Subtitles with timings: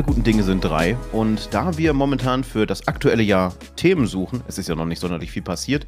[0.00, 0.96] Alle guten Dinge sind drei.
[1.12, 4.98] Und da wir momentan für das aktuelle Jahr Themen suchen, es ist ja noch nicht
[4.98, 5.86] sonderlich viel passiert,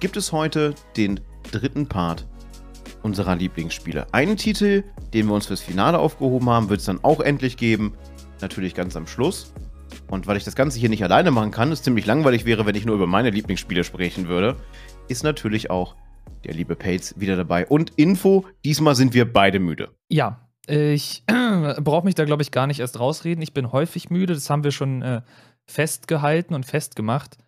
[0.00, 1.20] gibt es heute den
[1.52, 2.26] dritten Part
[3.02, 4.06] unserer Lieblingsspiele.
[4.14, 7.92] Einen Titel, den wir uns fürs Finale aufgehoben haben, wird es dann auch endlich geben.
[8.40, 9.52] Natürlich ganz am Schluss.
[10.08, 12.76] Und weil ich das Ganze hier nicht alleine machen kann, es ziemlich langweilig wäre, wenn
[12.76, 14.56] ich nur über meine Lieblingsspiele sprechen würde,
[15.08, 15.96] ist natürlich auch
[16.44, 17.66] der liebe Pates wieder dabei.
[17.66, 19.90] Und Info, diesmal sind wir beide müde.
[20.08, 21.24] Ja, ich
[21.80, 23.42] brauche mich da, glaube ich, gar nicht erst rausreden.
[23.42, 25.22] Ich bin häufig müde, das haben wir schon äh,
[25.66, 27.38] festgehalten und festgemacht.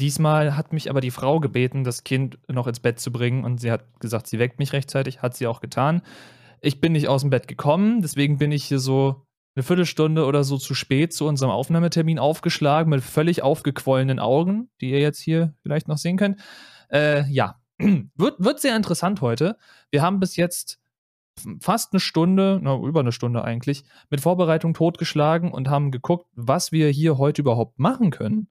[0.00, 3.60] Diesmal hat mich aber die Frau gebeten, das Kind noch ins Bett zu bringen und
[3.60, 6.02] sie hat gesagt, sie weckt mich rechtzeitig, hat sie auch getan.
[6.60, 9.24] Ich bin nicht aus dem Bett gekommen, deswegen bin ich hier so
[9.56, 14.90] eine Viertelstunde oder so zu spät zu unserem Aufnahmetermin aufgeschlagen mit völlig aufgequollenen Augen, die
[14.90, 16.40] ihr jetzt hier vielleicht noch sehen könnt.
[16.92, 19.56] Äh, ja, wird, wird sehr interessant heute.
[19.90, 20.78] Wir haben bis jetzt
[21.60, 26.72] fast eine Stunde, na, über eine Stunde eigentlich, mit Vorbereitung totgeschlagen und haben geguckt, was
[26.72, 28.48] wir hier heute überhaupt machen können.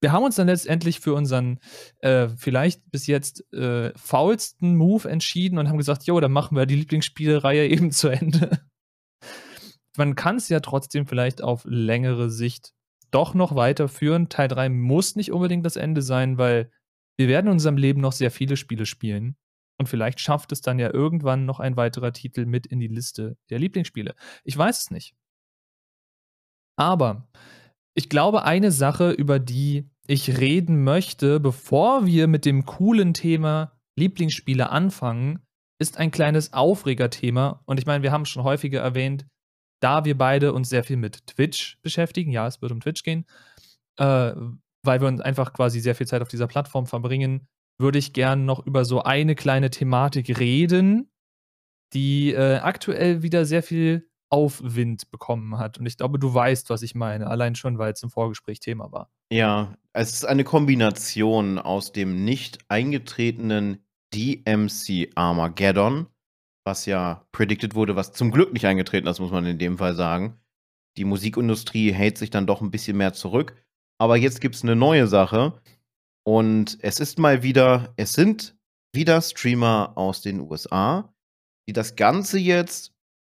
[0.00, 1.58] Wir haben uns dann letztendlich für unseren
[2.00, 6.66] äh, vielleicht bis jetzt äh, faulsten Move entschieden und haben gesagt, jo, dann machen wir
[6.66, 8.60] die Lieblingsspielereihe eben zu Ende.
[9.96, 12.72] Man kann es ja trotzdem vielleicht auf längere Sicht
[13.10, 14.28] doch noch weiterführen.
[14.28, 16.70] Teil 3 muss nicht unbedingt das Ende sein, weil
[17.16, 19.36] wir werden in unserem Leben noch sehr viele Spiele spielen.
[19.78, 23.36] Und vielleicht schafft es dann ja irgendwann noch ein weiterer Titel mit in die Liste
[23.48, 24.14] der Lieblingsspiele.
[24.44, 25.14] Ich weiß es nicht.
[26.76, 27.28] Aber
[27.94, 33.72] ich glaube, eine Sache, über die ich reden möchte, bevor wir mit dem coolen Thema
[33.96, 35.40] Lieblingsspiele anfangen,
[35.80, 37.62] ist ein kleines Aufregerthema.
[37.66, 39.26] Und ich meine, wir haben es schon häufiger erwähnt,
[39.80, 43.26] da wir beide uns sehr viel mit Twitch beschäftigen, ja, es wird um Twitch gehen,
[43.98, 44.32] äh,
[44.82, 47.46] weil wir uns einfach quasi sehr viel Zeit auf dieser Plattform verbringen,
[47.78, 51.10] würde ich gern noch über so eine kleine Thematik reden,
[51.92, 55.78] die äh, aktuell wieder sehr viel Aufwind bekommen hat.
[55.78, 58.92] Und ich glaube, du weißt, was ich meine, allein schon, weil es im Vorgespräch Thema
[58.92, 59.10] war.
[59.32, 63.84] Ja, es ist eine Kombination aus dem nicht eingetretenen
[64.14, 66.06] DMC Armageddon,
[66.64, 69.94] was ja predicted wurde, was zum Glück nicht eingetreten ist, muss man in dem Fall
[69.94, 70.38] sagen.
[70.96, 73.54] Die Musikindustrie hält sich dann doch ein bisschen mehr zurück.
[73.98, 75.60] Aber jetzt gibt es eine neue Sache,
[76.28, 78.54] und es ist mal wieder, es sind
[78.94, 81.10] wieder Streamer aus den USA,
[81.66, 82.92] die das Ganze jetzt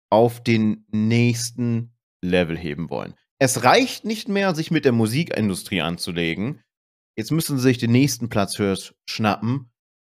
[0.09, 3.13] auf den nächsten Level heben wollen.
[3.37, 6.61] Es reicht nicht mehr, sich mit der Musikindustrie anzulegen.
[7.17, 8.77] Jetzt müssen sie sich den nächsten Platz für
[9.09, 9.69] schnappen.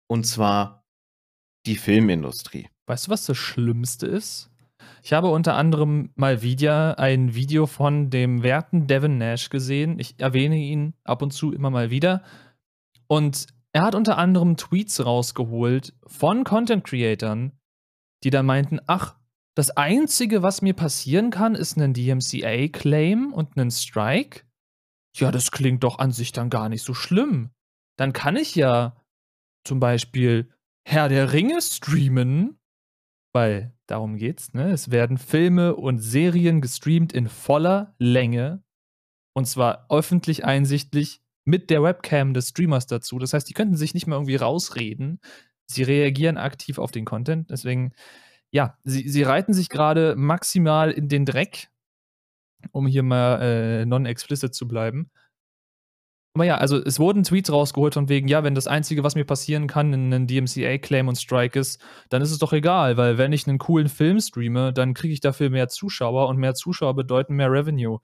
[0.07, 0.85] Und zwar
[1.65, 2.69] die Filmindustrie.
[2.85, 4.51] Weißt du, was das Schlimmste ist?
[5.01, 9.97] Ich habe unter anderem mal wieder ein Video von dem werten Devin Nash gesehen.
[9.97, 12.21] Ich erwähne ihn ab und zu immer mal wieder.
[13.07, 17.53] Und er hat unter anderem Tweets rausgeholt von Content Creatern,
[18.23, 19.15] die dann meinten, ach,
[19.55, 24.43] das Einzige, was mir passieren kann, ist ein DMCA-Claim und ein Strike.
[25.15, 27.49] Ja, das klingt doch an sich dann gar nicht so schlimm.
[27.97, 28.95] Dann kann ich ja
[29.63, 30.53] zum Beispiel
[30.87, 32.59] Herr der Ringe streamen,
[33.33, 34.71] weil darum geht's, ne?
[34.71, 38.63] Es werden Filme und Serien gestreamt in voller Länge
[39.33, 43.19] und zwar öffentlich einsichtlich mit der Webcam des Streamers dazu.
[43.19, 45.21] Das heißt, die könnten sich nicht mehr irgendwie rausreden.
[45.65, 47.49] Sie reagieren aktiv auf den Content.
[47.49, 47.93] Deswegen,
[48.51, 51.69] ja, sie, sie reiten sich gerade maximal in den Dreck,
[52.71, 55.09] um hier mal äh, non-explicit zu bleiben.
[56.33, 59.25] Aber ja, also es wurden Tweets rausgeholt von wegen, ja, wenn das Einzige, was mir
[59.25, 63.47] passieren kann, ein DMCA-Claim und Strike ist, dann ist es doch egal, weil wenn ich
[63.47, 67.51] einen coolen Film streame, dann kriege ich dafür mehr Zuschauer und mehr Zuschauer bedeuten mehr
[67.51, 67.99] Revenue.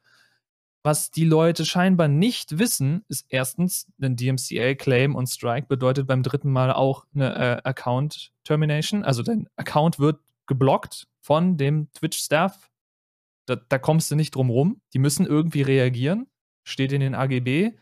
[0.86, 6.52] Was die Leute scheinbar nicht wissen, ist erstens, ein DMCA-Claim und Strike bedeutet beim dritten
[6.52, 9.04] Mal auch eine äh, Account Termination.
[9.04, 12.70] Also dein Account wird geblockt von dem Twitch-Staff.
[13.46, 14.82] Da, da, kommst du nicht drum rum.
[14.94, 16.28] Die müssen irgendwie reagieren.
[16.66, 17.78] Steht in den AGB.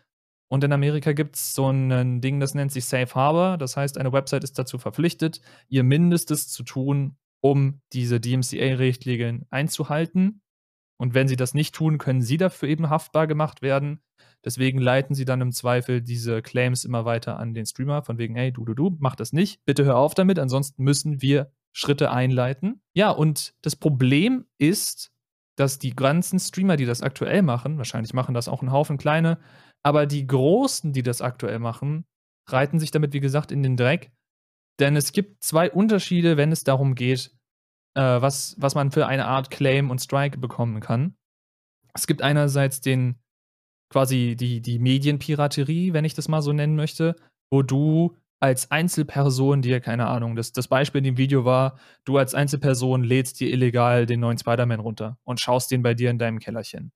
[0.48, 3.58] Und in Amerika gibt es so ein Ding, das nennt sich Safe Harbor.
[3.58, 10.42] Das heißt, eine Website ist dazu verpflichtet, ihr Mindestes zu tun, um diese DMCA-Richtlinien einzuhalten.
[11.02, 14.04] Und wenn sie das nicht tun, können sie dafür eben haftbar gemacht werden.
[14.46, 18.36] Deswegen leiten sie dann im Zweifel diese Claims immer weiter an den Streamer, von wegen,
[18.36, 22.12] hey, du, du, du, mach das nicht, bitte hör auf damit, ansonsten müssen wir Schritte
[22.12, 22.84] einleiten.
[22.94, 25.12] Ja, und das Problem ist,
[25.56, 29.40] dass die ganzen Streamer, die das aktuell machen, wahrscheinlich machen das auch ein Haufen kleine,
[29.82, 32.06] aber die Großen, die das aktuell machen,
[32.48, 34.12] reiten sich damit, wie gesagt, in den Dreck.
[34.80, 37.32] Denn es gibt zwei Unterschiede, wenn es darum geht,
[37.96, 41.16] äh, was, was man für eine Art Claim und Strike bekommen kann.
[41.94, 43.16] Es gibt einerseits den
[43.90, 47.16] quasi die, die Medienpiraterie, wenn ich das mal so nennen möchte,
[47.52, 52.18] wo du als Einzelperson dir, keine Ahnung, das, das Beispiel in dem Video war, du
[52.18, 56.18] als Einzelperson lädst dir illegal den neuen Spider-Man runter und schaust den bei dir in
[56.18, 56.92] deinem Kellerchen.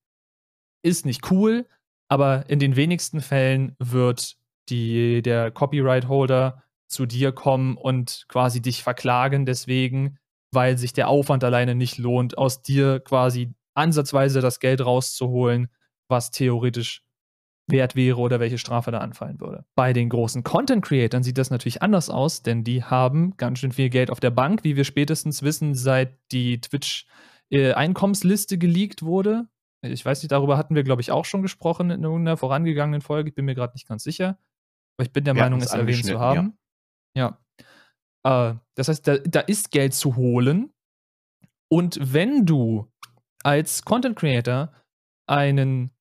[0.82, 1.66] Ist nicht cool,
[2.08, 4.36] aber in den wenigsten Fällen wird
[4.68, 10.18] die, der Copyright-Holder zu dir kommen und quasi dich verklagen deswegen,
[10.52, 15.68] weil sich der Aufwand alleine nicht lohnt, aus dir quasi ansatzweise das Geld rauszuholen,
[16.08, 17.02] was theoretisch
[17.68, 19.64] wert wäre oder welche Strafe da anfallen würde.
[19.74, 23.72] Bei den großen Content Creatern sieht das natürlich anders aus, denn die haben ganz schön
[23.72, 27.06] viel Geld auf der Bank, wie wir spätestens wissen, seit die Twitch
[27.50, 29.48] äh, Einkommensliste geleakt wurde.
[29.82, 33.30] Ich weiß nicht, darüber hatten wir, glaube ich, auch schon gesprochen in einer vorangegangenen Folge.
[33.30, 34.38] Ich bin mir gerade nicht ganz sicher.
[34.96, 36.58] Aber ich bin der wir Meinung, es erwähnt zu haben.
[37.14, 37.22] Ja.
[37.22, 37.38] ja.
[38.26, 40.72] Äh, das heißt, da, da ist Geld zu holen.
[41.68, 42.90] Und wenn du
[43.42, 44.72] als Content Creator
[45.28, 45.92] einen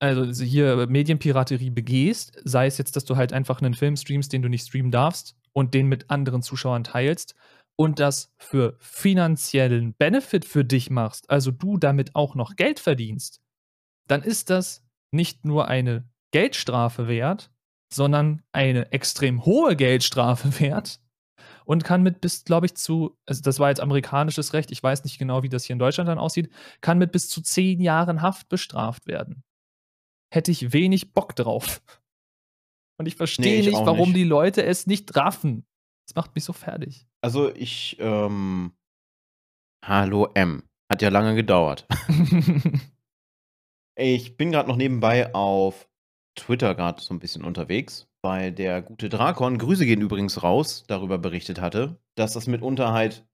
[0.00, 4.42] also hier Medienpiraterie begehst, sei es jetzt, dass du halt einfach einen Film streamst, den
[4.42, 7.34] du nicht streamen darfst und den mit anderen Zuschauern teilst
[7.76, 13.40] und das für finanziellen Benefit für dich machst, also du damit auch noch Geld verdienst,
[14.06, 17.50] dann ist das nicht nur eine Geldstrafe wert,
[17.90, 21.00] sondern eine extrem hohe Geldstrafe wert
[21.64, 25.04] und kann mit bis, glaube ich, zu, also das war jetzt amerikanisches Recht, ich weiß
[25.04, 26.50] nicht genau, wie das hier in Deutschland dann aussieht,
[26.80, 29.44] kann mit bis zu zehn Jahren Haft bestraft werden
[30.34, 31.80] hätte ich wenig Bock drauf.
[32.98, 34.16] Und ich verstehe nee, nicht, warum nicht.
[34.16, 35.66] die Leute es nicht raffen.
[36.06, 37.06] Das macht mich so fertig.
[37.22, 38.72] Also ich, ähm,
[39.84, 40.64] Hallo M.
[40.90, 41.86] Hat ja lange gedauert.
[43.96, 45.88] ich bin gerade noch nebenbei auf
[46.36, 51.18] Twitter gerade so ein bisschen unterwegs, weil der gute Drakon, Grüße gehen übrigens raus, darüber
[51.18, 53.26] berichtet hatte, dass das mitunter halt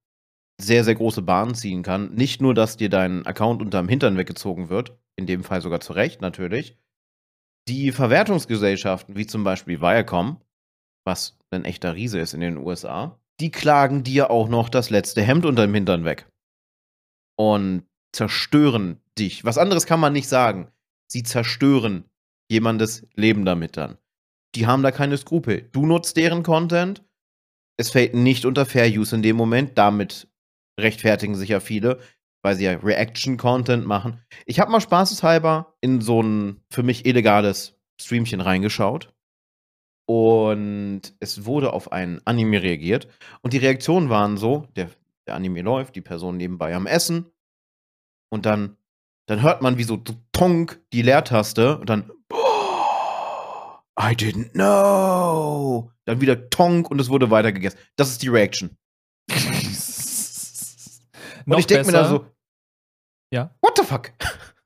[0.60, 2.12] sehr, sehr große Bahnen ziehen kann.
[2.14, 5.92] Nicht nur, dass dir dein Account unterm Hintern weggezogen wird, in dem Fall sogar zu
[5.92, 6.76] Recht natürlich,
[7.68, 10.40] die Verwertungsgesellschaften, wie zum Beispiel Viacom,
[11.04, 15.22] was ein echter Riese ist in den USA, die klagen dir auch noch das letzte
[15.22, 16.28] Hemd unter dem Hintern weg.
[17.38, 19.44] Und zerstören dich.
[19.44, 20.68] Was anderes kann man nicht sagen.
[21.06, 22.04] Sie zerstören
[22.50, 23.96] jemandes Leben damit dann.
[24.54, 25.68] Die haben da keine Skrupel.
[25.72, 27.04] Du nutzt deren Content.
[27.76, 29.78] Es fällt nicht unter Fair Use in dem Moment.
[29.78, 30.28] Damit
[30.78, 31.98] rechtfertigen sich ja viele
[32.42, 34.20] weil sie ja Reaction-Content machen.
[34.46, 39.12] Ich habe mal spaßeshalber in so ein für mich illegales Streamchen reingeschaut.
[40.06, 43.08] Und es wurde auf ein Anime reagiert.
[43.42, 44.90] Und die Reaktionen waren so: der,
[45.26, 47.26] der Anime läuft, die Person nebenbei am Essen.
[48.32, 48.76] Und dann,
[49.26, 50.02] dann hört man wie so
[50.32, 51.78] Tonk die Leertaste.
[51.78, 52.10] Und dann.
[53.98, 55.90] I didn't know.
[56.04, 57.78] Dann wieder Tonk und es wurde weitergegessen.
[57.96, 58.76] Das ist die Reaction.
[61.46, 62.26] Und ich denke mir da so,
[63.32, 63.54] ja.
[63.60, 64.12] What the fuck?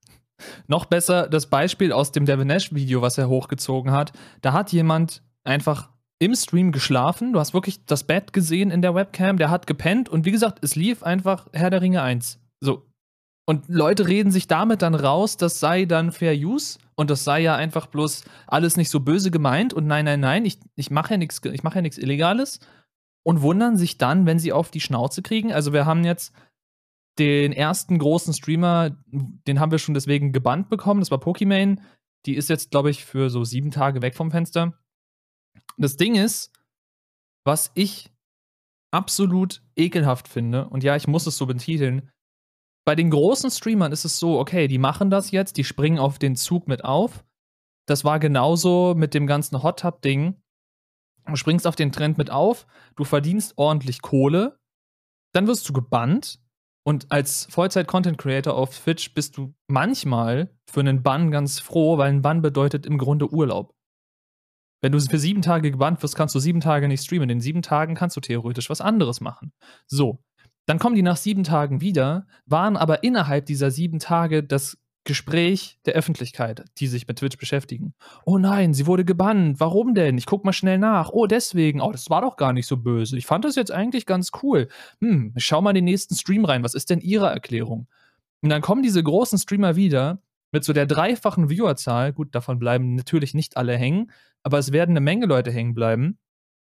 [0.66, 4.12] Noch besser das Beispiel aus dem Devin Nash-Video, was er hochgezogen hat.
[4.42, 7.32] Da hat jemand einfach im Stream geschlafen.
[7.32, 9.36] Du hast wirklich das Bett gesehen in der Webcam.
[9.36, 12.38] Der hat gepennt und wie gesagt, es lief einfach Herr der Ringe 1.
[13.46, 17.40] Und Leute reden sich damit dann raus, das sei dann Fair Use und das sei
[17.40, 21.14] ja einfach bloß alles nicht so böse gemeint und nein, nein, nein, ich, ich mache
[21.14, 22.60] ja nichts mach ja Illegales
[23.22, 25.52] und wundern sich dann, wenn sie auf die Schnauze kriegen.
[25.52, 26.32] Also wir haben jetzt
[27.18, 31.00] den ersten großen Streamer, den haben wir schon deswegen gebannt bekommen.
[31.00, 31.76] Das war Pokimane.
[32.26, 34.78] Die ist jetzt, glaube ich, für so sieben Tage weg vom Fenster.
[35.76, 36.50] Das Ding ist,
[37.44, 38.10] was ich
[38.90, 42.10] absolut ekelhaft finde, und ja, ich muss es so betiteln,
[42.84, 46.18] bei den großen Streamern ist es so, okay, die machen das jetzt, die springen auf
[46.18, 47.24] den Zug mit auf.
[47.86, 50.40] Das war genauso mit dem ganzen Hot Tub-Ding.
[51.26, 54.58] Du springst auf den Trend mit auf, du verdienst ordentlich Kohle,
[55.32, 56.38] dann wirst du gebannt,
[56.86, 62.20] und als Vollzeit-Content-Creator auf Twitch bist du manchmal für einen Bann ganz froh, weil ein
[62.20, 63.74] Bann bedeutet im Grunde Urlaub.
[64.82, 67.30] Wenn du für sieben Tage gebannt wirst, kannst du sieben Tage nicht streamen.
[67.30, 69.54] In sieben Tagen kannst du theoretisch was anderes machen.
[69.86, 70.22] So.
[70.66, 75.78] Dann kommen die nach sieben Tagen wieder, waren aber innerhalb dieser sieben Tage das Gespräch
[75.84, 77.92] der Öffentlichkeit, die sich mit Twitch beschäftigen.
[78.24, 79.60] Oh nein, sie wurde gebannt.
[79.60, 80.16] Warum denn?
[80.16, 81.10] Ich guck mal schnell nach.
[81.10, 81.82] Oh, deswegen.
[81.82, 83.18] Oh, das war doch gar nicht so böse.
[83.18, 84.68] Ich fand das jetzt eigentlich ganz cool.
[85.00, 86.64] Hm, schau mal den nächsten Stream rein.
[86.64, 87.86] Was ist denn Ihre Erklärung?
[88.40, 92.12] Und dann kommen diese großen Streamer wieder mit so der dreifachen Viewerzahl.
[92.14, 94.10] Gut, davon bleiben natürlich nicht alle hängen,
[94.42, 96.18] aber es werden eine Menge Leute hängen bleiben.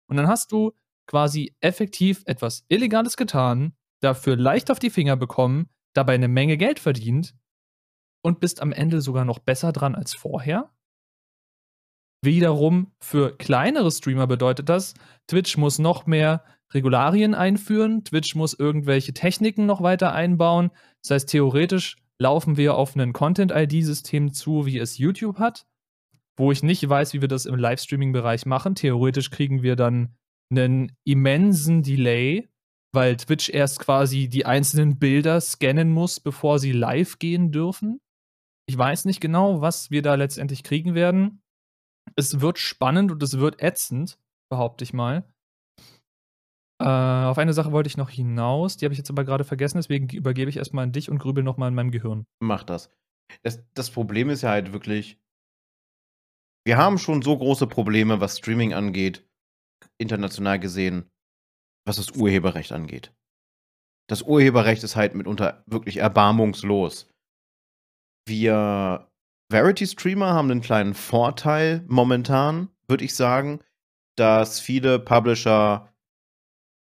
[0.07, 0.73] Und dann hast du
[1.07, 6.79] quasi effektiv etwas Illegales getan, dafür leicht auf die Finger bekommen, dabei eine Menge Geld
[6.79, 7.35] verdient
[8.21, 10.71] und bist am Ende sogar noch besser dran als vorher.
[12.23, 14.95] Wiederum für kleinere Streamer bedeutet das,
[15.27, 16.43] Twitch muss noch mehr
[16.73, 20.71] Regularien einführen, Twitch muss irgendwelche Techniken noch weiter einbauen.
[21.03, 25.67] Das heißt, theoretisch laufen wir auf ein Content-ID-System zu, wie es YouTube hat,
[26.35, 28.75] wo ich nicht weiß, wie wir das im Livestreaming-Bereich machen.
[28.75, 30.15] Theoretisch kriegen wir dann
[30.51, 32.47] einen immensen Delay,
[32.93, 37.99] weil Twitch erst quasi die einzelnen Bilder scannen muss, bevor sie live gehen dürfen.
[38.67, 41.41] Ich weiß nicht genau, was wir da letztendlich kriegen werden.
[42.15, 44.17] Es wird spannend und es wird ätzend,
[44.49, 45.23] behaupte ich mal.
[46.81, 49.77] Äh, auf eine Sache wollte ich noch hinaus, die habe ich jetzt aber gerade vergessen,
[49.77, 52.25] deswegen übergebe ich erstmal an dich und grübel nochmal in meinem Gehirn.
[52.41, 52.91] Mach das.
[53.43, 53.63] das.
[53.73, 55.17] Das Problem ist ja halt wirklich,
[56.65, 59.25] wir haben schon so große Probleme, was Streaming angeht,
[59.97, 61.09] international gesehen,
[61.85, 63.13] was das Urheberrecht angeht.
[64.07, 67.09] Das Urheberrecht ist halt mitunter wirklich erbarmungslos.
[68.27, 69.09] Wir
[69.51, 73.59] Verity-Streamer haben einen kleinen Vorteil momentan, würde ich sagen,
[74.17, 75.93] dass viele Publisher,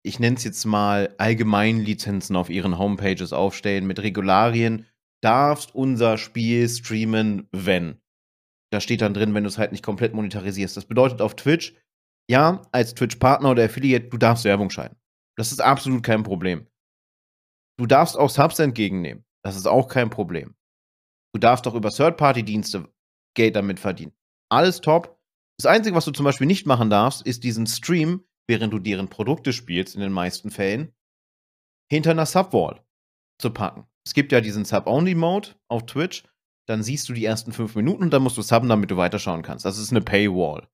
[0.04, 4.86] ich nenne es jetzt mal Allgemeinlizenzen auf ihren Homepages aufstellen mit Regularien.
[5.24, 8.00] Darfst unser Spiel streamen, wenn.
[8.72, 10.78] Da steht dann drin, wenn du es halt nicht komplett monetarisierst.
[10.78, 11.74] Das bedeutet auf Twitch,
[12.30, 14.98] ja, als Twitch-Partner oder Affiliate, du darfst Werbung schalten.
[15.38, 16.68] Das ist absolut kein Problem.
[17.78, 19.26] Du darfst auch Subs entgegennehmen.
[19.44, 20.56] Das ist auch kein Problem.
[21.34, 22.90] Du darfst auch über Third-Party-Dienste
[23.36, 24.14] Geld damit verdienen.
[24.50, 25.20] Alles top.
[25.60, 29.10] Das Einzige, was du zum Beispiel nicht machen darfst, ist diesen Stream, während du deren
[29.10, 30.94] Produkte spielst, in den meisten Fällen,
[31.92, 32.82] hinter einer Subwall
[33.40, 33.86] zu packen.
[34.06, 36.24] Es gibt ja diesen Sub-Only-Mode auf Twitch.
[36.68, 39.44] Dann siehst du die ersten fünf Minuten und dann musst du subben, damit du weiterschauen
[39.44, 39.66] kannst.
[39.66, 40.68] Das ist eine Paywall.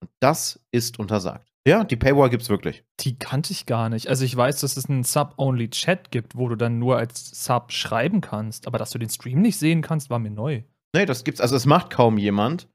[0.00, 1.50] Und das ist untersagt.
[1.66, 2.84] Ja, die Paywall gibt's wirklich.
[3.00, 4.08] Die kannte ich gar nicht.
[4.08, 8.22] Also ich weiß, dass es einen Sub-Only-Chat gibt, wo du dann nur als Sub schreiben
[8.22, 10.62] kannst, aber dass du den Stream nicht sehen kannst, war mir neu.
[10.94, 11.40] Nee, das gibt's.
[11.40, 12.68] Also es macht kaum jemand.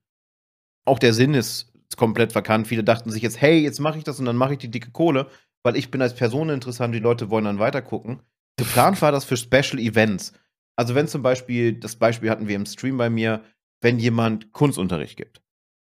[0.86, 2.68] Auch der Sinn ist komplett verkannt.
[2.68, 4.92] Viele dachten sich jetzt, hey, jetzt mache ich das und dann mache ich die dicke
[4.92, 5.30] Kohle,
[5.64, 8.22] weil ich bin als Person interessant, die Leute wollen dann weitergucken.
[8.58, 10.34] Geplant war das für Special Events.
[10.78, 13.44] Also wenn zum Beispiel, das Beispiel hatten wir im Stream bei mir,
[13.82, 15.42] wenn jemand Kunstunterricht gibt.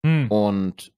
[0.04, 0.30] Hm.
[0.30, 0.92] Und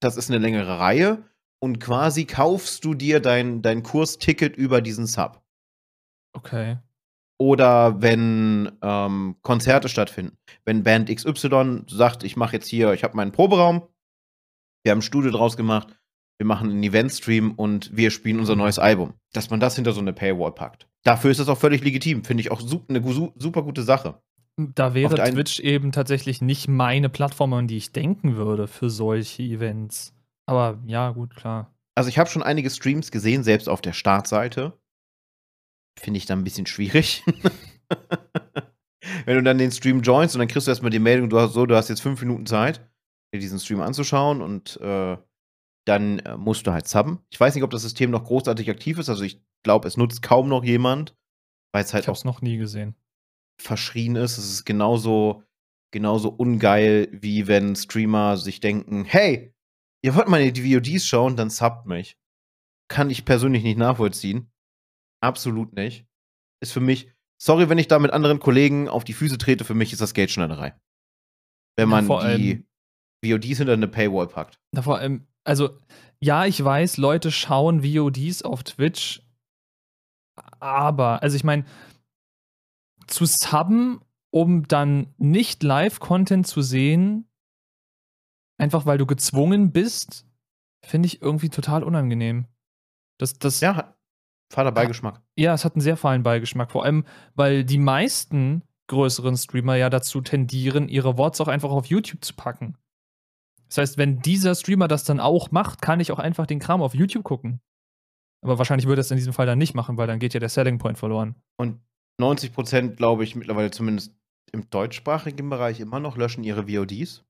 [0.00, 1.24] das ist eine längere Reihe
[1.60, 5.42] und quasi kaufst du dir dein, dein Kursticket über diesen Sub.
[6.32, 6.78] Okay.
[7.40, 10.36] Oder wenn ähm, Konzerte stattfinden.
[10.64, 13.88] Wenn Band XY sagt, ich mache jetzt hier, ich habe meinen Proberaum,
[14.82, 15.96] wir haben ein Studio draus gemacht,
[16.38, 19.14] wir machen einen Eventstream und wir spielen unser neues Album.
[19.32, 20.88] Dass man das hinter so eine Paywall packt.
[21.04, 22.24] Dafür ist das auch völlig legitim.
[22.24, 23.02] Finde ich auch eine
[23.36, 24.20] super gute Sache.
[24.58, 29.44] Da wäre Twitch eben tatsächlich nicht meine Plattform, an die ich denken würde für solche
[29.44, 30.12] Events.
[30.46, 31.72] Aber ja, gut, klar.
[31.94, 34.72] Also ich habe schon einige Streams gesehen, selbst auf der Startseite.
[35.96, 37.22] Finde ich dann ein bisschen schwierig.
[39.24, 41.52] Wenn du dann den Stream joinst und dann kriegst du erstmal die Meldung, du hast
[41.52, 42.80] so, du hast jetzt fünf Minuten Zeit,
[43.32, 45.16] dir diesen Stream anzuschauen und äh,
[45.86, 47.20] dann äh, musst du halt subben.
[47.30, 49.08] Ich weiß nicht, ob das System noch großartig aktiv ist.
[49.08, 51.16] Also ich glaube, es nutzt kaum noch jemand,
[51.72, 52.96] weil es halt ich auch noch nie gesehen
[53.60, 54.38] verschrien ist.
[54.38, 55.42] Es ist genauso,
[55.92, 59.54] genauso ungeil, wie wenn Streamer sich denken, hey,
[60.02, 62.16] ihr wollt mal die VODs schauen, dann subbt mich.
[62.88, 64.50] Kann ich persönlich nicht nachvollziehen.
[65.20, 66.06] Absolut nicht.
[66.60, 69.74] Ist für mich, sorry, wenn ich da mit anderen Kollegen auf die Füße trete, für
[69.74, 70.74] mich ist das Geldschneiderei.
[71.76, 72.66] Wenn man ja, die
[73.24, 74.58] VODs hinter eine Paywall packt.
[74.72, 75.78] Na, vor allem, also,
[76.20, 79.22] ja, ich weiß, Leute schauen VODs auf Twitch,
[80.60, 81.64] aber, also ich meine,
[83.08, 84.00] zu subben,
[84.30, 87.28] um dann nicht Live-Content zu sehen,
[88.58, 90.26] einfach weil du gezwungen bist,
[90.84, 92.46] finde ich irgendwie total unangenehm.
[93.18, 93.94] Das, das, ja,
[94.52, 95.22] fader Beigeschmack.
[95.36, 96.70] Ja, es hat einen sehr fahlen Beigeschmack.
[96.70, 101.86] Vor allem, weil die meisten größeren Streamer ja dazu tendieren, ihre Worts auch einfach auf
[101.86, 102.76] YouTube zu packen.
[103.68, 106.80] Das heißt, wenn dieser Streamer das dann auch macht, kann ich auch einfach den Kram
[106.80, 107.60] auf YouTube gucken.
[108.40, 110.40] Aber wahrscheinlich würde er es in diesem Fall dann nicht machen, weil dann geht ja
[110.40, 111.34] der Selling Point verloren.
[111.56, 111.80] Und
[112.18, 114.12] 90 Prozent, glaube ich, mittlerweile zumindest
[114.52, 117.24] im deutschsprachigen Bereich immer noch löschen ihre VODs.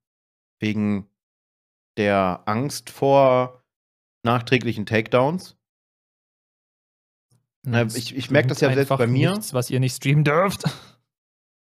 [0.61, 1.09] Wegen
[1.97, 3.64] der Angst vor
[4.25, 5.57] nachträglichen Takedowns.
[7.64, 9.33] Das ich ich merke das ja selbst bei mir.
[9.33, 10.64] Nichts, was ihr nicht streamen dürft.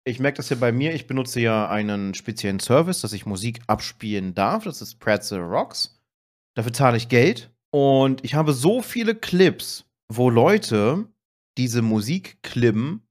[0.05, 0.93] Ich merke das ja bei mir.
[0.93, 4.65] Ich benutze ja einen speziellen Service, dass ich Musik abspielen darf.
[4.65, 5.97] Das ist Pretzel Rocks.
[6.55, 7.53] Dafür zahle ich Geld.
[7.71, 11.07] Und ich habe so viele Clips, wo Leute
[11.57, 13.02] diese Musik klippen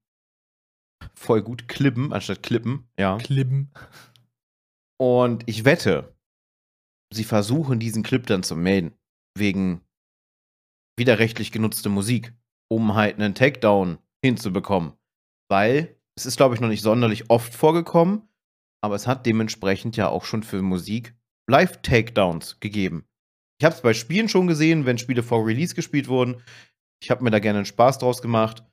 [1.15, 3.17] voll gut klippen, anstatt klippen, ja.
[3.17, 3.71] Klippen.
[4.99, 6.15] Und ich wette,
[7.13, 8.93] sie versuchen diesen Clip dann zu melden.
[9.37, 9.81] Wegen
[10.97, 12.33] widerrechtlich genutzte Musik,
[12.69, 14.93] um halt einen Takedown hinzubekommen.
[15.49, 18.27] Weil es ist, glaube ich, noch nicht sonderlich oft vorgekommen,
[18.83, 21.15] aber es hat dementsprechend ja auch schon für Musik
[21.49, 23.05] Live-Takedowns gegeben.
[23.59, 26.41] Ich habe es bei Spielen schon gesehen, wenn Spiele vor Release gespielt wurden.
[27.01, 28.63] Ich habe mir da gerne einen Spaß draus gemacht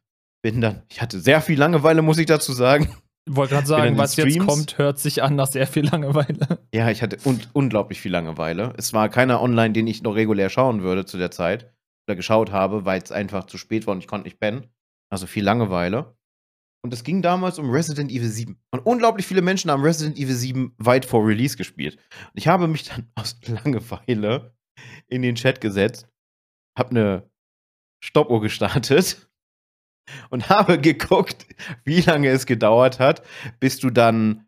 [0.42, 2.94] bin dann, ich hatte sehr viel Langeweile, muss ich dazu sagen.
[3.28, 4.37] wollte gerade sagen, was Streams.
[4.37, 6.59] jetzt kommt, hört sich an nach sehr viel Langeweile.
[6.75, 8.73] Ja, ich hatte un unglaublich viel Langeweile.
[8.76, 11.73] Es war keiner online, den ich noch regulär schauen würde zu der Zeit
[12.09, 14.66] oder geschaut habe, weil es einfach zu spät war und ich konnte nicht pennen.
[15.11, 16.16] Also viel Langeweile.
[16.82, 18.59] Und es ging damals um Resident Evil 7.
[18.70, 21.97] Und unglaublich viele Menschen haben Resident Evil 7 weit vor Release gespielt.
[21.97, 24.54] Und ich habe mich dann aus Langeweile
[25.09, 26.09] in den Chat gesetzt,
[26.78, 27.30] habe eine
[28.02, 29.29] Stoppuhr gestartet
[30.31, 31.47] und habe geguckt,
[31.85, 33.23] wie lange es gedauert hat,
[33.59, 34.47] bis du dann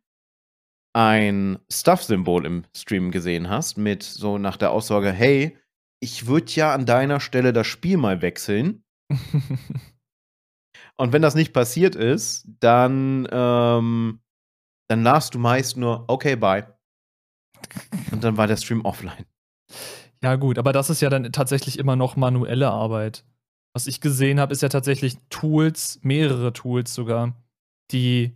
[0.95, 5.59] ein Stuff-Symbol im Stream gesehen hast, mit so nach der Aussage, hey,
[6.01, 8.85] ich würde ja an deiner Stelle das Spiel mal wechseln.
[10.97, 14.21] und wenn das nicht passiert ist, dann, ähm,
[14.89, 16.77] dann las du meist nur, okay, bye.
[18.11, 19.25] Und dann war der Stream offline.
[20.23, 23.25] Ja, gut, aber das ist ja dann tatsächlich immer noch manuelle Arbeit.
[23.75, 27.35] Was ich gesehen habe, ist ja tatsächlich Tools, mehrere Tools sogar,
[27.91, 28.33] die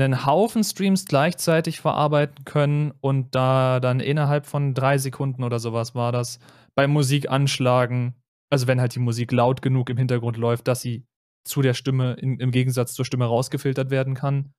[0.00, 5.94] einen Haufen Streams gleichzeitig verarbeiten können und da dann innerhalb von drei Sekunden oder sowas
[5.96, 6.38] war das
[6.76, 8.14] bei Musik anschlagen.
[8.50, 11.04] Also wenn halt die Musik laut genug im Hintergrund läuft, dass sie
[11.44, 14.54] zu der Stimme in, im Gegensatz zur Stimme rausgefiltert werden kann.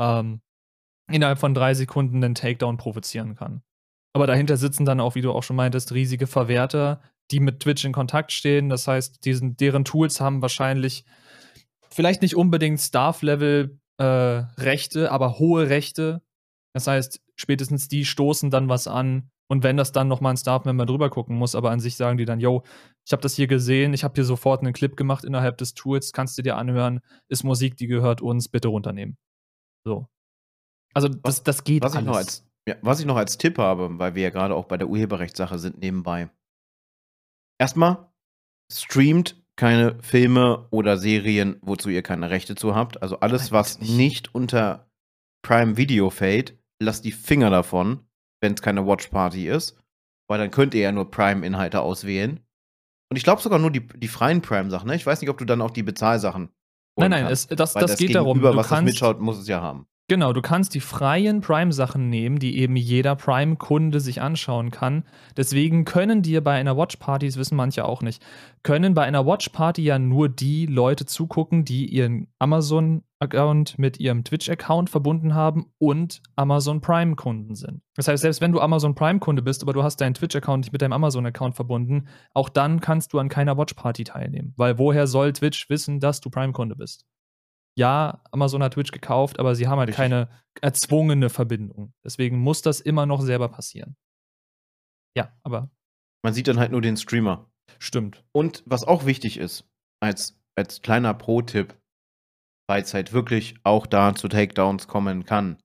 [0.00, 0.40] Ähm,
[1.10, 3.62] innerhalb von drei Sekunden einen Takedown provozieren kann.
[4.14, 7.00] Aber dahinter sitzen dann auch, wie du auch schon meintest, riesige Verwerter,
[7.30, 8.68] die mit Twitch in Kontakt stehen.
[8.68, 11.04] Das heißt, diesen, deren Tools haben wahrscheinlich
[11.90, 16.22] vielleicht nicht unbedingt Staff-Level-Rechte, äh, aber hohe Rechte.
[16.72, 19.30] Das heißt, spätestens die stoßen dann was an.
[19.50, 22.26] Und wenn das dann nochmal ein Staff-Member drüber gucken muss, aber an sich sagen die
[22.26, 22.64] dann, yo,
[23.06, 26.12] ich habe das hier gesehen, ich habe hier sofort einen Clip gemacht innerhalb des Tools,
[26.12, 29.16] kannst du dir anhören, ist Musik, die gehört uns, bitte runternehmen.
[29.84, 30.06] So.
[30.92, 32.02] Also das, das geht was alles.
[32.02, 34.66] Ich noch als, ja, was ich noch als Tipp habe, weil wir ja gerade auch
[34.66, 36.28] bei der Urheberrechtssache sind nebenbei.
[37.58, 38.08] Erstmal,
[38.72, 43.02] streamt keine Filme oder Serien, wozu ihr keine Rechte zu habt.
[43.02, 43.96] Also alles, was nicht.
[43.96, 44.88] nicht unter
[45.42, 48.06] Prime Video fällt, lasst die Finger davon,
[48.40, 49.76] wenn es keine Watch Party ist.
[50.28, 52.40] Weil dann könnt ihr ja nur Prime-Inhalte auswählen.
[53.10, 54.86] Und ich glaube sogar nur die, die freien Prime-Sachen.
[54.86, 54.94] Ne?
[54.94, 56.50] Ich weiß nicht, ob du dann auch die Bezahlsachen.
[56.98, 58.40] Nein, nein, es, das, das, das geht darum.
[58.40, 59.86] Du was kannst, das mitschaut, muss es ja haben.
[60.10, 65.04] Genau, du kannst die freien Prime-Sachen nehmen, die eben jeder Prime-Kunde sich anschauen kann.
[65.36, 68.24] Deswegen können dir bei einer Watch-Party, das wissen manche auch nicht,
[68.62, 74.88] können bei einer Watch-Party ja nur die Leute zugucken, die ihren Amazon-Account mit ihrem Twitch-Account
[74.88, 77.82] verbunden haben und Amazon Prime-Kunden sind.
[77.94, 80.80] Das heißt, selbst wenn du Amazon Prime-Kunde bist, aber du hast deinen Twitch-Account nicht mit
[80.80, 84.54] deinem Amazon-Account verbunden, auch dann kannst du an keiner Watch-Party teilnehmen.
[84.56, 87.04] Weil woher soll Twitch wissen, dass du Prime-Kunde bist?
[87.78, 90.02] Ja, Amazon hat Twitch gekauft, aber sie haben halt Richtig.
[90.02, 90.28] keine
[90.60, 91.94] erzwungene Verbindung.
[92.04, 93.96] Deswegen muss das immer noch selber passieren.
[95.16, 95.70] Ja, aber.
[96.24, 97.48] Man sieht dann halt nur den Streamer.
[97.78, 98.24] Stimmt.
[98.32, 99.64] Und was auch wichtig ist,
[100.00, 101.78] als, als kleiner Pro-Tipp,
[102.68, 105.62] weil es halt wirklich auch da zu Takedowns kommen kann,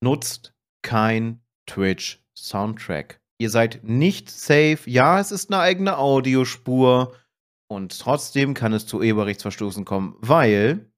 [0.00, 3.20] nutzt kein Twitch-Soundtrack.
[3.40, 4.78] Ihr seid nicht safe.
[4.86, 7.16] Ja, es ist eine eigene Audiospur.
[7.68, 10.91] Und trotzdem kann es zu Urheberrechtsverstoßen kommen, weil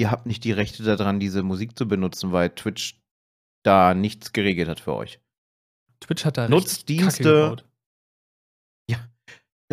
[0.00, 3.00] ihr habt nicht die Rechte daran, diese Musik zu benutzen, weil Twitch
[3.62, 5.20] da nichts geregelt hat für euch.
[6.00, 7.58] Twitch hat da Nutzdienste.
[8.90, 9.08] Ja.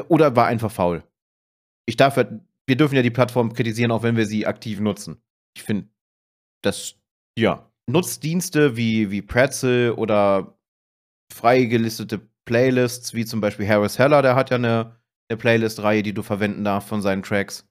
[0.09, 1.03] Oder war einfach faul.
[1.87, 5.21] Ich darf wir dürfen ja die Plattform kritisieren, auch wenn wir sie aktiv nutzen.
[5.55, 5.87] Ich finde,
[6.61, 6.95] das,
[7.39, 7.71] ja.
[7.89, 10.59] Nutzdienste wie, wie Pretzel oder
[11.33, 14.97] freigelistete Playlists, wie zum Beispiel Harris Heller, der hat ja eine,
[15.29, 17.66] eine Playlist-Reihe, die du verwenden darfst von seinen Tracks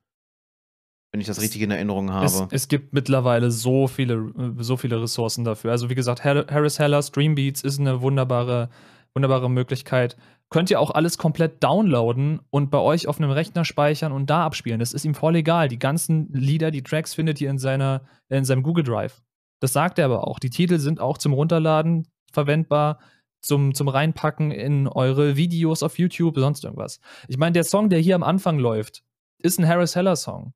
[1.12, 2.26] wenn ich das richtig in Erinnerung habe.
[2.26, 5.70] Es, es, gibt mittlerweile so viele, so viele Ressourcen dafür.
[5.70, 8.68] Also wie gesagt, Harris Heller, Streambeats ist eine wunderbare,
[9.14, 10.16] wunderbare Möglichkeit.
[10.50, 14.44] Könnt ihr auch alles komplett downloaden und bei euch auf einem Rechner speichern und da
[14.44, 14.78] abspielen.
[14.78, 15.68] Das ist ihm voll egal.
[15.68, 19.22] Die ganzen Lieder, die Tracks findet ihr in, seiner, in seinem Google Drive.
[19.60, 20.38] Das sagt er aber auch.
[20.38, 23.00] Die Titel sind auch zum Runterladen verwendbar,
[23.40, 27.00] zum, zum Reinpacken in eure Videos auf YouTube, sonst irgendwas.
[27.28, 29.02] Ich meine, der Song, der hier am Anfang läuft,
[29.38, 30.52] ist ein Harris Heller Song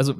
[0.00, 0.14] also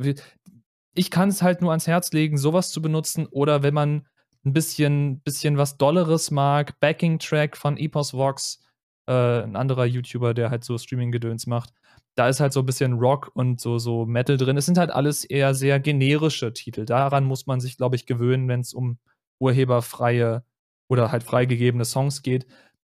[0.95, 4.07] ich kann es halt nur ans Herz legen, sowas zu benutzen oder wenn man
[4.45, 8.61] ein bisschen, bisschen was Dolleres mag, Backing-Track von Epos Vox,
[9.07, 11.73] äh, ein anderer YouTuber, der halt so Streaming-Gedöns macht.
[12.15, 14.59] Da ist halt so ein bisschen Rock und so, so Metal drin.
[14.59, 16.85] Es sind halt alles eher sehr generische Titel.
[16.85, 18.99] Daran muss man sich, glaube ich, gewöhnen, wenn es um
[19.39, 20.45] urheberfreie
[20.91, 22.47] oder halt freigegebene Songs geht.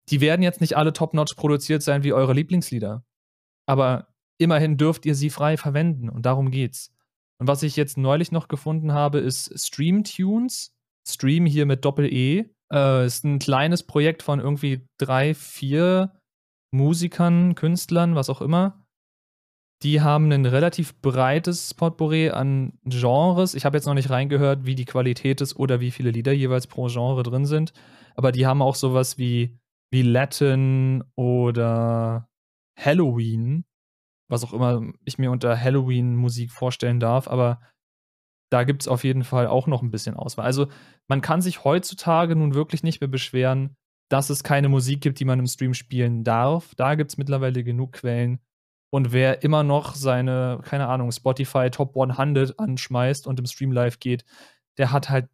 [0.08, 3.04] Die werden jetzt nicht alle top-notch produziert sein wie eure Lieblingslieder.
[3.66, 6.92] Aber immerhin dürft ihr sie frei verwenden und darum geht's.
[7.40, 10.74] Und was ich jetzt neulich noch gefunden habe, ist Stream Tunes.
[11.06, 12.46] Stream hier mit Doppel-E.
[12.72, 16.12] Äh, ist ein kleines Projekt von irgendwie drei, vier
[16.70, 18.84] Musikern, Künstlern, was auch immer.
[19.82, 23.54] Die haben ein relativ breites Potpourri an Genres.
[23.54, 26.66] Ich habe jetzt noch nicht reingehört, wie die Qualität ist oder wie viele Lieder jeweils
[26.66, 27.72] pro Genre drin sind.
[28.16, 29.56] Aber die haben auch sowas wie,
[29.92, 32.28] wie Latin oder
[32.76, 33.64] Halloween,
[34.28, 37.28] was auch immer ich mir unter Halloween-Musik vorstellen darf.
[37.28, 37.60] Aber
[38.50, 40.46] da gibt es auf jeden Fall auch noch ein bisschen Auswahl.
[40.46, 40.68] Also
[41.08, 43.76] man kann sich heutzutage nun wirklich nicht mehr beschweren,
[44.10, 46.74] dass es keine Musik gibt, die man im Stream spielen darf.
[46.76, 48.40] Da gibt es mittlerweile genug Quellen.
[48.90, 54.00] Und wer immer noch seine, keine Ahnung, Spotify Top 100 anschmeißt und im Stream live
[54.00, 54.24] geht,
[54.78, 55.28] der hat halt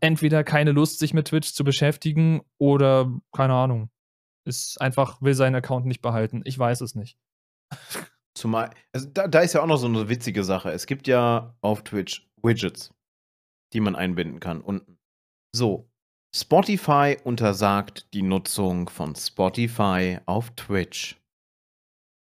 [0.00, 3.90] entweder keine Lust, sich mit Twitch zu beschäftigen oder, keine Ahnung,
[4.44, 6.42] ist einfach, will seinen Account nicht behalten.
[6.44, 7.16] Ich weiß es nicht.
[8.40, 10.70] Zumal, also da, da ist ja auch noch so eine witzige Sache.
[10.70, 12.90] Es gibt ja auf Twitch Widgets,
[13.74, 14.96] die man einbinden kann unten.
[15.54, 15.90] So,
[16.34, 21.20] Spotify untersagt die Nutzung von Spotify auf Twitch.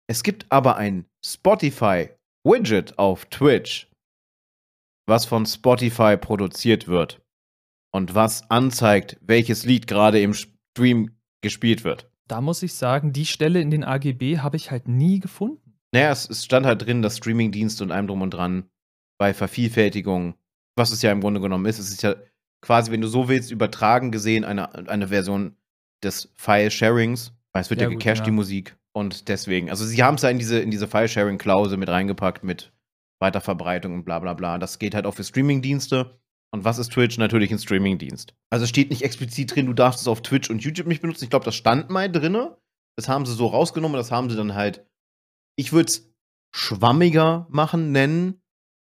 [0.09, 3.91] Es gibt aber ein Spotify-Widget auf Twitch,
[5.07, 7.21] was von Spotify produziert wird
[7.93, 12.09] und was anzeigt, welches Lied gerade im Stream gespielt wird.
[12.27, 15.68] Da muss ich sagen, die Stelle in den AGB habe ich halt nie gefunden.
[15.93, 18.69] Naja, es, es stand halt drin, dass Streamingdienste und allem drum und dran
[19.17, 20.35] bei Vervielfältigung,
[20.75, 22.15] was es ja im Grunde genommen ist, es ist ja
[22.61, 25.55] quasi, wenn du so willst, übertragen gesehen eine, eine Version
[26.03, 28.25] des File-Sharings, weil es wird ja, ja gecached, ja.
[28.25, 28.77] die Musik.
[28.93, 32.71] Und deswegen, also sie haben es ja in diese, in diese File-Sharing-Klausel mit reingepackt mit
[33.19, 34.57] Weiterverbreitung und bla bla bla.
[34.57, 36.19] Das geht halt auch für Streaming-Dienste.
[36.51, 37.17] Und was ist Twitch?
[37.17, 38.33] Natürlich ein Streaming-Dienst.
[38.49, 41.25] Also steht nicht explizit drin, du darfst es auf Twitch und YouTube nicht benutzen.
[41.25, 42.37] Ich glaube, das stand mal drin.
[42.95, 44.85] Das haben sie so rausgenommen, das haben sie dann halt,
[45.55, 46.11] ich würde es
[46.53, 48.41] schwammiger machen, nennen.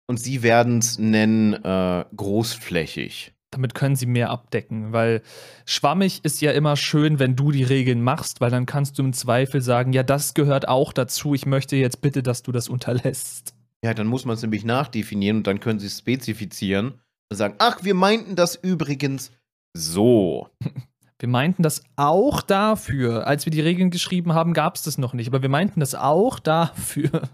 [0.09, 5.21] Und sie werden es nennen äh, großflächig damit können sie mehr abdecken, weil
[5.65, 9.13] schwammig ist ja immer schön, wenn du die Regeln machst, weil dann kannst du im
[9.13, 13.55] Zweifel sagen, ja, das gehört auch dazu, ich möchte jetzt bitte, dass du das unterlässt.
[13.83, 16.99] Ja, dann muss man es nämlich nachdefinieren und dann können sie es spezifizieren
[17.31, 19.31] und sagen, ach, wir meinten das übrigens
[19.75, 20.49] so.
[21.19, 23.25] Wir meinten das auch dafür.
[23.25, 25.95] Als wir die Regeln geschrieben haben, gab es das noch nicht, aber wir meinten das
[25.95, 27.29] auch dafür.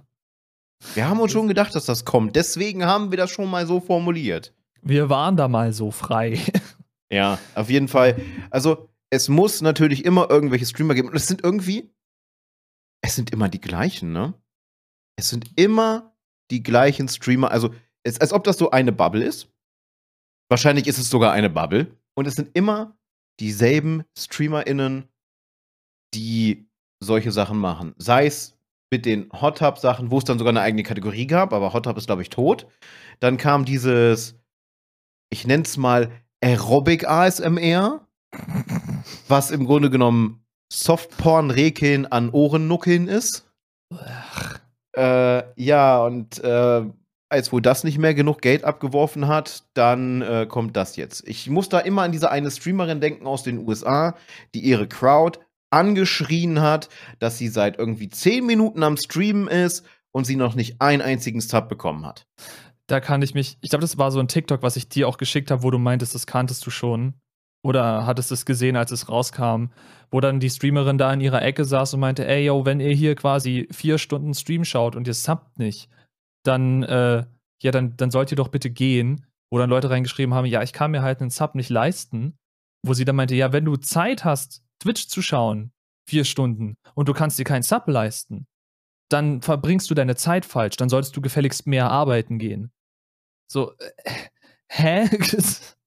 [0.95, 2.35] Wir haben uns schon gedacht, dass das kommt.
[2.35, 4.53] Deswegen haben wir das schon mal so formuliert.
[4.81, 6.39] Wir waren da mal so frei.
[7.11, 8.19] Ja, auf jeden Fall.
[8.49, 11.09] Also, es muss natürlich immer irgendwelche Streamer geben.
[11.09, 11.93] Und es sind irgendwie,
[13.01, 14.33] es sind immer die gleichen, ne?
[15.15, 16.15] Es sind immer
[16.49, 17.51] die gleichen Streamer.
[17.51, 19.47] Also, es, als ob das so eine Bubble ist.
[20.49, 21.95] Wahrscheinlich ist es sogar eine Bubble.
[22.15, 22.97] Und es sind immer
[23.39, 25.07] dieselben StreamerInnen,
[26.13, 26.67] die
[26.99, 27.93] solche Sachen machen.
[27.97, 28.57] Sei es
[28.91, 31.85] mit den Hot Tub Sachen, wo es dann sogar eine eigene Kategorie gab, aber Hot
[31.85, 32.67] Tub ist, glaube ich, tot.
[33.19, 34.35] Dann kam dieses
[35.33, 38.07] ich nenne es mal Aerobic ASMR,
[39.27, 43.51] was im Grunde genommen Softporn-Rekeln an Ohrennuckeln ist.
[44.95, 46.83] Äh, ja, und äh,
[47.33, 51.27] als wohl das nicht mehr genug Geld abgeworfen hat, dann äh, kommt das jetzt.
[51.27, 54.15] Ich muss da immer an diese eine Streamerin denken aus den USA,
[54.55, 56.87] die ihre Crowd angeschrien hat,
[57.19, 61.41] dass sie seit irgendwie 10 Minuten am Streamen ist und sie noch nicht einen einzigen
[61.41, 62.25] Sub bekommen hat
[62.87, 65.17] da kann ich mich, ich glaube, das war so ein TikTok, was ich dir auch
[65.17, 67.15] geschickt habe, wo du meintest, das kanntest du schon.
[67.65, 69.67] Oder hattest es gesehen, als es rauskam,
[70.11, 72.93] wo dann die Streamerin da in ihrer Ecke saß und meinte, ey, yo, wenn ihr
[72.93, 75.89] hier quasi vier Stunden Stream schaut und ihr subbt nicht,
[76.43, 77.25] dann, äh,
[77.61, 79.25] ja, dann, dann sollt ihr doch bitte gehen.
[79.51, 82.37] Wo dann Leute reingeschrieben haben, ja, ich kann mir halt einen Sub nicht leisten.
[82.85, 85.71] Wo sie dann meinte, ja, wenn du Zeit hast, Twitch zu schauen,
[86.09, 88.47] vier Stunden, und du kannst dir keinen Sub leisten,
[89.09, 92.71] dann verbringst du deine Zeit falsch, dann solltest du gefälligst mehr arbeiten gehen.
[93.49, 94.11] So, äh,
[94.69, 95.09] hä?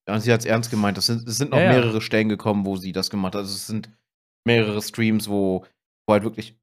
[0.08, 0.96] ja, sie hat es ernst gemeint.
[0.96, 3.40] Es sind, es sind noch ja, mehrere Stellen gekommen, wo sie das gemacht hat.
[3.40, 3.90] Also es sind
[4.46, 5.66] mehrere Streams, wo,
[6.06, 6.56] wo halt wirklich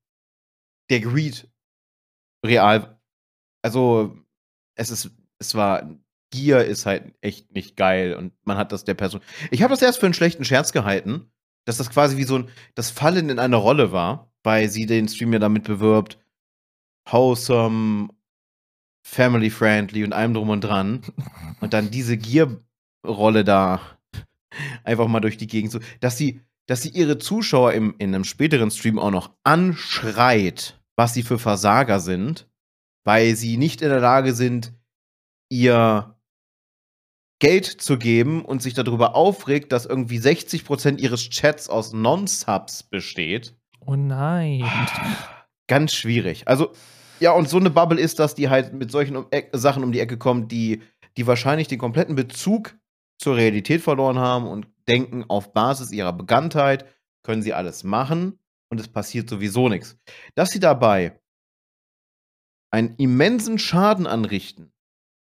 [0.89, 1.51] der Greed
[2.45, 2.99] real.
[3.63, 4.15] Also,
[4.76, 5.89] es ist, es war,
[6.32, 9.21] Gier ist halt echt nicht geil und man hat das der Person.
[9.52, 11.32] Ich habe das erst für einen schlechten Scherz gehalten,
[11.65, 15.08] dass das quasi wie so ein, das Fallen in eine Rolle war, weil sie den
[15.08, 16.19] Stream ja damit bewirbt,
[17.10, 18.10] wholesome,
[19.06, 21.02] family friendly und allem drum und dran.
[21.62, 23.82] Und dann diese Gier-Rolle da
[24.84, 28.23] einfach mal durch die Gegend so, dass sie, dass sie ihre Zuschauer im, in einem
[28.23, 32.47] späteren Stream auch noch anschreit, was sie für Versager sind,
[33.03, 34.73] weil sie nicht in der Lage sind,
[35.49, 36.15] ihr
[37.39, 43.55] Geld zu geben und sich darüber aufregt, dass irgendwie 60% ihres Chats aus Non-Subs besteht.
[43.85, 44.63] Oh nein.
[45.67, 46.47] Ganz schwierig.
[46.47, 46.71] Also,
[47.19, 49.99] ja, und so eine Bubble ist das, die halt mit solchen um Sachen um die
[49.99, 50.81] Ecke kommt, die,
[51.17, 52.77] die wahrscheinlich den kompletten Bezug
[53.17, 56.85] zur Realität verloren haben und denken, auf Basis ihrer Bekanntheit
[57.23, 58.39] können sie alles machen
[58.69, 59.97] und es passiert sowieso nichts.
[60.35, 61.19] Dass sie dabei
[62.73, 64.71] einen immensen Schaden anrichten.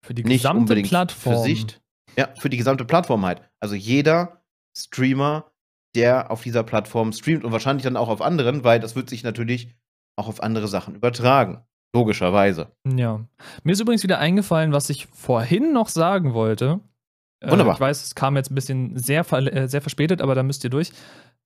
[0.05, 1.35] Für die gesamte Plattform.
[1.35, 1.81] für sich.
[2.17, 3.43] Ja, für die gesamte Plattform halt.
[3.59, 4.45] Also jeder
[4.77, 5.51] Streamer,
[5.97, 9.25] der auf dieser Plattform streamt und wahrscheinlich dann auch auf anderen, weil das wird sich
[9.25, 9.75] natürlich
[10.17, 11.65] auch auf andere Sachen übertragen.
[11.93, 12.73] Logischerweise.
[12.87, 13.25] Ja.
[13.63, 16.81] Mir ist übrigens wieder eingefallen, was ich vorhin noch sagen wollte.
[17.41, 17.75] Äh, Wunderbar.
[17.75, 20.71] ich weiß, es kam jetzt ein bisschen sehr, äh, sehr verspätet, aber da müsst ihr
[20.71, 20.93] durch.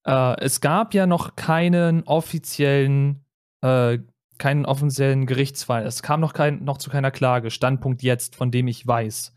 [0.07, 3.24] Äh, es gab ja noch keinen offiziellen,
[3.62, 3.98] äh,
[4.38, 5.87] keinen offiziellen Gerichtsfall.
[5.87, 7.51] Es kam noch, kein, noch zu keiner Klage.
[7.51, 9.35] Standpunkt jetzt, von dem ich weiß.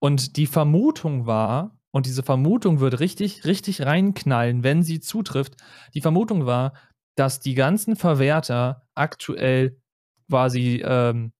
[0.00, 5.56] Und die Vermutung war, und diese Vermutung wird richtig, richtig reinknallen, wenn sie zutrifft.
[5.94, 6.72] Die Vermutung war,
[7.16, 9.80] dass die ganzen Verwerter aktuell
[10.28, 11.32] quasi, ähm,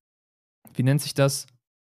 [0.75, 1.47] wie nennt sich das?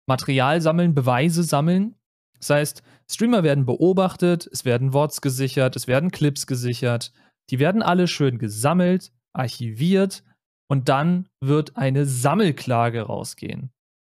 [0.09, 1.95] Material sammeln, Beweise sammeln.
[2.39, 7.13] Das heißt, Streamer werden beobachtet, es werden Worts gesichert, es werden Clips gesichert.
[7.51, 10.25] Die werden alle schön gesammelt, archiviert
[10.69, 13.71] und dann wird eine Sammelklage rausgehen.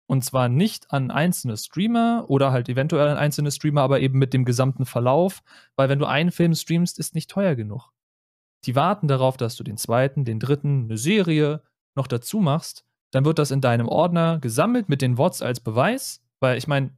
[0.08, 4.34] Und zwar nicht an einzelne Streamer oder halt eventuell an einzelne Streamer, aber eben mit
[4.34, 5.42] dem gesamten Verlauf,
[5.76, 7.92] weil wenn du einen Film streamst, ist nicht teuer genug.
[8.66, 11.62] Die warten darauf, dass du den zweiten, den dritten, eine Serie
[11.96, 12.86] noch dazu machst.
[13.12, 16.98] Dann wird das in deinem Ordner gesammelt mit den Wots als Beweis, weil ich meine,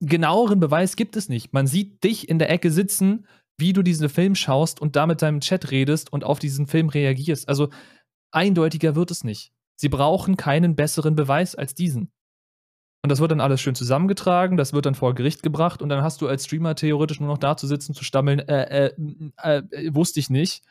[0.00, 1.52] genaueren Beweis gibt es nicht.
[1.52, 3.26] Man sieht dich in der Ecke sitzen,
[3.58, 6.88] wie du diesen Film schaust und da mit deinem Chat redest und auf diesen Film
[6.88, 7.48] reagierst.
[7.48, 7.68] Also
[8.30, 9.52] eindeutiger wird es nicht.
[9.76, 12.10] Sie brauchen keinen besseren Beweis als diesen.
[13.02, 16.02] Und das wird dann alles schön zusammengetragen, das wird dann vor Gericht gebracht und dann
[16.02, 18.94] hast du als Streamer theoretisch nur noch da zu sitzen, zu stammeln, äh, äh,
[19.42, 20.64] äh, äh, wusste ich nicht.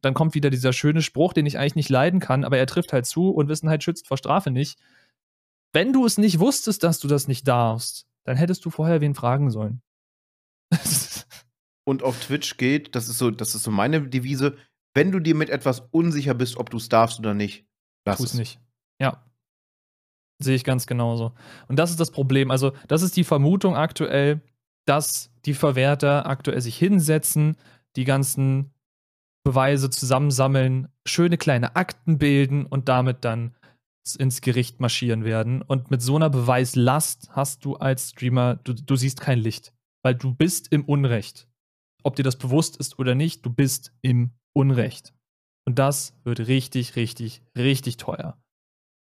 [0.00, 2.92] Dann kommt wieder dieser schöne Spruch, den ich eigentlich nicht leiden kann, aber er trifft
[2.92, 4.78] halt zu und Wissenheit schützt vor Strafe nicht.
[5.72, 9.14] Wenn du es nicht wusstest, dass du das nicht darfst, dann hättest du vorher wen
[9.14, 9.80] fragen sollen.
[11.84, 14.56] Und auf Twitch geht, das ist so, das ist so meine Devise,
[14.96, 17.66] wenn du dir mit etwas unsicher bist, ob du es darfst oder nicht,
[18.06, 18.38] lass Tu es es.
[18.38, 18.60] nicht.
[18.98, 19.22] Ja.
[20.42, 21.34] Sehe ich ganz genauso.
[21.68, 22.50] Und das ist das Problem.
[22.50, 24.40] Also, das ist die Vermutung aktuell,
[24.86, 27.56] dass die Verwerter aktuell sich hinsetzen,
[27.96, 28.72] die ganzen
[29.44, 33.54] Beweise zusammensammeln, schöne kleine Akten bilden und damit dann
[34.18, 35.60] ins Gericht marschieren werden.
[35.62, 40.14] Und mit so einer Beweislast hast du als Streamer, du, du siehst kein Licht, weil
[40.14, 41.48] du bist im Unrecht.
[42.02, 45.12] Ob dir das bewusst ist oder nicht, du bist im Unrecht.
[45.66, 48.38] Und das wird richtig, richtig, richtig teuer.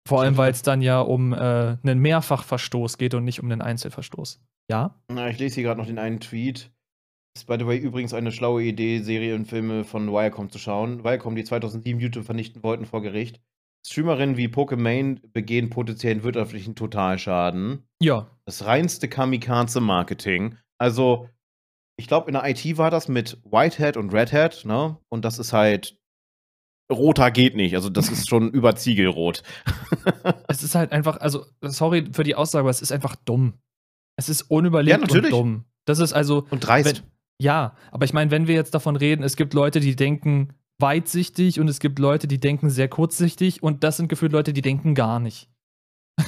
[0.09, 3.61] Vor allem, weil es dann ja um äh, einen Mehrfachverstoß geht und nicht um einen
[3.61, 4.41] Einzelverstoß.
[4.71, 4.99] Ja?
[5.13, 6.73] Na, ich lese hier gerade noch den einen Tweet.
[7.37, 11.05] Ist by the way übrigens eine schlaue Idee, Serienfilme von Viacom zu schauen.
[11.05, 13.41] Viacom, die 2007 YouTube vernichten wollten vor Gericht.
[13.87, 17.87] Streamerinnen wie Pokémon begehen potenziellen wirtschaftlichen Totalschaden.
[18.03, 18.29] Ja.
[18.45, 20.57] Das reinste Kamikaze-Marketing.
[20.79, 21.29] Also,
[21.99, 24.97] ich glaube, in der IT war das mit Whitehead und Redhead, ne?
[25.09, 25.99] Und das ist halt.
[26.91, 27.75] Roter geht nicht.
[27.75, 29.43] Also, das ist schon über Ziegelrot.
[30.49, 33.55] Es ist halt einfach, also, sorry für die Aussage, aber es ist einfach dumm.
[34.17, 35.33] Es ist unüberlegt Ja, natürlich.
[35.33, 35.65] und dumm.
[35.85, 36.47] Das ist also.
[36.51, 37.03] Und dreist.
[37.03, 40.55] Wenn, ja, aber ich meine, wenn wir jetzt davon reden, es gibt Leute, die denken
[40.81, 44.63] weitsichtig und es gibt Leute, die denken sehr kurzsichtig und das sind gefühlt Leute, die
[44.63, 45.51] denken gar nicht.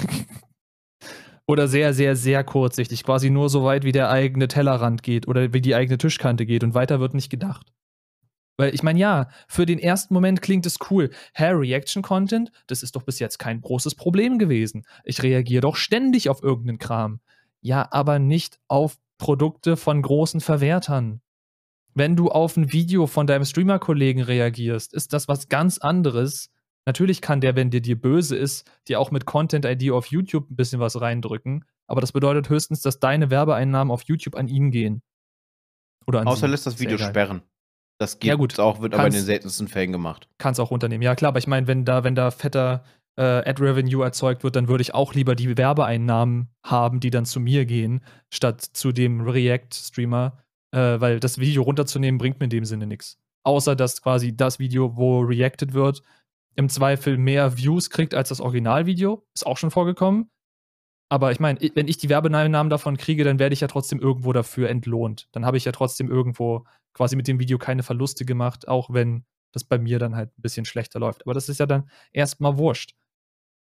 [1.51, 3.03] oder sehr, sehr, sehr kurzsichtig.
[3.03, 6.63] Quasi nur so weit, wie der eigene Tellerrand geht oder wie die eigene Tischkante geht
[6.63, 7.73] und weiter wird nicht gedacht.
[8.57, 11.11] Weil ich meine, ja, für den ersten Moment klingt es cool.
[11.35, 14.85] Hä, Reaction-Content, das ist doch bis jetzt kein großes Problem gewesen.
[15.03, 17.21] Ich reagiere doch ständig auf irgendeinen Kram.
[17.63, 21.21] Ja, aber nicht auf Produkte von großen Verwertern.
[21.95, 26.51] Wenn du auf ein Video von deinem Streamer-Kollegen reagierst, ist das was ganz anderes.
[26.87, 30.57] Natürlich kann der, wenn der dir böse ist, dir auch mit Content-ID auf YouTube ein
[30.57, 31.64] bisschen was reindrücken.
[31.87, 35.03] Aber das bedeutet höchstens, dass deine Werbeeinnahmen auf YouTube an ihn gehen.
[36.07, 36.51] Oder an Außer sie.
[36.51, 37.43] lässt das Video sperren.
[37.99, 38.59] Das geht Ja, gut.
[38.59, 40.29] auch, wird aber in den seltensten Fällen gemacht.
[40.38, 41.03] Kannst auch runternehmen.
[41.03, 42.83] Ja, klar, aber ich meine, wenn da, wenn da fetter
[43.19, 47.40] äh, Ad-Revenue erzeugt wird, dann würde ich auch lieber die Werbeeinnahmen haben, die dann zu
[47.40, 50.38] mir gehen, statt zu dem React-Streamer,
[50.73, 53.19] äh, weil das Video runterzunehmen bringt mir in dem Sinne nichts.
[53.43, 56.03] Außer, dass quasi das Video, wo reacted wird,
[56.55, 59.25] im Zweifel mehr Views kriegt als das Originalvideo.
[59.35, 60.31] Ist auch schon vorgekommen.
[61.09, 64.33] Aber ich meine, wenn ich die Werbeeinnahmen davon kriege, dann werde ich ja trotzdem irgendwo
[64.33, 65.29] dafür entlohnt.
[65.33, 69.25] Dann habe ich ja trotzdem irgendwo quasi mit dem Video keine Verluste gemacht, auch wenn
[69.53, 71.23] das bei mir dann halt ein bisschen schlechter läuft.
[71.23, 72.95] Aber das ist ja dann erstmal wurscht.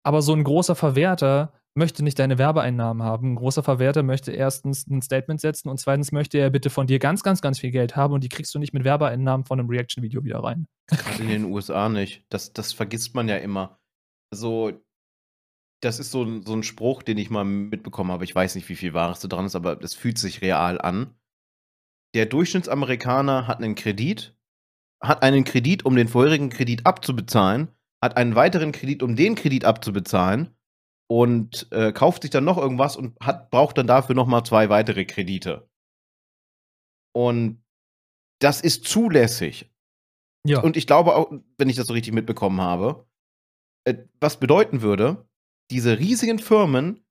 [0.02, 3.32] Aber so ein großer Verwerter möchte nicht deine Werbeeinnahmen haben.
[3.32, 6.98] Ein großer Verwerter möchte erstens ein Statement setzen und zweitens möchte er bitte von dir
[6.98, 9.68] ganz, ganz, ganz viel Geld haben und die kriegst du nicht mit Werbeeinnahmen von einem
[9.70, 10.66] Reaction-Video wieder rein.
[10.88, 12.24] Gerade in den USA nicht.
[12.28, 13.78] Das, das vergisst man ja immer.
[14.30, 14.72] Also,
[15.80, 18.24] das ist so, ein- so ein Spruch, den ich mal mitbekommen habe.
[18.24, 21.14] Ich weiß nicht, wie viel Wahres da dran ist, aber es fühlt sich real an.
[22.14, 24.36] Der Durchschnittsamerikaner hat einen Kredit,
[25.00, 27.68] hat einen Kredit, um den vorherigen Kredit abzubezahlen,
[28.02, 30.54] hat einen weiteren Kredit, um den Kredit abzubezahlen
[31.10, 35.04] und äh, kauft sich dann noch irgendwas und hat, braucht dann dafür nochmal zwei weitere
[35.04, 35.68] Kredite.
[37.14, 37.64] Und
[38.40, 39.70] das ist zulässig.
[40.46, 40.60] Ja.
[40.60, 43.06] Und ich glaube auch, wenn ich das so richtig mitbekommen habe,
[43.84, 45.28] äh, was bedeuten würde,
[45.70, 47.04] diese riesigen Firmen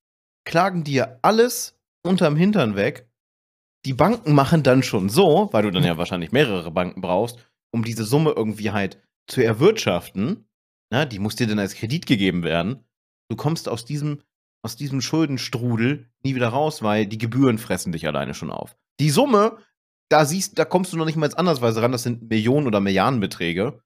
[0.45, 3.09] klagen dir alles unterm Hintern weg.
[3.85, 7.37] Die Banken machen dann schon so, weil du dann ja wahrscheinlich mehrere Banken brauchst,
[7.71, 10.47] um diese Summe irgendwie halt zu erwirtschaften.
[10.89, 12.86] Na, die muss dir dann als Kredit gegeben werden.
[13.29, 14.21] Du kommst aus diesem,
[14.63, 18.77] aus diesem Schuldenstrudel nie wieder raus, weil die Gebühren fressen dich alleine schon auf.
[18.99, 19.57] Die Summe,
[20.09, 23.81] da siehst, da kommst du noch nicht mal andersweise ran, das sind Millionen oder Milliardenbeträge.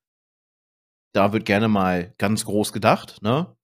[1.13, 3.56] Da wird gerne mal ganz groß gedacht, ne?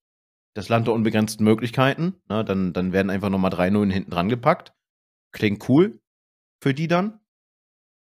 [0.53, 2.43] Das Land der unbegrenzten Möglichkeiten, ne?
[2.43, 4.73] Dann, dann werden einfach nochmal drei Nullen hinten dran gepackt.
[5.31, 6.01] Klingt cool
[6.61, 7.19] für die dann.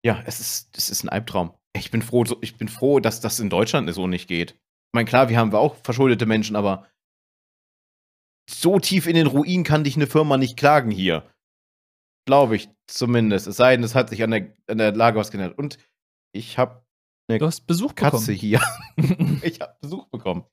[0.05, 1.53] Ja, es ist, es ist ein Albtraum.
[1.75, 4.51] Ich bin froh, ich bin froh, dass das in Deutschland so nicht geht.
[4.51, 6.87] Ich meine, klar, wir haben auch verschuldete Menschen, aber
[8.49, 11.23] so tief in den Ruin kann dich eine Firma nicht klagen hier.
[12.25, 13.47] Glaube ich zumindest.
[13.47, 15.57] Es sei denn, es hat sich an der, an der Lage was geändert.
[15.57, 15.77] Und
[16.33, 16.83] ich habe
[17.27, 18.37] eine Du hast Besuch Katze bekommen.
[18.37, 18.61] hier.
[19.43, 20.45] ich habe Besuch bekommen.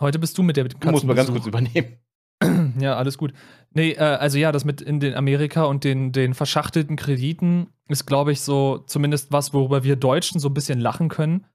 [0.00, 0.78] Heute bist du mit der Katze.
[0.80, 1.98] Du musst mal ganz kurz übernehmen.
[2.80, 3.32] Ja, alles gut.
[3.70, 8.06] Nee, äh, also ja, das mit in den Amerika und den, den verschachtelten Krediten ist,
[8.06, 11.46] glaube ich, so zumindest was, worüber wir Deutschen so ein bisschen lachen können.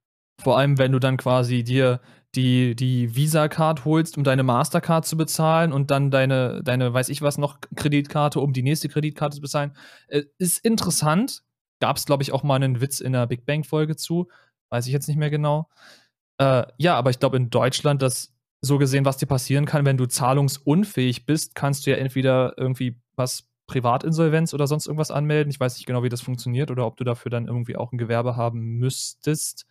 [0.41, 1.99] Vor allem, wenn du dann quasi dir
[2.35, 7.21] die, die Visa-Card holst, um deine Mastercard zu bezahlen und dann deine, deine, weiß ich
[7.21, 9.75] was noch, Kreditkarte, um die nächste Kreditkarte zu bezahlen.
[10.07, 11.43] Äh, ist interessant.
[11.79, 14.27] Gab es, glaube ich, auch mal einen Witz in der Big Bang-Folge zu.
[14.69, 15.69] Weiß ich jetzt nicht mehr genau.
[16.37, 19.97] Äh, ja, aber ich glaube, in Deutschland, das so gesehen, was dir passieren kann, wenn
[19.97, 25.51] du zahlungsunfähig bist, kannst du ja entweder irgendwie was Privatinsolvenz oder sonst irgendwas anmelden.
[25.51, 27.97] Ich weiß nicht genau, wie das funktioniert oder ob du dafür dann irgendwie auch ein
[27.97, 29.65] Gewerbe haben müsstest.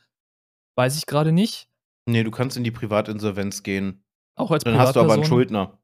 [0.76, 1.68] Weiß ich gerade nicht.
[2.08, 4.04] Nee, du kannst in die Privatinsolvenz gehen.
[4.36, 5.24] Auch als Dann hast du aber einen.
[5.24, 5.78] Schuldner.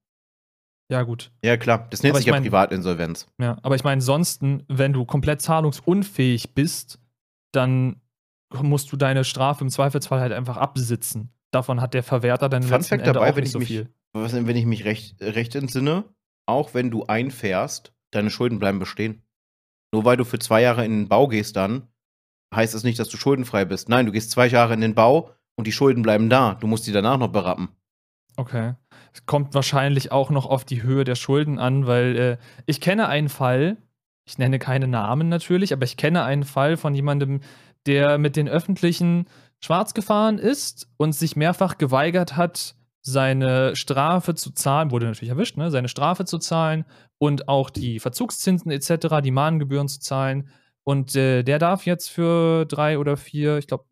[0.91, 1.33] Ja, gut.
[1.45, 1.87] Ja, klar.
[1.91, 3.27] Das nennt Aber sich ich ja mein- Privatinsolvenz.
[3.41, 6.99] Ja, aber ich meine, ansonsten, wenn du komplett zahlungsunfähig bist,
[7.53, 8.01] dann
[8.55, 11.33] musst du deine Strafe im Zweifelsfall halt einfach absitzen.
[11.51, 13.59] Davon hat der Verwerter dann Fun letzten Fact Ende dabei, auch wenn nicht ich so
[13.59, 13.89] mich- viel.
[14.15, 16.05] Wenn ich mich recht, recht entsinne,
[16.47, 19.23] auch wenn du einfährst, deine Schulden bleiben bestehen.
[19.95, 21.89] Nur weil du für zwei Jahre in den Bau gehst dann,
[22.55, 23.89] heißt es nicht, dass du schuldenfrei bist.
[23.89, 26.55] Nein, du gehst zwei Jahre in den Bau und die Schulden bleiben da.
[26.55, 27.69] Du musst die danach noch berappen.
[28.37, 28.75] Okay.
[29.13, 32.37] Es kommt wahrscheinlich auch noch auf die Höhe der Schulden an, weil äh,
[32.67, 33.77] ich kenne einen Fall,
[34.25, 37.41] ich nenne keine Namen natürlich, aber ich kenne einen Fall von jemandem,
[37.87, 39.27] der mit den öffentlichen
[39.61, 45.57] schwarz gefahren ist und sich mehrfach geweigert hat, seine Strafe zu zahlen, wurde natürlich erwischt,
[45.57, 46.85] ne, seine Strafe zu zahlen
[47.19, 50.49] und auch die Verzugszinsen etc., die Mahngebühren zu zahlen.
[50.85, 53.85] Und äh, der darf jetzt für drei oder vier, ich glaube,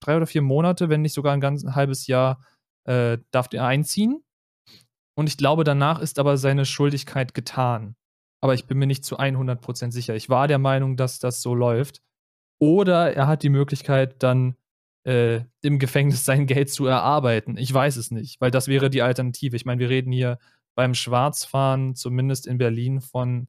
[0.00, 2.40] drei oder vier Monate, wenn nicht sogar ein ganz ein halbes Jahr,
[2.84, 4.22] äh, darf er einziehen.
[5.14, 7.96] Und ich glaube, danach ist aber seine Schuldigkeit getan.
[8.40, 10.14] Aber ich bin mir nicht zu 100% sicher.
[10.14, 12.00] Ich war der Meinung, dass das so läuft.
[12.60, 14.56] Oder er hat die Möglichkeit, dann
[15.04, 17.56] äh, im Gefängnis sein Geld zu erarbeiten.
[17.56, 19.56] Ich weiß es nicht, weil das wäre die Alternative.
[19.56, 20.38] Ich meine, wir reden hier
[20.74, 23.48] beim Schwarzfahren, zumindest in Berlin, von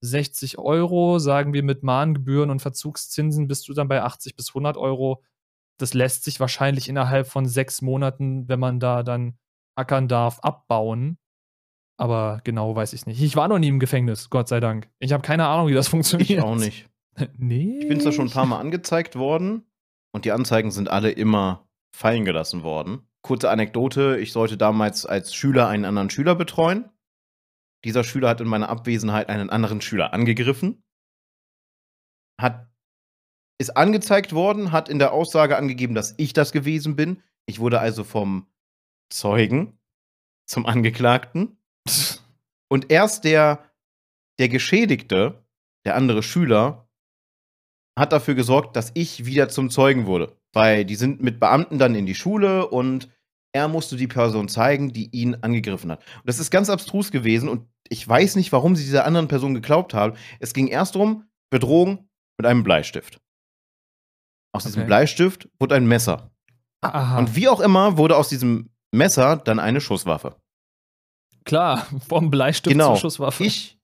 [0.00, 1.18] 60 Euro.
[1.18, 5.22] Sagen wir mit Mahngebühren und Verzugszinsen bist du dann bei 80 bis 100 Euro.
[5.78, 9.38] Das lässt sich wahrscheinlich innerhalb von sechs Monaten, wenn man da dann
[9.76, 11.18] ackern darf, abbauen.
[11.96, 13.20] Aber genau weiß ich nicht.
[13.22, 14.88] Ich war noch nie im Gefängnis, Gott sei Dank.
[14.98, 16.30] Ich habe keine Ahnung, wie das funktioniert.
[16.30, 16.88] Ich auch nicht.
[17.36, 17.78] nee.
[17.80, 19.64] Ich bin zwar schon ein paar Mal angezeigt worden
[20.12, 23.08] und die Anzeigen sind alle immer fallen gelassen worden.
[23.22, 26.90] Kurze Anekdote: Ich sollte damals als Schüler einen anderen Schüler betreuen.
[27.84, 30.82] Dieser Schüler hat in meiner Abwesenheit einen anderen Schüler angegriffen.
[32.40, 32.67] Hat,
[33.58, 37.22] ist angezeigt worden, hat in der Aussage angegeben, dass ich das gewesen bin.
[37.46, 38.46] Ich wurde also vom
[39.10, 39.78] Zeugen
[40.46, 41.58] zum Angeklagten.
[42.68, 43.64] Und erst der,
[44.38, 45.44] der Geschädigte,
[45.84, 46.88] der andere Schüler,
[47.98, 50.36] hat dafür gesorgt, dass ich wieder zum Zeugen wurde.
[50.52, 53.08] Weil die sind mit Beamten dann in die Schule und
[53.52, 56.00] er musste die Person zeigen, die ihn angegriffen hat.
[56.16, 59.54] Und das ist ganz abstrus gewesen und ich weiß nicht, warum sie dieser anderen Person
[59.54, 60.16] geglaubt haben.
[60.38, 63.20] Es ging erst um Bedrohung mit einem Bleistift.
[64.52, 64.86] Aus diesem Okay.
[64.86, 66.30] Bleistift wurde ein Messer.
[66.80, 67.18] Aha.
[67.18, 70.36] Und wie auch immer wurde aus diesem Messer dann eine Schusswaffe.
[71.44, 72.92] Klar, vom Bleistift Genau.
[72.94, 73.44] zur Schusswaffe.
[73.44, 73.78] Ich,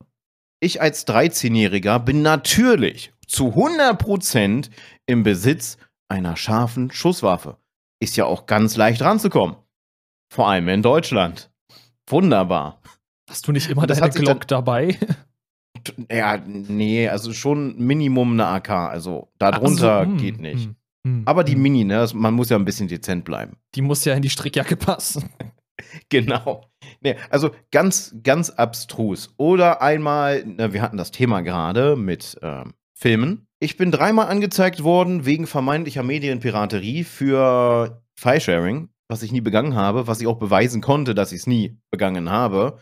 [0.60, 4.70] ich als 13-Jähriger bin natürlich zu 100%
[5.06, 5.76] im Besitz
[6.08, 7.56] einer scharfen Schusswaffe.
[8.00, 9.56] Ist ja auch ganz leicht ranzukommen.
[10.32, 11.50] Vor allem in Deutschland.
[12.08, 12.80] Wunderbar.
[13.30, 14.98] Hast du nicht immer Das deine Glock dabei?
[16.10, 18.70] Ja, nee, also schon Minimum eine AK.
[18.70, 20.66] Also darunter so, hm, geht nicht.
[20.66, 20.76] hm.
[21.06, 21.62] Hm, Aber die hm.
[21.62, 23.56] Mini, ne, man muss ja ein bisschen dezent bleiben.
[23.74, 25.28] Die muss ja in die Strickjacke passen.
[26.08, 26.64] Genau.
[27.00, 29.34] Nee, also ganz, ganz abstrus.
[29.36, 33.48] Oder einmal, na, wir hatten das Thema gerade mit ähm, Filmen.
[33.58, 40.06] Ich bin dreimal angezeigt worden wegen vermeintlicher Medienpiraterie für Filesharing, was ich nie begangen habe,
[40.06, 42.78] was ich auch beweisen konnte, dass ich es nie begangen habe.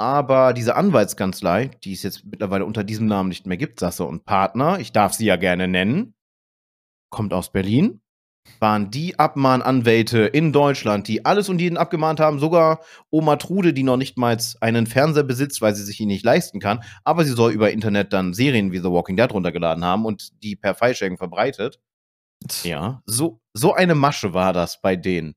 [0.00, 4.24] Aber diese Anwaltskanzlei, die es jetzt mittlerweile unter diesem Namen nicht mehr gibt, Sasse und
[4.24, 6.14] Partner, ich darf sie ja gerne nennen,
[7.10, 8.00] kommt aus Berlin,
[8.60, 12.80] waren die Abmahnanwälte in Deutschland, die alles und jeden abgemahnt haben, sogar
[13.10, 16.60] Oma Trude, die noch nicht mal einen Fernseher besitzt, weil sie sich ihn nicht leisten
[16.60, 20.42] kann, aber sie soll über Internet dann Serien wie The Walking Dead runtergeladen haben und
[20.42, 21.78] die per Filesharing verbreitet.
[22.62, 25.34] Ja, so, so eine Masche war das bei denen.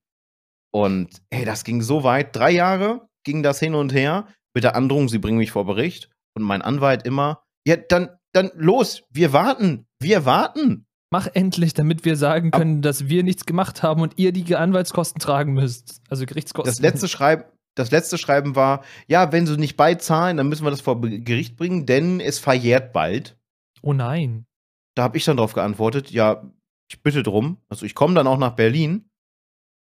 [0.72, 2.34] Und hey, das ging so weit.
[2.34, 6.10] Drei Jahre ging das hin und her mit der Androhung, sie bringen mich vor Bericht.
[6.36, 10.86] Und mein Anwalt immer, ja, dann, dann los, wir warten, wir warten.
[11.12, 15.20] Mach endlich, damit wir sagen können, dass wir nichts gemacht haben und ihr die Anwaltskosten
[15.20, 16.02] tragen müsst.
[16.10, 16.72] Also Gerichtskosten.
[16.72, 20.72] Das letzte, Schreib, das letzte Schreiben war, ja, wenn sie nicht beizahlen, dann müssen wir
[20.72, 23.38] das vor Gericht bringen, denn es verjährt bald.
[23.84, 24.48] Oh nein.
[24.96, 26.52] Da habe ich dann drauf geantwortet, ja,
[26.90, 27.58] ich bitte drum.
[27.70, 29.10] Also ich komme dann auch nach Berlin,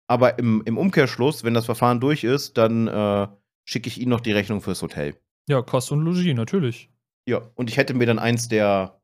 [0.08, 3.28] aber im, im Umkehrschluss, wenn das Verfahren durch ist, dann äh,
[3.64, 5.16] schicke ich Ihnen noch die Rechnung fürs Hotel.
[5.48, 6.90] Ja, Kost und Logis, natürlich.
[7.28, 9.00] Ja, und ich hätte mir dann eins der,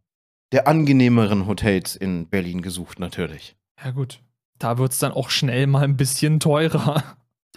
[0.52, 3.56] der angenehmeren Hotels in Berlin gesucht, natürlich.
[3.82, 4.20] Ja, gut.
[4.58, 7.02] Da wird es dann auch schnell mal ein bisschen teurer.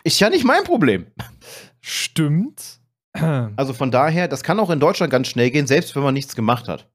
[0.04, 1.08] Ist ja nicht mein Problem.
[1.80, 2.80] Stimmt.
[3.58, 6.34] Also von daher, das kann auch in Deutschland ganz schnell gehen, selbst wenn man nichts
[6.34, 6.90] gemacht hat.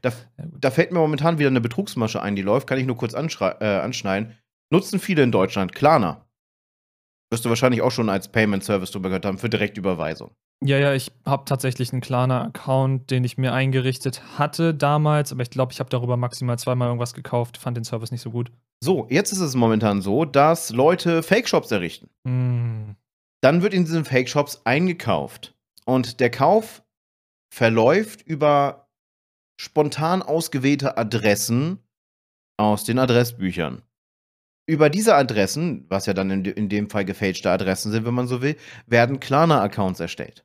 [0.00, 3.12] Da, da fällt mir momentan wieder eine Betrugsmasche ein, die läuft, kann ich nur kurz
[3.12, 4.34] äh, anschneiden.
[4.70, 6.25] Nutzen viele in Deutschland Klarna.
[7.30, 10.30] Wirst du wahrscheinlich auch schon als Payment Service drüber gehört haben, für Direktüberweisung.
[10.64, 15.50] Ja, ja, ich habe tatsächlich einen Klarna-Account, den ich mir eingerichtet hatte damals, aber ich
[15.50, 18.50] glaube, ich habe darüber maximal zweimal irgendwas gekauft, fand den Service nicht so gut.
[18.82, 22.08] So, jetzt ist es momentan so, dass Leute Fake-Shops errichten.
[22.26, 22.96] Hm.
[23.42, 25.54] Dann wird in diesen Fake-Shops eingekauft.
[25.84, 26.82] Und der Kauf
[27.52, 28.88] verläuft über
[29.60, 31.78] spontan ausgewählte Adressen
[32.58, 33.82] aus den Adressbüchern.
[34.66, 38.26] Über diese Adressen, was ja dann in, in dem Fall gefälschte Adressen sind, wenn man
[38.26, 38.56] so will,
[38.86, 40.44] werden Klarna-Accounts erstellt.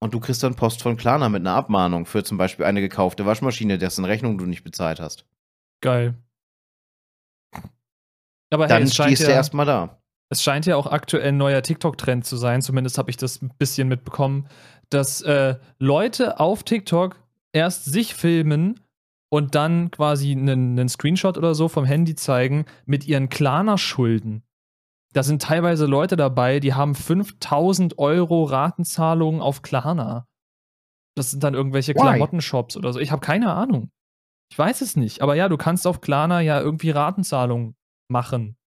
[0.00, 3.24] Und du kriegst dann Post von Klarna mit einer Abmahnung für zum Beispiel eine gekaufte
[3.24, 5.26] Waschmaschine, dessen Rechnung du nicht bezahlt hast.
[5.80, 6.14] Geil.
[8.50, 10.02] Aber hey, Dann es scheint, stehst du ja, erstmal da.
[10.28, 13.52] es scheint ja auch aktuell ein neuer TikTok-Trend zu sein, zumindest habe ich das ein
[13.58, 14.48] bisschen mitbekommen,
[14.90, 17.16] dass äh, Leute auf TikTok
[17.52, 18.80] erst sich filmen
[19.32, 24.42] und dann quasi einen, einen Screenshot oder so vom Handy zeigen mit ihren Klarna-Schulden.
[25.14, 30.28] Da sind teilweise Leute dabei, die haben 5000 Euro Ratenzahlungen auf Klarna.
[31.16, 31.94] Das sind dann irgendwelche?
[31.94, 33.00] Klamottenshops oder so.
[33.00, 33.90] Ich habe keine Ahnung.
[34.50, 35.22] Ich weiß es nicht.
[35.22, 37.74] Aber ja, du kannst auf Klarna ja irgendwie Ratenzahlungen
[38.08, 38.58] machen.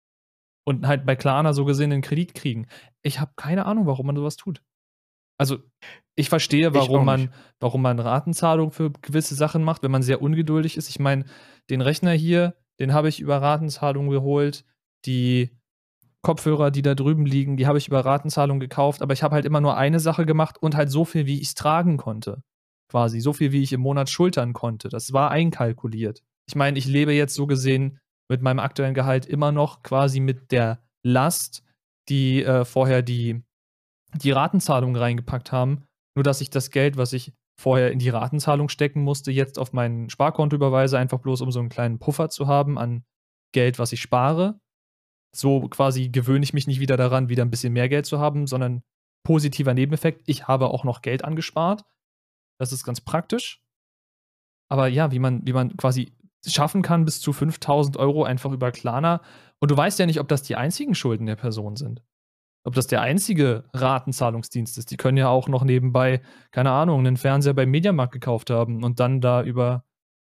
[0.65, 2.65] Und halt bei Klarna so gesehen den Kredit kriegen.
[3.03, 4.63] Ich habe keine Ahnung, warum man sowas tut.
[5.37, 5.59] Also,
[6.15, 7.33] ich verstehe, warum man, nicht.
[7.59, 10.89] warum man Ratenzahlung für gewisse Sachen macht, wenn man sehr ungeduldig ist.
[10.89, 11.25] Ich meine,
[11.69, 14.63] den Rechner hier, den habe ich über Ratenzahlung geholt.
[15.05, 15.51] Die
[16.21, 19.45] Kopfhörer, die da drüben liegen, die habe ich über Ratenzahlung gekauft, aber ich habe halt
[19.45, 22.41] immer nur eine Sache gemacht und halt so viel, wie ich es tragen konnte.
[22.89, 24.89] Quasi so viel, wie ich im Monat schultern konnte.
[24.89, 26.23] Das war einkalkuliert.
[26.47, 30.51] Ich meine, ich lebe jetzt so gesehen mit meinem aktuellen Gehalt immer noch quasi mit
[30.51, 31.63] der Last,
[32.09, 33.43] die äh, vorher die,
[34.15, 35.83] die Ratenzahlung reingepackt haben.
[36.15, 39.73] Nur, dass ich das Geld, was ich vorher in die Ratenzahlung stecken musste, jetzt auf
[39.73, 43.05] mein Sparkonto überweise, einfach bloß um so einen kleinen Puffer zu haben an
[43.53, 44.59] Geld, was ich spare.
[45.35, 48.47] So quasi gewöhne ich mich nicht wieder daran, wieder ein bisschen mehr Geld zu haben,
[48.47, 48.83] sondern
[49.25, 51.83] positiver Nebeneffekt, ich habe auch noch Geld angespart.
[52.59, 53.61] Das ist ganz praktisch.
[54.69, 56.13] Aber ja, wie man, wie man quasi
[56.45, 59.21] schaffen kann, bis zu 5000 Euro einfach über Klarna.
[59.59, 62.03] Und du weißt ja nicht, ob das die einzigen Schulden der Person sind.
[62.65, 64.89] Ob das der einzige Ratenzahlungsdienst ist.
[64.89, 68.99] Die können ja auch noch nebenbei, keine Ahnung, einen Fernseher beim Mediamarkt gekauft haben und
[68.99, 69.83] dann da über,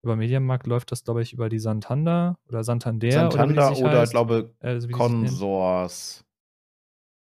[0.04, 3.12] über Mediamarkt läuft das, glaube ich, über die Santander oder Santander.
[3.12, 4.12] Santander oder, oder, heißt.
[4.12, 4.90] glaube Äh, also.
[4.90, 6.26] Konsors.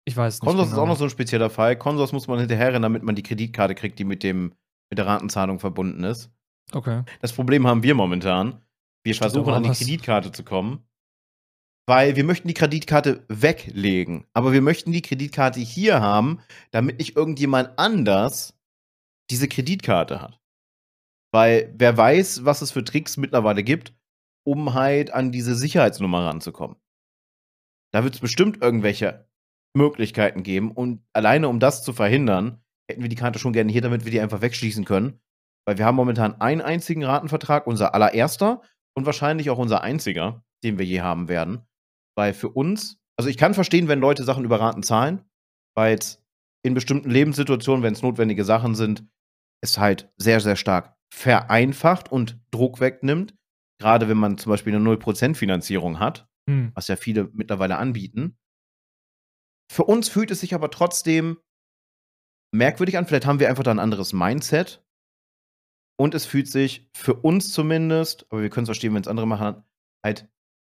[0.06, 0.48] Ich weiß es nicht.
[0.48, 0.84] Konsors ist genau.
[0.84, 1.76] auch noch so ein spezieller Fall.
[1.76, 4.54] Konsors muss man hinterherrennen, damit man die Kreditkarte kriegt, die mit, dem,
[4.92, 6.30] mit der Ratenzahlung verbunden ist.
[6.72, 7.04] Okay.
[7.20, 8.62] Das Problem haben wir momentan.
[9.04, 9.70] Wir Steht versuchen an die.
[9.70, 10.86] Kreditkarte zu kommen,
[11.86, 14.26] weil wir möchten die Kreditkarte weglegen.
[14.34, 16.40] Aber wir möchten die Kreditkarte hier haben,
[16.72, 18.58] damit nicht irgendjemand anders
[19.30, 20.40] diese Kreditkarte hat.
[21.34, 23.94] Weil wer weiß, was es für Tricks mittlerweile gibt,
[24.46, 26.78] um halt an diese Sicherheitsnummer ranzukommen.
[27.94, 29.28] Da wird es bestimmt irgendwelche
[29.76, 30.72] Möglichkeiten geben.
[30.72, 34.12] Und alleine um das zu verhindern, hätten wir die Karte schon gerne hier, damit wir
[34.12, 35.20] die einfach wegschließen können.
[35.66, 38.62] Weil wir haben momentan einen einzigen Ratenvertrag, unser allererster
[38.96, 41.66] und wahrscheinlich auch unser einziger, den wir je haben werden.
[42.18, 45.24] Weil für uns, also ich kann verstehen, wenn Leute Sachen über Raten zahlen,
[45.76, 46.24] weil es
[46.66, 49.06] in bestimmten Lebenssituationen, wenn es notwendige Sachen sind,
[49.62, 53.36] es halt sehr, sehr stark vereinfacht und Druck wegnimmt.
[53.80, 56.72] Gerade wenn man zum Beispiel eine 0% Finanzierung hat, hm.
[56.74, 58.38] was ja viele mittlerweile anbieten.
[59.72, 61.40] Für uns fühlt es sich aber trotzdem
[62.54, 63.06] merkwürdig an.
[63.06, 64.86] Vielleicht haben wir einfach da ein anderes Mindset.
[66.00, 69.28] Und es fühlt sich für uns zumindest, aber wir können es verstehen, wenn es andere
[69.28, 69.64] machen,
[70.04, 70.30] halt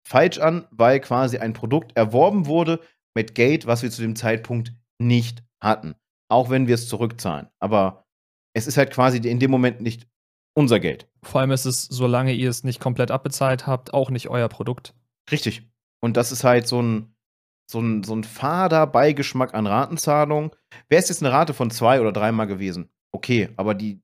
[0.08, 2.80] falsch an, weil quasi ein Produkt erworben wurde
[3.14, 5.96] mit Geld, was wir zu dem Zeitpunkt nicht hatten.
[6.30, 7.48] Auch wenn wir es zurückzahlen.
[7.60, 8.06] Aber
[8.54, 10.08] es ist halt quasi in dem Moment nicht
[10.56, 11.10] unser Geld.
[11.24, 14.96] Vor allem ist es, solange ihr es nicht komplett abbezahlt habt, auch nicht euer Produkt.
[15.30, 15.70] Richtig.
[16.02, 17.16] Und das ist halt so ein,
[17.70, 20.56] so ein, so ein fader Beigeschmack an Ratenzahlung.
[20.90, 24.02] Wäre es jetzt eine Rate von zwei oder dreimal gewesen, okay, aber die,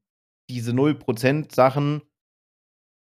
[0.50, 2.02] diese 0% Sachen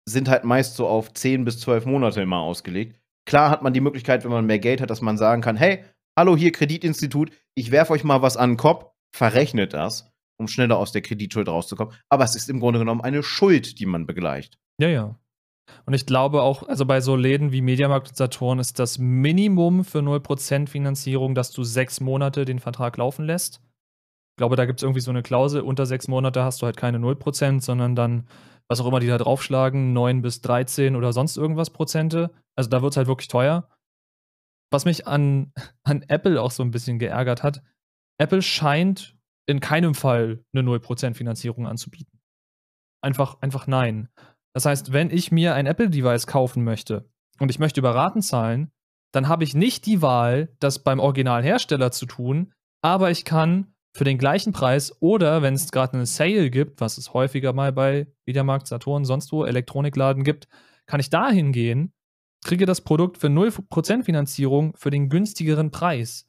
[0.06, 3.00] sind halt meist so auf 10 bis 12 Monate immer ausgelegt.
[3.26, 5.84] Klar hat man die Möglichkeit, wenn man mehr Geld hat, dass man sagen kann, hey,
[6.18, 8.86] hallo hier Kreditinstitut, ich werfe euch mal was an den Kopf,
[9.16, 11.94] verrechnet das, um schneller aus der Kreditschuld rauszukommen.
[12.10, 14.58] Aber es ist im Grunde genommen eine Schuld, die man begleicht.
[14.80, 15.20] Ja, ja.
[15.86, 19.86] Und ich glaube auch, also bei so Läden wie Mediamarkt und Saturn ist das Minimum
[19.86, 23.62] für 0% Finanzierung, dass du sechs Monate den Vertrag laufen lässt.
[24.34, 26.78] Ich glaube, da gibt es irgendwie so eine Klausel, unter sechs Monate hast du halt
[26.78, 28.28] keine 0%, sondern dann,
[28.72, 32.32] was auch immer die da draufschlagen, 9 bis 13 oder sonst irgendwas Prozente.
[32.56, 33.68] Also da wird es halt wirklich teuer.
[34.72, 35.52] Was mich an,
[35.84, 37.62] an Apple auch so ein bisschen geärgert hat,
[38.18, 42.22] Apple scheint in keinem Fall eine 0% Finanzierung anzubieten.
[43.04, 44.08] Einfach, einfach nein.
[44.54, 47.10] Das heißt, wenn ich mir ein Apple-Device kaufen möchte
[47.40, 48.72] und ich möchte über Raten zahlen,
[49.14, 54.04] dann habe ich nicht die Wahl, das beim Originalhersteller zu tun, aber ich kann für
[54.04, 58.08] den gleichen Preis oder wenn es gerade einen Sale gibt, was es häufiger mal bei
[58.26, 60.48] Mediamarkt, Saturn, sonst wo Elektronikladen gibt,
[60.86, 61.94] kann ich da hingehen,
[62.44, 66.26] kriege das Produkt für 0% Finanzierung für den günstigeren Preis.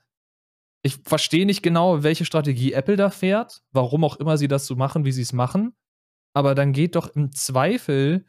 [0.83, 4.75] Ich verstehe nicht genau, welche Strategie Apple da fährt, warum auch immer sie das so
[4.75, 5.75] machen, wie sie es machen
[6.35, 8.25] aber dann geht doch im Zweifel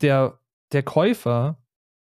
[0.00, 0.40] der,
[0.72, 1.62] der Käufer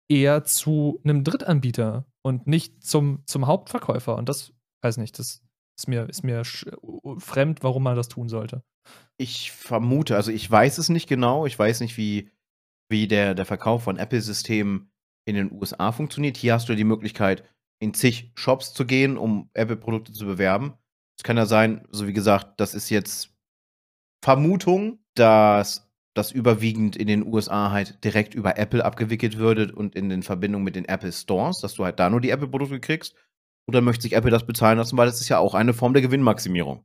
[0.10, 4.16] eher zu einem Drittanbieter und nicht zum, zum Hauptverkäufer.
[4.16, 5.42] Und das, weiß nicht, das
[5.76, 6.44] ist mir, ist mir
[7.18, 8.64] fremd, warum man das tun sollte.
[9.18, 12.30] Ich vermute, also ich weiß es nicht genau, ich weiß nicht, wie,
[12.90, 14.92] wie der, der Verkauf von Apple-Systemen
[15.26, 16.38] in den USA funktioniert.
[16.38, 17.44] Hier hast du die Möglichkeit,
[17.80, 20.74] in zig Shops zu gehen, um Apple-Produkte zu bewerben.
[21.18, 23.34] Es kann ja sein, so wie gesagt, das ist jetzt
[24.24, 30.10] Vermutung, dass das überwiegend in den USA halt direkt über Apple abgewickelt würde und in
[30.10, 33.16] den Verbindungen mit den Apple Stores, dass du halt da nur die Apple-Produkte kriegst.
[33.68, 36.02] Oder möchte sich Apple das bezahlen lassen, weil das ist ja auch eine Form der
[36.02, 36.84] Gewinnmaximierung.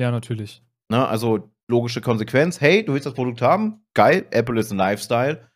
[0.00, 0.62] Ja, natürlich.
[0.90, 3.84] Na, ne, also logische Konsequenz, hey, du willst das Produkt haben?
[3.94, 5.48] Geil, Apple ist ein Lifestyle.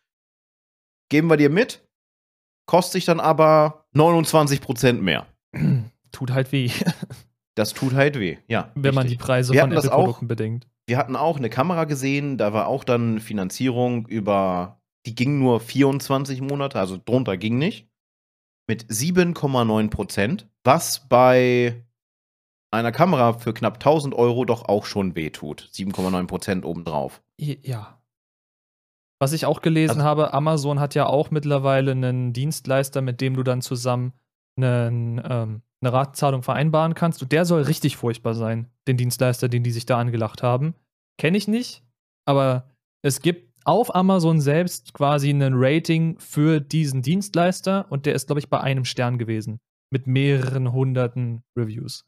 [1.09, 1.87] Geben wir dir mit,
[2.65, 5.27] kostet sich dann aber 29% mehr.
[6.11, 6.69] Tut halt weh.
[7.55, 8.71] Das tut halt weh, ja.
[8.73, 8.95] Wenn richtig.
[8.95, 10.67] man die Preise wir von Apple-Produkten bedenkt.
[10.87, 15.59] Wir hatten auch eine Kamera gesehen, da war auch dann Finanzierung über, die ging nur
[15.59, 17.87] 24 Monate, also drunter ging nicht,
[18.67, 21.83] mit 7,9 Prozent, was bei
[22.71, 25.69] einer Kamera für knapp 1000 Euro doch auch schon wehtut.
[25.73, 27.21] 7,9 Prozent obendrauf.
[27.37, 28.01] Ja.
[29.19, 33.35] Was ich auch gelesen also, habe, Amazon hat ja auch mittlerweile einen Dienstleister, mit dem
[33.35, 34.13] du dann zusammen
[34.57, 37.21] einen, ähm, eine Ratenzahlung vereinbaren kannst.
[37.21, 40.75] Und der soll richtig furchtbar sein, den Dienstleister, den die sich da angelacht haben.
[41.17, 41.83] Kenne ich nicht,
[42.25, 42.69] aber
[43.01, 48.39] es gibt auf Amazon selbst quasi ein Rating für diesen Dienstleister und der ist, glaube
[48.39, 49.59] ich, bei einem Stern gewesen.
[49.91, 52.05] Mit mehreren hunderten Reviews.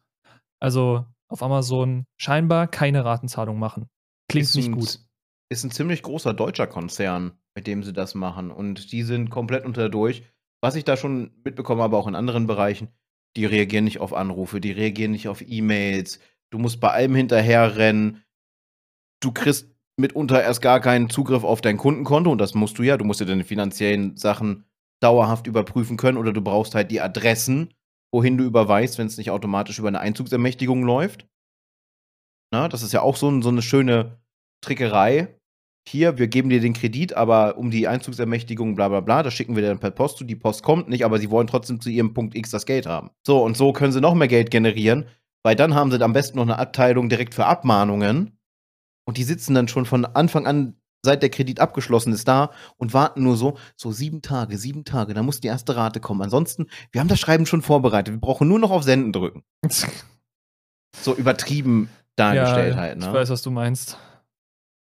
[0.59, 3.89] Also auf Amazon scheinbar keine Ratenzahlung machen.
[4.29, 4.99] Klingt ist nicht ein, gut.
[5.49, 8.51] Ist ein ziemlich großer deutscher Konzern, mit dem sie das machen.
[8.51, 10.23] Und die sind komplett unter durch.
[10.61, 12.89] Was ich da schon mitbekommen habe, auch in anderen Bereichen,
[13.35, 16.19] die reagieren nicht auf Anrufe, die reagieren nicht auf E-Mails.
[16.49, 18.23] Du musst bei allem hinterherrennen.
[19.21, 22.97] Du kriegst mitunter erst gar keinen Zugriff auf dein Kundenkonto und das musst du ja.
[22.97, 24.65] Du musst ja deine finanziellen Sachen
[25.01, 27.73] dauerhaft überprüfen können oder du brauchst halt die Adressen,
[28.13, 31.27] wohin du überweist, wenn es nicht automatisch über eine Einzugsermächtigung läuft.
[32.51, 34.19] Na, das ist ja auch so, so eine schöne
[34.61, 35.35] Trickerei,
[35.87, 39.55] hier, wir geben dir den Kredit, aber um die Einzugsermächtigung, bla bla bla, das schicken
[39.55, 40.23] wir dann per Post zu.
[40.23, 43.11] Die Post kommt nicht, aber sie wollen trotzdem zu ihrem Punkt X das Geld haben.
[43.25, 45.05] So, und so können sie noch mehr Geld generieren,
[45.43, 48.37] weil dann haben sie am besten noch eine Abteilung direkt für Abmahnungen.
[49.05, 52.93] Und die sitzen dann schon von Anfang an, seit der Kredit abgeschlossen ist, da und
[52.93, 56.21] warten nur so, so sieben Tage, sieben Tage, dann muss die erste Rate kommen.
[56.21, 59.43] Ansonsten, wir haben das Schreiben schon vorbereitet, wir brauchen nur noch auf Senden drücken.
[60.97, 63.05] so übertrieben dargestellt ja, halt, ne?
[63.05, 63.97] Ich weiß, was du meinst.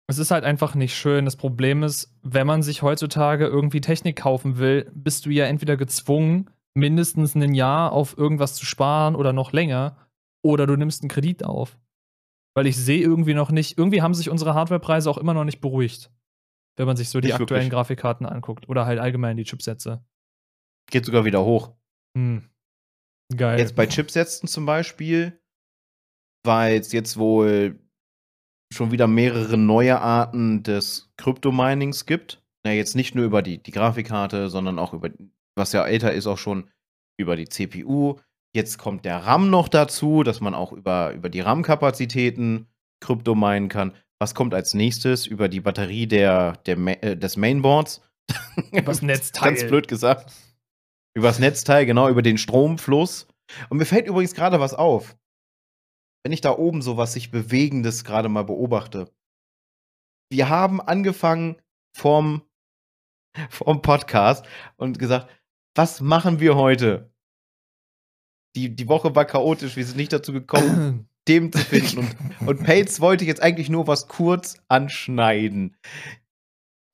[0.10, 1.26] Es ist halt einfach nicht schön.
[1.26, 5.76] Das Problem ist, wenn man sich heutzutage irgendwie Technik kaufen will, bist du ja entweder
[5.76, 9.98] gezwungen, mindestens ein Jahr auf irgendwas zu sparen oder noch länger,
[10.44, 11.78] oder du nimmst einen Kredit auf.
[12.58, 15.62] Weil ich sehe irgendwie noch nicht, irgendwie haben sich unsere Hardwarepreise auch immer noch nicht
[15.62, 16.10] beruhigt.
[16.76, 17.70] Wenn man sich so die Nicht aktuellen wirklich.
[17.70, 18.68] Grafikkarten anguckt.
[18.68, 20.04] Oder halt allgemein die Chipsätze.
[20.90, 21.76] Geht sogar wieder hoch.
[22.18, 22.50] Hm.
[23.36, 23.60] Geil.
[23.60, 25.40] Jetzt bei Chipsätzen zum Beispiel,
[26.44, 27.80] weil es jetzt wohl
[28.74, 32.44] schon wieder mehrere neue Arten des Kryptominings gibt.
[32.66, 35.12] Na, jetzt nicht nur über die, die Grafikkarte, sondern auch über,
[35.56, 36.72] was ja älter ist, auch schon
[37.20, 38.20] über die CPU.
[38.58, 42.66] Jetzt kommt der RAM noch dazu, dass man auch über, über die RAM-Kapazitäten
[43.02, 43.94] Krypto minen kann.
[44.18, 45.28] Was kommt als nächstes?
[45.28, 48.02] Über die Batterie der, der, äh, des Mainboards.
[48.72, 49.54] Übers Netzteil.
[49.54, 50.34] Ganz blöd gesagt.
[51.16, 53.28] Übers Netzteil, genau, über den Stromfluss.
[53.70, 55.16] Und mir fällt übrigens gerade was auf.
[56.24, 59.14] Wenn ich da oben so was sich Bewegendes gerade mal beobachte.
[60.32, 61.62] Wir haben angefangen
[61.96, 62.42] vom,
[63.52, 64.48] vom Podcast
[64.78, 65.30] und gesagt,
[65.76, 67.14] was machen wir heute?
[68.58, 72.00] Die, die Woche war chaotisch, wir sind nicht dazu gekommen, Themen zu finden.
[72.40, 75.76] Und, und Pates wollte jetzt eigentlich nur was kurz anschneiden.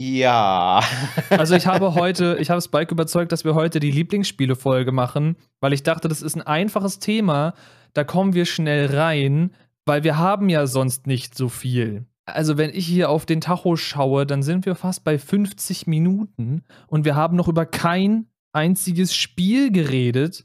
[0.01, 0.81] Ja.
[1.29, 5.71] Also ich habe heute, ich habe Spike überzeugt, dass wir heute die Lieblingsspiele-Folge machen, weil
[5.71, 7.53] ich dachte, das ist ein einfaches Thema,
[7.93, 9.51] da kommen wir schnell rein,
[9.85, 12.05] weil wir haben ja sonst nicht so viel.
[12.25, 16.63] Also wenn ich hier auf den Tacho schaue, dann sind wir fast bei 50 Minuten
[16.87, 20.43] und wir haben noch über kein einziges Spiel geredet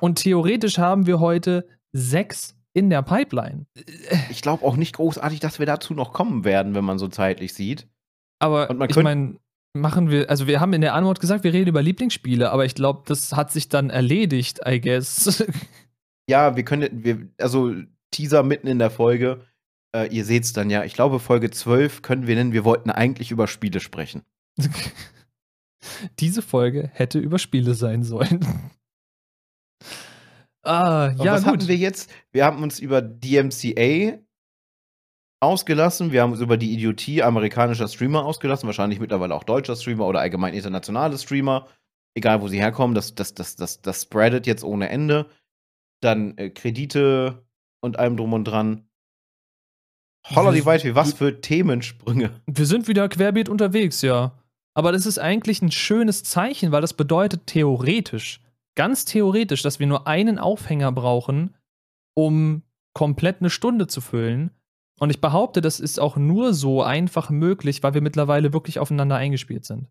[0.00, 3.66] und theoretisch haben wir heute sechs in der Pipeline.
[4.30, 7.54] Ich glaube auch nicht großartig, dass wir dazu noch kommen werden, wenn man so zeitlich
[7.54, 7.88] sieht.
[8.38, 9.36] Aber ich meine,
[9.72, 12.74] machen wir, also wir haben in der Antwort gesagt, wir reden über Lieblingsspiele, aber ich
[12.74, 15.44] glaube, das hat sich dann erledigt, I guess.
[16.28, 17.74] Ja, wir können, wir, also
[18.12, 19.44] Teaser mitten in der Folge.
[19.92, 20.84] Äh, ihr seht's dann ja.
[20.84, 24.22] Ich glaube, Folge 12 können wir nennen, wir wollten eigentlich über Spiele sprechen.
[26.20, 28.46] Diese Folge hätte über Spiele sein sollen.
[30.62, 31.52] Ah, ja, was gut.
[31.52, 32.10] hatten wir jetzt?
[32.32, 34.18] Wir haben uns über DMCA
[35.40, 36.12] ausgelassen.
[36.12, 38.66] Wir haben uns über die Idiotie amerikanischer Streamer ausgelassen.
[38.66, 41.66] Wahrscheinlich mittlerweile auch deutscher Streamer oder allgemein internationale Streamer.
[42.14, 42.94] Egal, wo sie herkommen.
[42.94, 45.26] Das, das, das, das, das spreadet jetzt ohne Ende.
[46.00, 47.44] Dann äh, Kredite
[47.80, 48.86] und allem drum und dran.
[50.34, 52.42] Holla die Waldfee, was für Themensprünge.
[52.46, 54.32] Wir sind wieder querbeet unterwegs, ja.
[54.74, 58.40] Aber das ist eigentlich ein schönes Zeichen, weil das bedeutet theoretisch,
[58.76, 61.56] ganz theoretisch, dass wir nur einen Aufhänger brauchen,
[62.14, 62.62] um
[62.94, 64.50] komplett eine Stunde zu füllen.
[64.98, 69.16] Und ich behaupte, das ist auch nur so einfach möglich, weil wir mittlerweile wirklich aufeinander
[69.16, 69.88] eingespielt sind.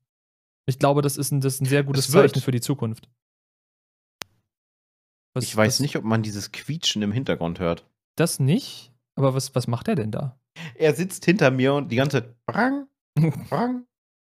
[0.68, 2.12] Ich glaube, das ist ein, das ist ein sehr gutes.
[2.12, 3.10] Zeichen für die Zukunft.
[5.34, 7.88] Was- Ich weiß was- nicht, ob man dieses Quietschen im Hintergrund hört.
[8.18, 8.94] Das nicht?
[9.16, 10.40] Aber was, was macht er denn da?
[10.76, 12.36] Er sitzt hinter mir und die ganze Zeit.
[12.46, 12.88] Brang,
[13.50, 13.86] brang,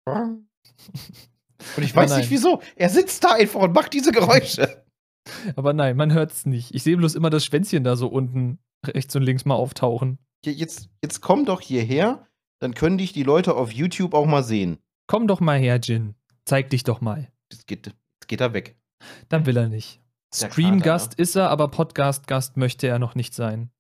[0.04, 0.48] brang.
[1.76, 2.20] Und ich weiß nein.
[2.20, 2.62] nicht wieso.
[2.76, 4.84] Er sitzt da einfach und macht diese Geräusche.
[5.56, 6.74] Aber nein, man hört es nicht.
[6.74, 10.18] Ich sehe bloß immer das Schwänzchen da so unten rechts und links mal auftauchen.
[10.44, 12.26] Jetzt, jetzt komm doch hierher,
[12.60, 14.78] dann können dich die Leute auf YouTube auch mal sehen.
[15.06, 16.14] Komm doch mal her, Jin.
[16.44, 17.30] Zeig dich doch mal.
[17.52, 18.76] Jetzt geht, jetzt geht er weg.
[19.28, 20.00] Dann will er nicht.
[20.32, 23.70] Streamgast ist er, aber Podcast-Gast möchte er noch nicht sein.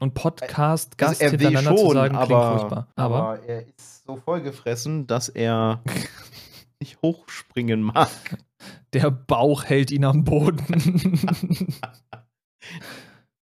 [0.00, 2.88] Und Podcast-Gast Also er hintereinander schon, zu sagen, klingt aber, furchtbar.
[2.96, 5.82] Aber, aber er ist so vollgefressen, dass er
[6.80, 8.10] nicht hochspringen mag.
[8.92, 11.20] der Bauch hält ihn am Boden.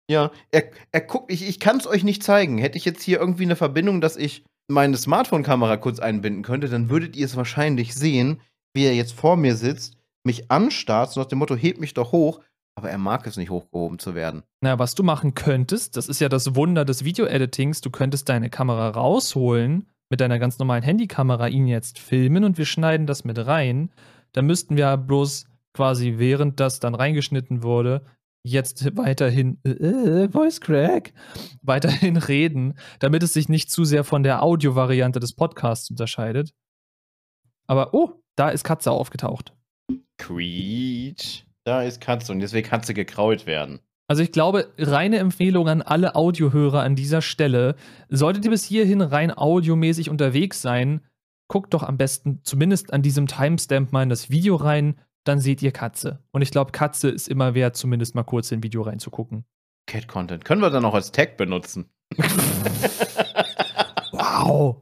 [0.07, 2.59] Ja, er, er guckt, ich, ich kann es euch nicht zeigen.
[2.59, 6.89] Hätte ich jetzt hier irgendwie eine Verbindung, dass ich meine Smartphone-Kamera kurz einbinden könnte, dann
[6.89, 8.41] würdet ihr es wahrscheinlich sehen,
[8.73, 12.11] wie er jetzt vor mir sitzt, mich anstarrt, so nach dem Motto, heb mich doch
[12.11, 12.41] hoch,
[12.75, 14.43] aber er mag es nicht, hochgehoben zu werden.
[14.61, 18.49] Na, was du machen könntest, das ist ja das Wunder des Video-Editings, du könntest deine
[18.49, 23.45] Kamera rausholen, mit deiner ganz normalen Handykamera ihn jetzt filmen und wir schneiden das mit
[23.45, 23.91] rein.
[24.33, 28.05] Dann müssten wir bloß quasi, während das dann reingeschnitten wurde,
[28.45, 31.13] jetzt weiterhin, äh, äh, Voice Crack,
[31.61, 36.53] weiterhin reden, damit es sich nicht zu sehr von der Audio-Variante des Podcasts unterscheidet.
[37.67, 39.53] Aber, oh, da ist Katze aufgetaucht.
[40.17, 41.43] Quietsch.
[41.63, 43.79] Da ist Katze und deswegen kann sie gekrault werden.
[44.07, 47.75] Also ich glaube, reine Empfehlung an alle Audiohörer an dieser Stelle.
[48.09, 51.01] Solltet ihr bis hierhin rein audiomäßig unterwegs sein,
[51.47, 55.61] guckt doch am besten zumindest an diesem Timestamp mal in das Video rein, dann seht
[55.63, 56.23] ihr Katze.
[56.31, 59.45] Und ich glaube, Katze ist immer wert, zumindest mal kurz in ein Video reinzugucken.
[59.87, 60.45] Cat-Content.
[60.45, 61.89] Können wir dann auch als Tag benutzen?
[64.11, 64.77] Wow!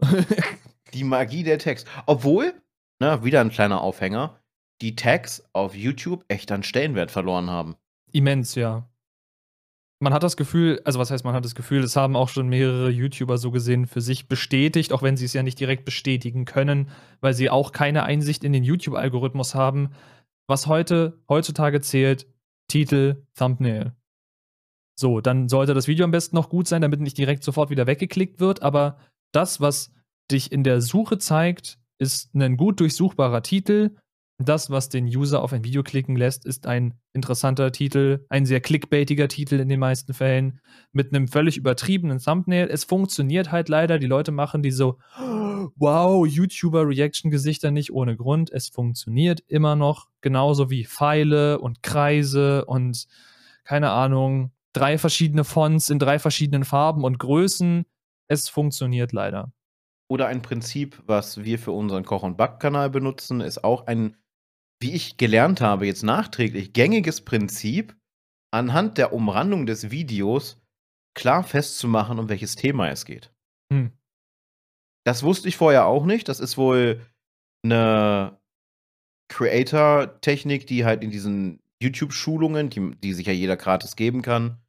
[0.94, 1.86] Die Magie der Tags.
[2.06, 2.54] Obwohl,
[3.00, 4.40] ne, wieder ein kleiner Aufhänger,
[4.82, 7.76] die Tags auf YouTube echt an Stellenwert verloren haben.
[8.12, 8.88] Immens, ja.
[10.00, 12.50] Man hat das Gefühl, also was heißt man hat das Gefühl, es haben auch schon
[12.50, 16.46] mehrere YouTuber so gesehen für sich bestätigt, auch wenn sie es ja nicht direkt bestätigen
[16.46, 16.90] können,
[17.22, 19.92] weil sie auch keine Einsicht in den YouTube-Algorithmus haben.
[20.48, 22.28] Was heute, heutzutage zählt,
[22.68, 23.94] Titel, Thumbnail.
[25.00, 27.88] So, dann sollte das Video am besten noch gut sein, damit nicht direkt sofort wieder
[27.88, 28.98] weggeklickt wird, aber
[29.32, 29.92] das, was
[30.32, 33.96] dich in der Suche zeigt, ist ein gut durchsuchbarer Titel
[34.38, 38.62] das, was den User auf ein Video klicken lässt, ist ein interessanter Titel, ein sehr
[38.62, 40.60] clickbaitiger Titel in den meisten Fällen,
[40.92, 42.68] mit einem völlig übertriebenen Thumbnail.
[42.70, 44.00] Es funktioniert halt leider.
[44.00, 45.00] Die Leute machen diese so,
[45.76, 48.52] wow, YouTuber-Reaction-Gesichter nicht ohne Grund.
[48.52, 53.08] Es funktioniert immer noch, genauso wie Pfeile und Kreise und
[53.64, 57.86] keine Ahnung, drei verschiedene Fonts in drei verschiedenen Farben und Größen.
[58.28, 59.52] Es funktioniert leider.
[60.08, 64.18] Oder ein Prinzip, was wir für unseren Koch- und Backkanal benutzen, ist auch ein
[64.84, 67.96] wie ich gelernt habe, jetzt nachträglich gängiges Prinzip,
[68.52, 70.62] anhand der Umrandung des Videos
[71.16, 73.34] klar festzumachen, um welches Thema es geht.
[73.72, 73.92] Hm.
[75.06, 76.30] Das wusste ich vorher auch nicht.
[76.30, 77.02] Das ist wohl
[77.64, 78.40] eine
[79.30, 84.62] Creator-Technik, die halt in diesen YouTube-Schulungen, die, die sich ja jeder gratis geben kann,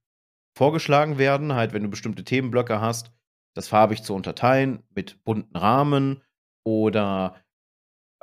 [0.57, 1.55] vorgeschlagen werden.
[1.55, 3.13] Halt, wenn du bestimmte Themenblöcke hast,
[3.55, 6.23] das farbig zu unterteilen mit bunten Rahmen
[6.65, 7.44] oder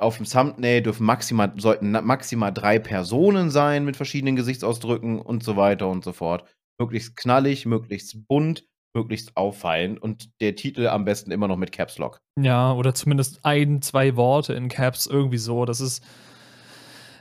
[0.02, 5.56] auf dem Thumbnail dürfen maximal, sollten maximal drei Personen sein mit verschiedenen Gesichtsausdrücken und so
[5.56, 6.44] weiter und so fort.
[6.78, 11.98] Möglichst knallig, möglichst bunt, möglichst auffallend und der Titel am besten immer noch mit Caps
[11.98, 12.20] Lock.
[12.38, 15.64] Ja, oder zumindest ein, zwei Worte in Caps, irgendwie so.
[15.64, 16.04] Das ist.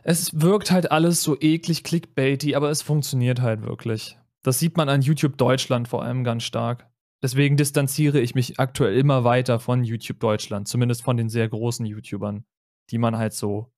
[0.03, 4.17] Es wirkt halt alles so eklig clickbaity, aber es funktioniert halt wirklich.
[4.41, 6.87] Das sieht man an YouTube Deutschland vor allem ganz stark.
[7.21, 11.85] Deswegen distanziere ich mich aktuell immer weiter von YouTube Deutschland, zumindest von den sehr großen
[11.85, 12.45] YouTubern
[12.91, 13.71] die man halt so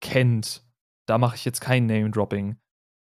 [0.00, 0.64] kennt.
[1.06, 2.56] Da mache ich jetzt kein Name-Dropping.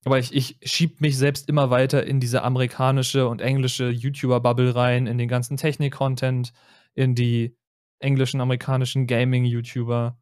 [0.04, 5.06] Aber ich, ich schieb mich selbst immer weiter in diese amerikanische und englische YouTuber-Bubble rein,
[5.06, 6.52] in den ganzen Technik-Content,
[6.94, 7.56] in die
[7.98, 10.16] englischen, amerikanischen Gaming-YouTuber.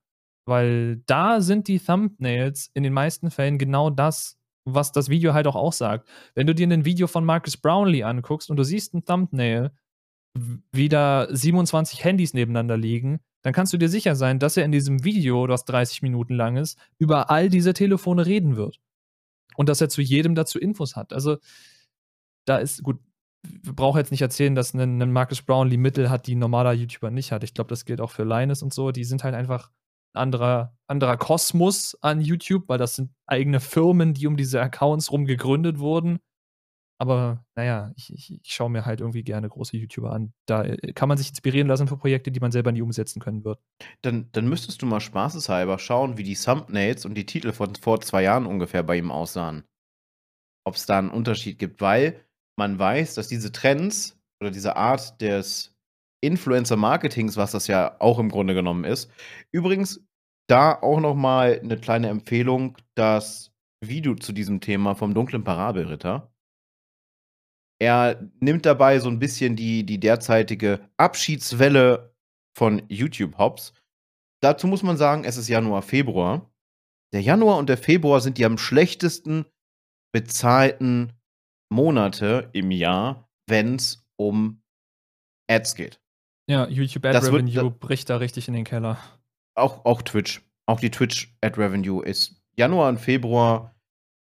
[0.47, 5.47] Weil da sind die Thumbnails in den meisten Fällen genau das, was das Video halt
[5.47, 6.09] auch aussagt.
[6.35, 9.71] Wenn du dir ein Video von Marcus Brownlee anguckst und du siehst ein Thumbnail,
[10.73, 14.73] wie da 27 Handys nebeneinander liegen, dann kannst du dir sicher sein, dass er in
[14.73, 18.81] diesem Video, das 30 Minuten lang ist, über all diese Telefone reden wird.
[19.55, 21.13] Und dass er zu jedem dazu Infos hat.
[21.13, 21.37] Also,
[22.47, 22.99] da ist, gut,
[23.43, 26.73] wir brauchen jetzt nicht erzählen, dass ein, ein Marcus Brownlee Mittel hat, die ein normaler
[26.73, 27.45] YouTuber nicht hat.
[27.45, 28.93] Ich glaube, das gilt auch für Linus und so.
[28.93, 29.71] Die sind halt einfach
[30.15, 35.13] ein anderer, anderer Kosmos an YouTube, weil das sind eigene Firmen, die um diese Accounts
[35.13, 36.19] rum gegründet wurden.
[36.99, 40.33] Aber naja, ich, ich, ich schaue mir halt irgendwie gerne große YouTuber an.
[40.47, 43.45] Da äh, kann man sich inspirieren lassen für Projekte, die man selber nie umsetzen können
[43.45, 43.61] wird.
[44.03, 48.01] Dann, dann müsstest du mal spaßeshalber schauen, wie die Thumbnails und die Titel von vor
[48.01, 49.65] zwei Jahren ungefähr bei ihm aussahen.
[50.65, 52.25] Ob es da einen Unterschied gibt, weil
[52.57, 55.77] man weiß, dass diese Trends oder diese Art des
[56.23, 59.11] Influencer-Marketings, was das ja auch im Grunde genommen ist,
[59.53, 60.07] übrigens
[60.47, 63.53] da auch noch mal eine kleine Empfehlung, das
[63.85, 66.34] Video zu diesem Thema vom dunklen Parabelritter
[67.85, 72.15] er nimmt dabei so ein bisschen die, die derzeitige Abschiedswelle
[72.57, 73.75] von YouTube-Hops.
[74.43, 76.51] Dazu muss man sagen, es ist Januar, Februar.
[77.13, 79.45] Der Januar und der Februar sind die am schlechtesten
[80.13, 81.13] bezahlten
[81.71, 84.63] Monate im Jahr, wenn es um
[85.51, 86.01] Ads geht.
[86.49, 88.99] Ja, YouTube Ad Revenue bricht da richtig in den Keller.
[89.55, 90.43] Auch, auch Twitch.
[90.67, 93.74] Auch die Twitch Ad Revenue ist Januar und Februar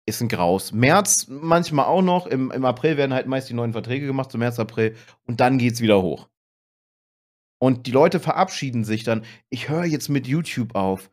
[0.06, 0.72] ist ein Graus.
[0.72, 2.26] März manchmal auch noch.
[2.26, 4.96] Im, Im April werden halt meist die neuen Verträge gemacht, so März, April.
[5.26, 6.28] Und dann geht's wieder hoch.
[7.60, 9.24] Und die Leute verabschieden sich dann.
[9.48, 11.10] Ich höre jetzt mit YouTube auf.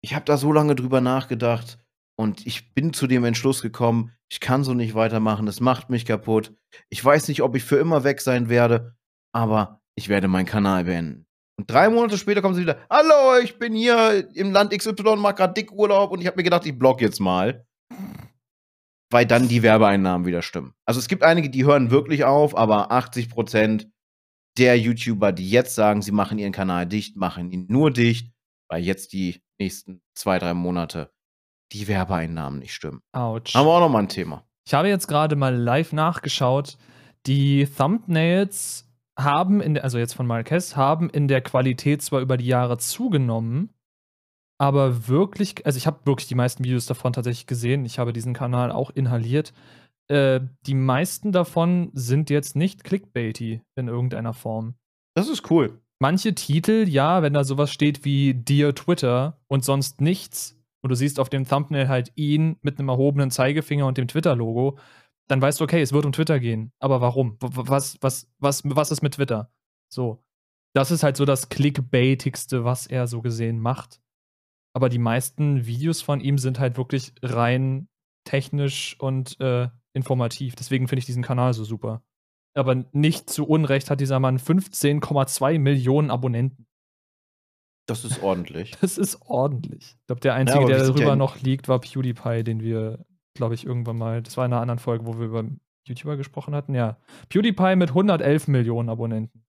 [0.00, 1.78] Ich habe da so lange drüber nachgedacht.
[2.16, 5.46] Und ich bin zu dem Entschluss gekommen, ich kann so nicht weitermachen.
[5.46, 6.52] Das macht mich kaputt.
[6.88, 8.96] Ich weiß nicht, ob ich für immer weg sein werde.
[9.32, 11.26] Aber ich werde meinen Kanal beenden.
[11.58, 12.78] Und drei Monate später kommen sie wieder.
[12.90, 16.42] Hallo, ich bin hier im Land XY, mach grad dick Urlaub und ich habe mir
[16.42, 17.64] gedacht, ich block jetzt mal
[19.12, 20.74] weil dann die Werbeeinnahmen wieder stimmen.
[20.84, 23.86] Also es gibt einige, die hören wirklich auf, aber 80%
[24.58, 28.32] der YouTuber, die jetzt sagen, sie machen ihren Kanal dicht, machen ihn nur dicht,
[28.68, 31.10] weil jetzt die nächsten zwei, drei Monate
[31.72, 33.00] die Werbeeinnahmen nicht stimmen.
[33.12, 33.54] Autsch.
[33.54, 34.44] Haben wir auch nochmal ein Thema.
[34.66, 36.76] Ich habe jetzt gerade mal live nachgeschaut.
[37.26, 38.86] Die Thumbnails
[39.16, 43.70] haben, in, also jetzt von Marquez, haben in der Qualität zwar über die Jahre zugenommen,
[44.62, 47.84] aber wirklich, also ich habe wirklich die meisten Videos davon tatsächlich gesehen.
[47.84, 49.52] Ich habe diesen Kanal auch inhaliert.
[50.06, 54.74] Äh, die meisten davon sind jetzt nicht clickbaity in irgendeiner Form.
[55.16, 55.80] Das ist cool.
[55.98, 60.94] Manche Titel, ja, wenn da sowas steht wie Dear Twitter und sonst nichts, und du
[60.94, 64.78] siehst auf dem Thumbnail halt ihn mit einem erhobenen Zeigefinger und dem Twitter-Logo,
[65.26, 66.70] dann weißt du, okay, es wird um Twitter gehen.
[66.78, 67.36] Aber warum?
[67.40, 69.50] Was, was, was, was ist mit Twitter?
[69.88, 70.22] So.
[70.72, 74.00] Das ist halt so das Clickbaitigste, was er so gesehen macht.
[74.74, 77.88] Aber die meisten Videos von ihm sind halt wirklich rein
[78.24, 80.54] technisch und äh, informativ.
[80.54, 82.02] Deswegen finde ich diesen Kanal so super.
[82.54, 86.66] Aber nicht zu Unrecht hat dieser Mann 15,2 Millionen Abonnenten.
[87.86, 88.72] Das ist ordentlich.
[88.80, 89.96] Das ist ordentlich.
[90.00, 93.04] Ich glaube, der Einzige, ja, der darüber noch liegt, war PewDiePie, den wir
[93.34, 94.22] glaube ich, irgendwann mal.
[94.22, 95.44] Das war in einer anderen Folge, wo wir über
[95.86, 96.74] YouTuber gesprochen hatten.
[96.74, 96.98] Ja.
[97.28, 99.44] PewDiePie mit 111 Millionen Abonnenten.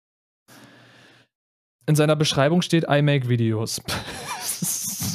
[1.86, 3.82] In seiner Beschreibung steht I make Videos.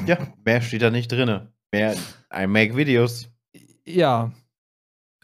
[0.08, 1.48] ja, mehr steht da nicht drin.
[1.72, 1.96] Mehr
[2.34, 3.30] I make Videos.
[3.84, 4.32] Ja.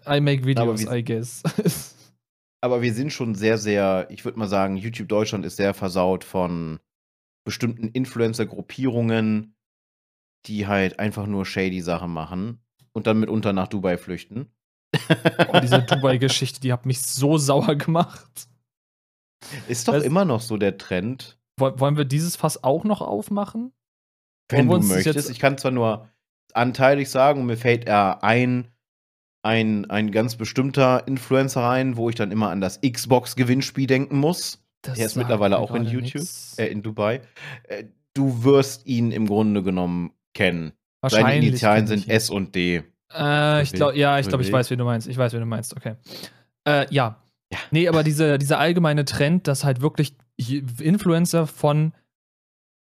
[0.06, 1.42] I make Videos, I guess.
[2.60, 6.24] aber wir sind schon sehr, sehr, ich würde mal sagen, YouTube Deutschland ist sehr versaut
[6.24, 6.80] von
[7.44, 9.54] bestimmten Influencer-Gruppierungen,
[10.46, 12.62] die halt einfach nur shady Sachen machen
[12.92, 14.50] und dann mitunter nach Dubai flüchten.
[15.48, 18.48] Oh, diese Dubai-Geschichte, die hat mich so sauer gemacht.
[19.68, 21.38] Ist doch das, immer noch so der Trend.
[21.58, 23.72] Wollen wir dieses Fass auch noch aufmachen?
[24.48, 25.30] Wenn du möchtest.
[25.30, 26.08] Ich kann zwar nur
[26.52, 28.68] anteilig sagen, mir fällt er ein,
[29.42, 34.64] ein, ein ganz bestimmter Influencer rein, wo ich dann immer an das Xbox-Gewinnspiel denken muss.
[34.82, 36.26] Das der ist mittlerweile auch in YouTube,
[36.58, 37.22] äh, in Dubai.
[37.64, 40.72] Äh, du wirst ihn im Grunde genommen kennen.
[41.06, 42.82] Seine Initialen sind S und D.
[43.12, 45.08] Äh, ich glaube, ja, ich glaube, ich weiß, wie du meinst.
[45.08, 45.76] Ich weiß, wie du meinst.
[45.76, 45.94] Okay.
[46.66, 47.20] Äh, ja.
[47.52, 47.58] ja.
[47.70, 51.92] Nee, aber diese, dieser allgemeine Trend, dass halt wirklich Influencer von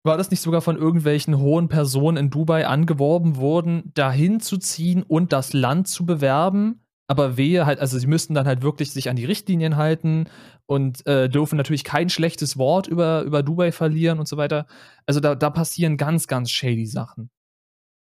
[0.03, 5.03] war das nicht sogar von irgendwelchen hohen Personen in Dubai angeworben wurden, dahin zu ziehen
[5.03, 6.83] und das Land zu bewerben?
[7.07, 10.29] Aber wehe halt, also sie müssten dann halt wirklich sich an die Richtlinien halten
[10.67, 14.67] und äh, dürfen natürlich kein schlechtes Wort über, über Dubai verlieren und so weiter.
[15.07, 17.31] Also da, da passieren ganz, ganz shady Sachen.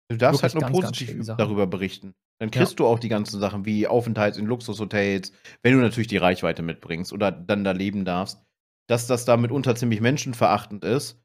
[0.08, 2.14] Du darfst halt nur ganz, positiv ganz darüber berichten.
[2.40, 2.76] Dann kriegst ja.
[2.76, 5.32] du auch die ganzen Sachen wie Aufenthalt in Luxushotels,
[5.62, 8.44] wenn du natürlich die Reichweite mitbringst oder dann da leben darfst.
[8.88, 11.22] Dass das da mitunter ziemlich menschenverachtend ist.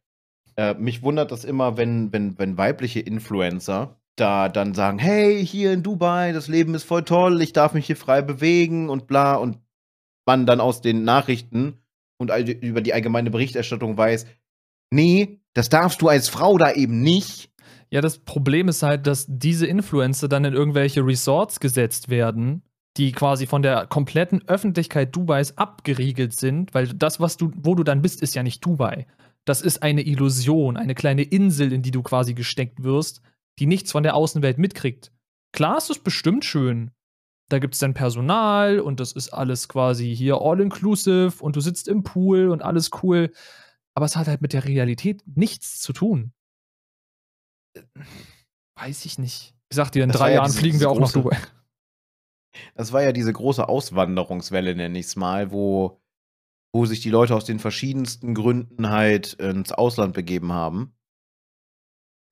[0.55, 5.73] Äh, mich wundert das immer, wenn, wenn, wenn weibliche Influencer da dann sagen, hey, hier
[5.73, 9.35] in Dubai, das Leben ist voll toll, ich darf mich hier frei bewegen und bla
[9.35, 9.57] und
[10.25, 11.79] man dann aus den Nachrichten
[12.17, 14.27] und über die allgemeine Berichterstattung weiß,
[14.91, 17.51] nee, das darfst du als Frau da eben nicht.
[17.89, 22.63] Ja, das Problem ist halt, dass diese Influencer dann in irgendwelche Resorts gesetzt werden,
[22.97, 27.83] die quasi von der kompletten Öffentlichkeit Dubais abgeriegelt sind, weil das, was du, wo du
[27.83, 29.05] dann bist, ist ja nicht Dubai.
[29.45, 33.21] Das ist eine Illusion, eine kleine Insel, in die du quasi gesteckt wirst,
[33.59, 35.11] die nichts von der Außenwelt mitkriegt.
[35.51, 36.91] Klar ist es bestimmt schön.
[37.49, 41.87] Da gibt es dann Personal und das ist alles quasi hier all-inclusive und du sitzt
[41.87, 43.31] im Pool und alles cool.
[43.95, 46.33] Aber es hat halt mit der Realität nichts zu tun
[48.75, 49.55] weiß ich nicht.
[49.69, 51.37] Ich sag dir, in das drei ja Jahren fliegen wir auch große, nach Dubai.
[52.75, 56.01] Das war ja diese große Auswanderungswelle, nenne ich es mal, wo,
[56.73, 60.93] wo sich die Leute aus den verschiedensten Gründen halt ins Ausland begeben haben.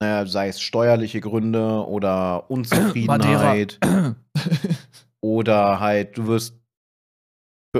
[0.01, 3.79] Naja, sei es steuerliche Gründe oder Unzufriedenheit.
[5.21, 6.59] oder halt, du wirst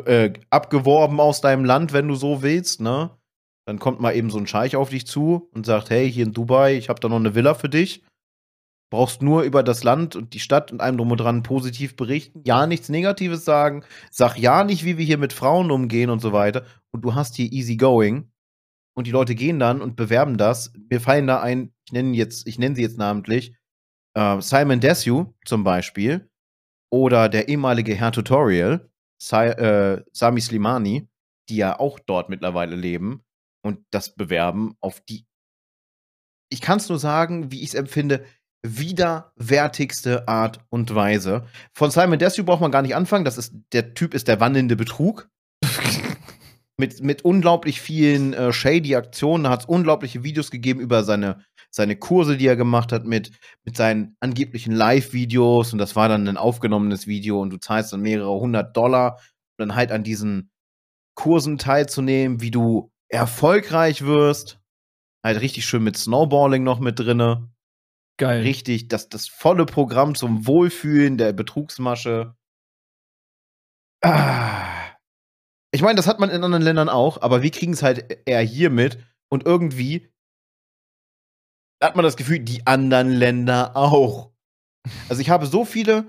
[0.05, 3.09] äh, abgeworben aus deinem Land, wenn du so willst, ne?
[3.67, 6.33] Dann kommt mal eben so ein Scheich auf dich zu und sagt, hey, hier in
[6.33, 8.03] Dubai, ich habe da noch eine Villa für dich.
[8.91, 12.41] Brauchst nur über das Land und die Stadt und allem drum und dran positiv berichten,
[12.45, 16.33] ja nichts Negatives sagen, sag ja nicht, wie wir hier mit Frauen umgehen und so
[16.33, 16.65] weiter.
[16.91, 18.31] Und du hast hier easy going.
[18.93, 20.73] Und die Leute gehen dann und bewerben das.
[20.89, 23.55] Mir fallen da ein, ich nenne jetzt, ich nenne sie jetzt namentlich,
[24.13, 26.29] äh, Simon Desue zum Beispiel
[26.91, 28.89] oder der ehemalige Herr Tutorial,
[29.21, 31.07] si äh, Sami Slimani,
[31.49, 33.23] die ja auch dort mittlerweile leben
[33.63, 35.25] und das bewerben auf die,
[36.49, 38.25] ich kann es nur sagen, wie ich es empfinde,
[38.63, 41.45] widerwärtigste Art und Weise.
[41.73, 43.25] Von Simon Desue braucht man gar nicht anfangen.
[43.25, 45.29] Das ist, der Typ ist der wandelnde Betrug.
[46.77, 49.43] mit, mit unglaublich vielen äh, shady Aktionen.
[49.43, 53.31] Da hat es unglaubliche Videos gegeben über seine, seine Kurse, die er gemacht hat, mit,
[53.63, 55.73] mit seinen angeblichen Live-Videos.
[55.73, 59.17] Und das war dann ein aufgenommenes Video und du zahlst dann mehrere hundert Dollar,
[59.57, 60.51] um dann halt an diesen
[61.15, 64.59] Kursen teilzunehmen, wie du erfolgreich wirst.
[65.23, 67.50] Halt richtig schön mit Snowballing noch mit drinne.
[68.17, 68.41] Geil.
[68.41, 72.35] Richtig, das, das volle Programm zum Wohlfühlen der Betrugsmasche.
[74.03, 74.95] Ah.
[75.73, 78.41] Ich meine, das hat man in anderen Ländern auch, aber wir kriegen es halt eher
[78.41, 78.99] hier mit
[79.29, 80.11] und irgendwie
[81.81, 84.31] hat man das Gefühl, die anderen Länder auch.
[85.09, 86.05] Also ich habe so viele,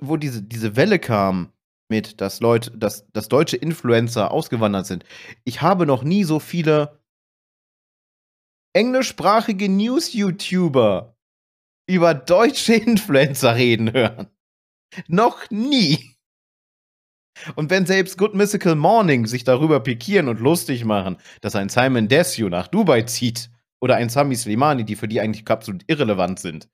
[0.00, 1.52] wo diese, diese Welle kam,
[1.90, 5.04] mit, dass Leute, dass, dass deutsche Influencer ausgewandert sind.
[5.44, 7.00] Ich habe noch nie so viele
[8.72, 11.16] englischsprachige News-YouTuber
[11.94, 14.28] über deutsche Influencer reden hören.
[15.08, 16.16] Noch nie.
[17.54, 22.08] Und wenn selbst Good Mystical Morning sich darüber pikieren und lustig machen, dass ein Simon
[22.08, 26.68] Desue nach Dubai zieht oder ein Sami Slimani, die für die eigentlich absolut irrelevant sind,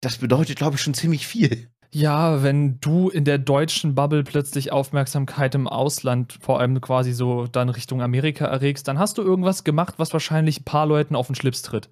[0.00, 1.68] das bedeutet, glaube ich, schon ziemlich viel.
[1.92, 7.48] Ja, wenn du in der deutschen Bubble plötzlich Aufmerksamkeit im Ausland, vor allem quasi so
[7.48, 11.26] dann Richtung Amerika erregst, dann hast du irgendwas gemacht, was wahrscheinlich ein paar Leuten auf
[11.26, 11.90] den Schlips tritt.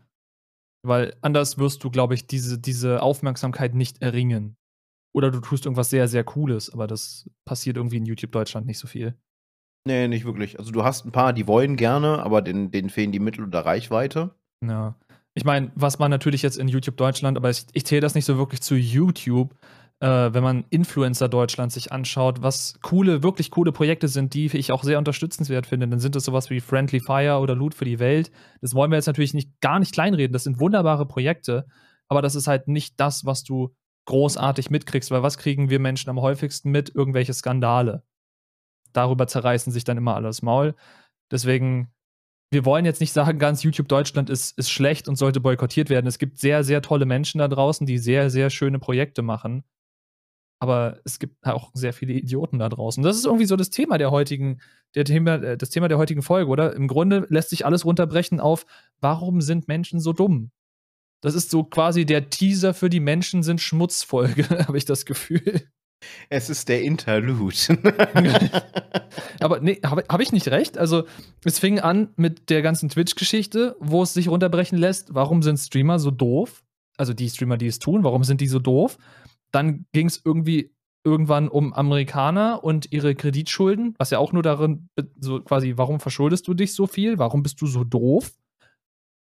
[0.82, 4.56] Weil anders wirst du, glaube ich, diese, diese Aufmerksamkeit nicht erringen.
[5.14, 8.78] Oder du tust irgendwas sehr, sehr Cooles, aber das passiert irgendwie in YouTube Deutschland nicht
[8.78, 9.14] so viel.
[9.86, 10.58] Nee, nicht wirklich.
[10.58, 13.64] Also du hast ein paar, die wollen gerne, aber denen, denen fehlen die Mittel oder
[13.64, 14.34] Reichweite.
[14.64, 14.94] Ja.
[15.34, 18.24] Ich meine, was man natürlich jetzt in YouTube Deutschland, aber ich, ich zähle das nicht
[18.24, 19.54] so wirklich zu YouTube,
[20.00, 24.70] äh, wenn man Influencer Deutschland sich anschaut, was coole, wirklich coole Projekte sind, die ich
[24.70, 27.98] auch sehr unterstützenswert finde, dann sind das sowas wie Friendly Fire oder Loot für die
[27.98, 28.30] Welt.
[28.60, 30.32] Das wollen wir jetzt natürlich nicht, gar nicht kleinreden.
[30.32, 31.66] Das sind wunderbare Projekte,
[32.08, 33.74] aber das ist halt nicht das, was du
[34.06, 36.94] großartig mitkriegst, weil was kriegen wir Menschen am häufigsten mit?
[36.94, 38.04] Irgendwelche Skandale.
[38.92, 40.74] Darüber zerreißen sich dann immer alles Maul.
[41.30, 41.92] Deswegen,
[42.50, 46.06] wir wollen jetzt nicht sagen, ganz YouTube Deutschland ist, ist schlecht und sollte boykottiert werden.
[46.06, 49.64] Es gibt sehr, sehr tolle Menschen da draußen, die sehr, sehr schöne Projekte machen
[50.58, 53.02] aber es gibt auch sehr viele Idioten da draußen.
[53.02, 54.60] Das ist irgendwie so das Thema der heutigen,
[54.94, 56.74] der Thema, äh, das Thema der heutigen Folge, oder?
[56.74, 58.66] Im Grunde lässt sich alles runterbrechen auf,
[59.00, 60.50] warum sind Menschen so dumm?
[61.20, 65.62] Das ist so quasi der Teaser für die Menschen sind Schmutzfolge, habe ich das Gefühl.
[66.28, 67.56] Es ist der Interlude.
[69.40, 70.78] Aber nee, habe hab ich nicht recht?
[70.78, 71.04] Also,
[71.44, 75.98] es fing an mit der ganzen Twitch-Geschichte, wo es sich runterbrechen lässt, warum sind Streamer
[75.98, 76.62] so doof?
[76.96, 78.98] Also die Streamer, die es tun, warum sind die so doof?
[79.52, 80.74] Dann ging es irgendwie
[81.04, 84.88] irgendwann um Amerikaner und ihre Kreditschulden, was ja auch nur darin,
[85.18, 87.18] so quasi, warum verschuldest du dich so viel?
[87.18, 88.32] Warum bist du so doof?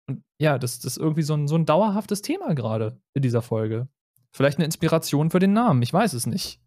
[0.08, 3.42] Und ja, das, das ist irgendwie so ein, so ein dauerhaftes Thema gerade in dieser
[3.42, 3.88] Folge.
[4.32, 6.60] Vielleicht eine Inspiration für den Namen, ich weiß es nicht.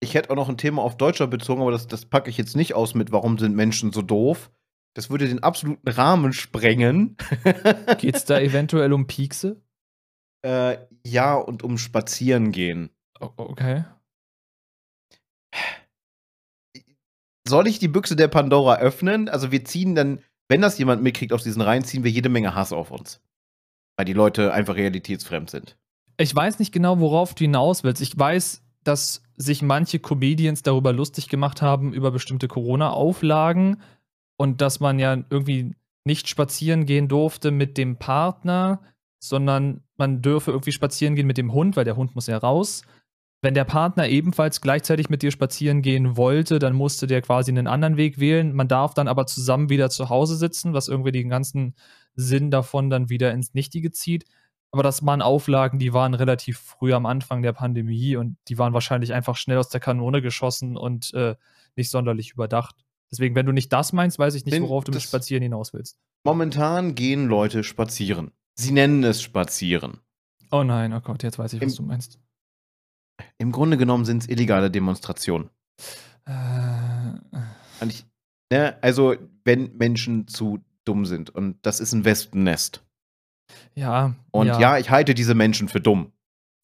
[0.00, 2.56] Ich hätte auch noch ein Thema auf Deutscher bezogen, aber das, das packe ich jetzt
[2.56, 4.50] nicht aus mit, warum sind Menschen so doof.
[4.94, 7.16] Das würde den absoluten Rahmen sprengen.
[7.98, 9.60] Geht es da eventuell um Piekse?
[10.42, 12.90] Äh, ja, und um Spazieren gehen.
[13.18, 13.84] okay.
[17.46, 19.28] Soll ich die Büchse der Pandora öffnen?
[19.28, 22.54] Also wir ziehen dann, wenn das jemand mitkriegt aus diesen Reihen, ziehen wir jede Menge
[22.54, 23.20] Hass auf uns.
[23.96, 25.76] Weil die Leute einfach realitätsfremd sind.
[26.18, 28.02] Ich weiß nicht genau, worauf du hinaus willst.
[28.02, 33.80] Ich weiß, dass sich manche Comedians darüber lustig gemacht haben, über bestimmte Corona-Auflagen
[34.36, 35.74] und dass man ja irgendwie
[36.04, 38.80] nicht spazieren gehen durfte mit dem Partner,
[39.22, 42.82] sondern man dürfe irgendwie spazieren gehen mit dem Hund, weil der Hund muss ja raus.
[43.40, 47.68] Wenn der Partner ebenfalls gleichzeitig mit dir spazieren gehen wollte, dann musste der quasi einen
[47.68, 48.52] anderen Weg wählen.
[48.52, 51.74] Man darf dann aber zusammen wieder zu Hause sitzen, was irgendwie den ganzen
[52.14, 54.24] Sinn davon dann wieder ins Nichtige zieht.
[54.70, 58.74] Aber das waren Auflagen, die waren relativ früh am Anfang der Pandemie und die waren
[58.74, 61.36] wahrscheinlich einfach schnell aus der Kanone geschossen und äh,
[61.76, 62.74] nicht sonderlich überdacht.
[63.10, 65.96] Deswegen, wenn du nicht das meinst, weiß ich nicht, worauf du mit Spazieren hinaus willst.
[66.24, 68.32] Momentan gehen Leute spazieren.
[68.58, 70.00] Sie nennen es Spazieren.
[70.50, 72.18] Oh nein, oh Gott, jetzt weiß ich, was Im, du meinst.
[73.38, 75.50] Im Grunde genommen sind es illegale Demonstrationen.
[76.24, 77.84] Äh.
[77.86, 78.04] Ich,
[78.50, 82.84] ne, also, wenn Menschen zu dumm sind und das ist ein Wespennest.
[83.74, 84.16] Ja.
[84.32, 86.12] Und ja, ja ich halte diese Menschen für dumm.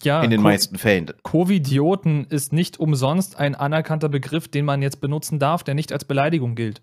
[0.02, 1.12] Ja, in den Co meisten Fällen.
[1.22, 6.04] Covidioten ist nicht umsonst ein anerkannter Begriff, den man jetzt benutzen darf, der nicht als
[6.04, 6.82] Beleidigung gilt.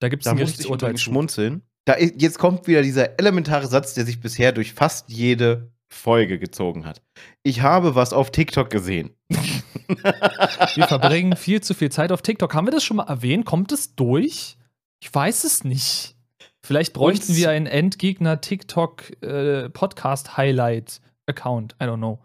[0.00, 0.98] Da gibt es ein Gerichtsurteil.
[0.98, 6.38] schmunzeln, da, jetzt kommt wieder dieser elementare Satz, der sich bisher durch fast jede Folge
[6.38, 7.00] gezogen hat.
[7.44, 9.14] Ich habe was auf TikTok gesehen.
[9.28, 12.52] Wir verbringen viel zu viel Zeit auf TikTok.
[12.54, 13.46] Haben wir das schon mal erwähnt?
[13.46, 14.58] Kommt es durch?
[15.00, 16.16] Ich weiß es nicht.
[16.64, 21.76] Vielleicht bräuchten Und wir einen Endgegner TikTok äh, Podcast Highlight Account.
[21.80, 22.18] I don't know.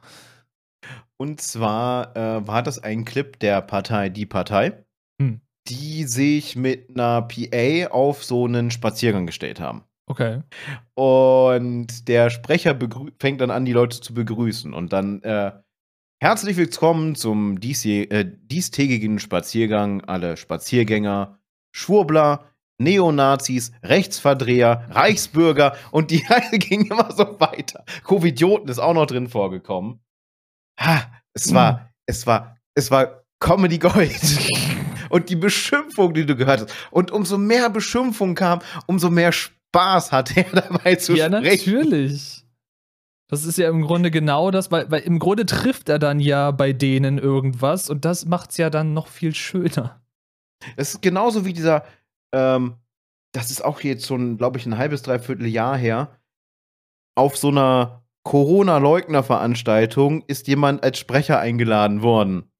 [1.17, 4.83] Und zwar äh, war das ein Clip der Partei Die Partei.
[5.21, 9.83] Hm die sich mit einer PA auf so einen Spaziergang gestellt haben.
[10.07, 10.41] Okay.
[10.95, 12.77] Und der Sprecher
[13.19, 14.73] fängt dann an, die Leute zu begrüßen.
[14.73, 15.51] Und dann äh,
[16.19, 20.01] herzlich willkommen zum äh, diestägigen Spaziergang.
[20.01, 21.39] Alle Spaziergänger,
[21.71, 22.51] Schwurbler,
[22.81, 27.85] Neonazis, Rechtsverdreher, Reichsbürger und die Reise ging immer so weiter.
[28.03, 30.01] Covidioten ist auch noch drin vorgekommen.
[30.79, 31.79] Ha, es war, mhm.
[32.07, 34.19] es war, es war Comedy Gold.
[35.11, 36.73] und die Beschimpfung, die du gehört hast.
[36.89, 41.45] Und umso mehr Beschimpfung kam, umso mehr Spaß hat er dabei zu ja, sprechen.
[41.45, 42.45] Ja, natürlich.
[43.27, 46.51] Das ist ja im Grunde genau das, weil, weil im Grunde trifft er dann ja
[46.51, 50.01] bei denen irgendwas und das macht es ja dann noch viel schöner.
[50.75, 51.85] Es ist genauso wie dieser,
[52.33, 52.75] ähm,
[53.31, 56.19] das ist auch jetzt schon, glaube ich, ein halbes, dreiviertel Jahr her,
[57.15, 62.50] auf so einer Corona-Leugner-Veranstaltung ist jemand als Sprecher eingeladen worden.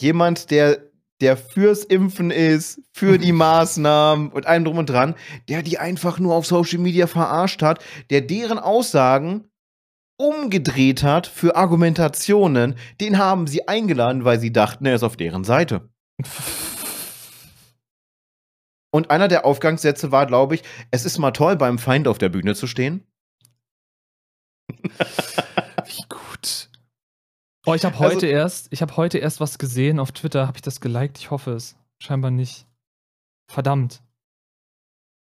[0.00, 0.78] Jemand, der,
[1.20, 5.14] der fürs Impfen ist, für die Maßnahmen und allem drum und dran,
[5.48, 9.44] der die einfach nur auf Social Media verarscht hat, der deren Aussagen
[10.16, 15.44] umgedreht hat für Argumentationen, den haben sie eingeladen, weil sie dachten, er ist auf deren
[15.44, 15.88] Seite.
[18.90, 22.30] Und einer der Aufgangssätze war, glaube ich, es ist mal toll, beim Feind auf der
[22.30, 23.06] Bühne zu stehen.
[25.86, 26.67] Wie gut.
[27.68, 30.46] Oh, ich habe heute also, erst, ich habe heute erst was gesehen auf Twitter.
[30.46, 31.18] Habe ich das geliked?
[31.18, 31.76] Ich hoffe es.
[32.02, 32.66] Scheinbar nicht.
[33.50, 34.02] Verdammt.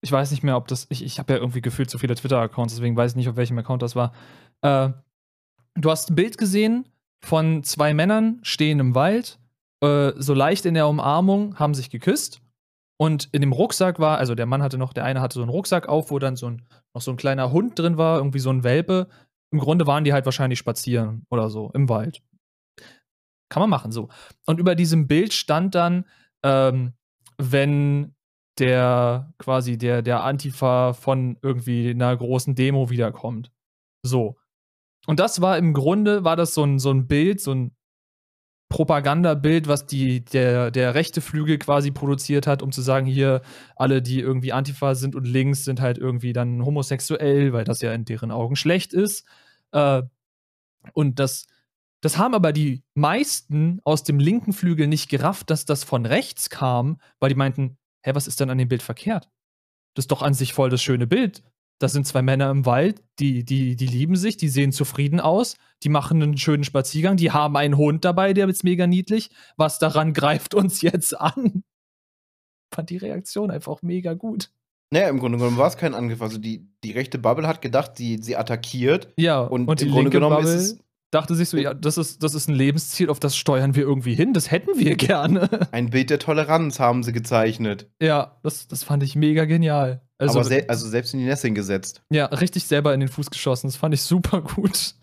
[0.02, 0.88] Ich weiß nicht mehr, ob das.
[0.90, 3.58] Ich, ich habe ja irgendwie gefühlt zu viele Twitter-Accounts, deswegen weiß ich nicht, auf welchem
[3.58, 4.14] Account das war.
[4.62, 4.92] Äh,
[5.76, 6.88] du hast ein Bild gesehen
[7.20, 9.40] von zwei Männern stehen im Wald,
[9.84, 12.40] äh, so leicht in der Umarmung, haben sich geküsst.
[12.98, 15.52] Und in dem Rucksack war, also der Mann hatte noch, der eine hatte so einen
[15.52, 18.52] Rucksack auf, wo dann so ein, noch so ein kleiner Hund drin war, irgendwie so
[18.52, 19.10] ein Welpe.
[19.52, 22.22] Im Grunde waren die halt wahrscheinlich spazieren oder so im Wald.
[23.50, 24.10] Kann man machen, so.
[24.46, 26.06] Und über diesem Bild stand dann,
[26.44, 26.94] ähm,
[27.38, 28.16] wenn
[28.60, 33.52] der quasi der, der Antifa von irgendwie einer großen Demo wiederkommt.
[34.04, 34.38] So.
[35.06, 37.78] Und das war im Grunde, war das so ein, so ein Bild, so ein
[38.70, 43.42] Propagandabild, was die, der, der rechte Flügel quasi produziert hat, um zu sagen, hier,
[43.78, 47.94] alle, die irgendwie Antifa sind und links, sind halt irgendwie dann homosexuell, weil das ja
[47.94, 49.26] in deren Augen schlecht ist.
[49.72, 50.02] Äh,
[50.94, 51.48] und das,
[52.02, 56.50] das haben aber die meisten aus dem linken Flügel nicht gerafft, dass das von rechts
[56.50, 59.30] kam, weil die meinten, hä, was ist denn an dem Bild verkehrt?
[59.96, 61.44] Das ist doch an sich voll das schöne Bild.
[61.80, 65.58] Das sind zwei Männer im Wald, die, die, die lieben sich, die sehen zufrieden aus,
[65.84, 69.30] die machen einen schönen Spaziergang, die haben einen Hund dabei, der ist mega niedlich.
[69.58, 71.64] Was daran greift uns jetzt an?
[72.74, 74.52] Fand die Reaktion einfach mega gut.
[74.90, 76.22] Naja, im Grunde genommen war es kein Angriff.
[76.22, 79.14] Also die, die rechte Bubble hat gedacht, sie, sie attackiert.
[79.18, 80.80] Ja, und, und im Grunde genommen Bubble ist es
[81.12, 84.14] dachte sich so, ja, das ist, das ist ein Lebensziel, auf das steuern wir irgendwie
[84.14, 85.72] hin, das hätten wir gerne.
[85.72, 87.90] Ein Bild der Toleranz haben sie gezeichnet.
[88.02, 90.02] Ja, das, das fand ich mega genial.
[90.18, 92.02] Also, Aber se also selbst in die Nessing gesetzt.
[92.12, 93.68] Ja, richtig selber in den Fuß geschossen.
[93.68, 94.96] Das fand ich super gut.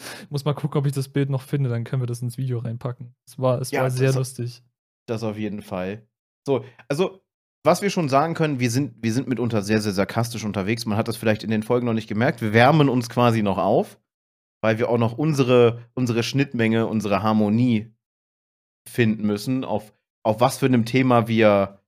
[0.00, 2.38] Ich muss mal gucken, ob ich das Bild noch finde, dann können wir das ins
[2.38, 3.14] Video reinpacken.
[3.26, 4.62] Es war, es ja, war sehr lustig.
[5.06, 6.06] Das auf jeden Fall.
[6.46, 7.22] So, also,
[7.64, 10.86] was wir schon sagen können, wir sind, wir sind mitunter sehr, sehr sarkastisch unterwegs.
[10.86, 12.40] Man hat das vielleicht in den Folgen noch nicht gemerkt.
[12.40, 13.98] Wir wärmen uns quasi noch auf
[14.66, 17.94] weil wir auch noch unsere, unsere Schnittmenge, unsere Harmonie
[18.84, 19.94] finden müssen, auf,
[20.24, 21.78] auf was für einem Thema wir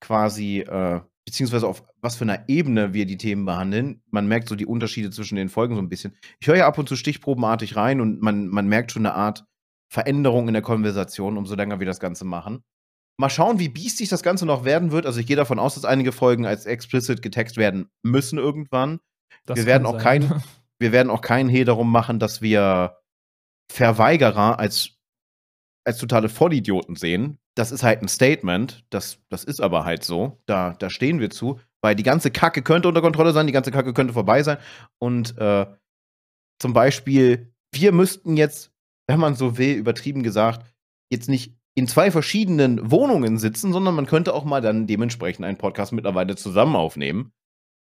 [0.00, 4.02] quasi, äh, beziehungsweise auf was für einer Ebene wir die Themen behandeln.
[4.10, 6.16] Man merkt so die Unterschiede zwischen den Folgen so ein bisschen.
[6.40, 9.44] Ich höre ja ab und zu stichprobenartig rein und man, man merkt schon eine Art
[9.88, 12.64] Veränderung in der Konversation, umso länger wir das Ganze machen.
[13.16, 15.06] Mal schauen, wie biestig das Ganze noch werden wird.
[15.06, 18.98] Also ich gehe davon aus, dass einige Folgen als explicit getext werden müssen irgendwann.
[19.46, 20.28] Das wir werden auch sein.
[20.28, 20.42] kein,
[20.78, 22.98] wir werden auch keinen Hehl darum machen, dass wir
[23.70, 24.96] Verweigerer als,
[25.84, 27.38] als totale Vollidioten sehen.
[27.54, 28.84] Das ist halt ein Statement.
[28.90, 30.40] Das, das ist aber halt so.
[30.46, 31.60] Da, da stehen wir zu.
[31.82, 34.58] Weil die ganze Kacke könnte unter Kontrolle sein, die ganze Kacke könnte vorbei sein.
[34.98, 35.66] Und äh,
[36.60, 38.72] zum Beispiel, wir müssten jetzt,
[39.08, 40.64] wenn man so will, übertrieben gesagt,
[41.12, 45.58] jetzt nicht in zwei verschiedenen Wohnungen sitzen, sondern man könnte auch mal dann dementsprechend einen
[45.58, 47.32] Podcast mittlerweile zusammen aufnehmen.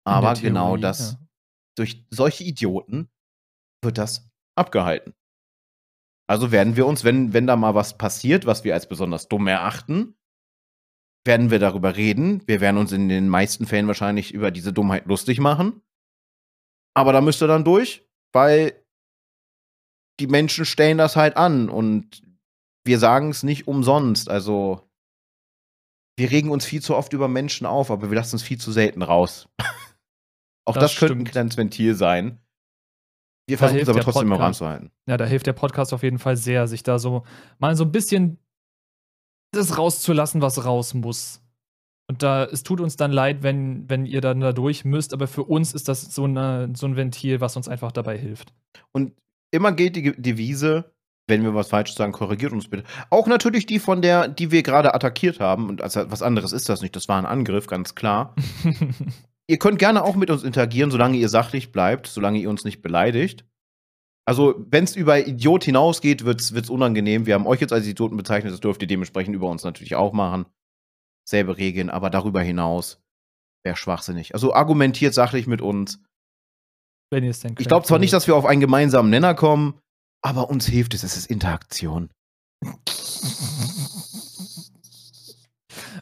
[0.05, 1.22] Aber genau das, ja
[1.77, 3.11] durch solche Idioten
[3.83, 5.15] wird das abgehalten.
[6.29, 9.47] Also werden wir uns, wenn, wenn da mal was passiert, was wir als besonders dumm
[9.49, 10.17] erachten,
[11.27, 12.43] werden wir darüber reden.
[12.47, 15.83] Wir werden uns in den meisten Fällen wahrscheinlich über diese Dummheit lustig machen.
[16.95, 18.85] Aber da müsst ihr dann durch, weil
[20.21, 22.23] die Menschen stellen das halt an und
[22.85, 24.29] wir sagen es nicht umsonst.
[24.29, 24.89] Also,
[26.19, 28.73] wir regen uns viel zu oft über Menschen auf, aber wir lassen es viel zu
[28.73, 29.49] selten raus.
[30.65, 32.39] Auch das, das könnte ein kleines Ventil sein.
[33.49, 34.91] Wir versuchen es aber trotzdem Podcast, im Rahmen zu halten.
[35.07, 37.25] Ja, da hilft der Podcast auf jeden Fall sehr, sich da so
[37.59, 38.39] mal so ein bisschen
[39.53, 41.43] das rauszulassen, was raus muss.
[42.09, 45.27] Und da, es tut uns dann leid, wenn, wenn ihr dann da durch müsst, aber
[45.27, 48.53] für uns ist das so, eine, so ein Ventil, was uns einfach dabei hilft.
[48.93, 49.13] Und
[49.51, 50.93] immer gilt die Devise,
[51.29, 52.85] wenn wir was falsch sagen, korrigiert uns bitte.
[53.11, 55.69] Auch natürlich die von der, die wir gerade attackiert haben.
[55.69, 56.97] Und also was anderes ist das nicht.
[56.97, 58.35] Das war ein Angriff, ganz klar.
[59.53, 62.81] ihr könnt gerne auch mit uns interagieren, solange ihr sachlich bleibt, solange ihr uns nicht
[62.81, 63.45] beleidigt.
[64.25, 67.27] Also, wenn es über Idiot hinausgeht, wird es unangenehm.
[67.27, 70.15] Wir haben euch jetzt als Idioten bezeichnet, das dürft ihr dementsprechend über uns natürlich auch
[70.15, 70.47] machen.
[71.29, 73.03] Selbe Regeln, aber darüber hinaus
[73.63, 74.33] wäre schwachsinnig.
[74.33, 76.01] Also argumentiert sachlich mit uns.
[77.11, 77.61] Wenn ihr es denn könnt.
[77.61, 79.79] Ich glaube zwar nicht, dass wir auf einen gemeinsamen Nenner kommen,
[80.25, 82.09] aber uns hilft es, es ist Interaktion.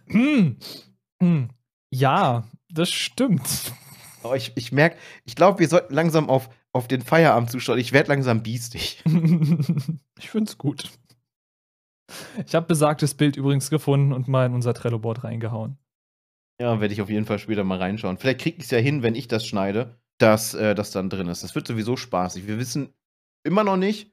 [0.07, 0.57] hm.
[1.21, 1.49] Hm.
[1.93, 3.73] Ja, das stimmt.
[4.23, 7.79] Aber ich, ich merke, ich glaube, wir sollten langsam auf, auf den Feierabend zuschauen.
[7.79, 9.03] Ich werde langsam biestig.
[10.19, 10.91] ich finde es gut.
[12.47, 15.79] Ich habe besagtes Bild übrigens gefunden und mal in unser Trello-Board reingehauen.
[16.61, 18.19] Ja, werde ich auf jeden Fall später mal reinschauen.
[18.19, 21.29] Vielleicht kriege ich es ja hin, wenn ich das schneide, dass äh, das dann drin
[21.29, 21.43] ist.
[21.43, 22.47] Das wird sowieso spaßig.
[22.47, 22.93] Wir wissen
[23.45, 24.13] immer noch nicht,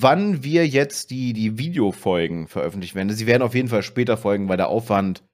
[0.00, 3.10] wann wir jetzt die, die Videofolgen veröffentlichen werden.
[3.10, 5.24] Sie werden auf jeden Fall später folgen, weil der Aufwand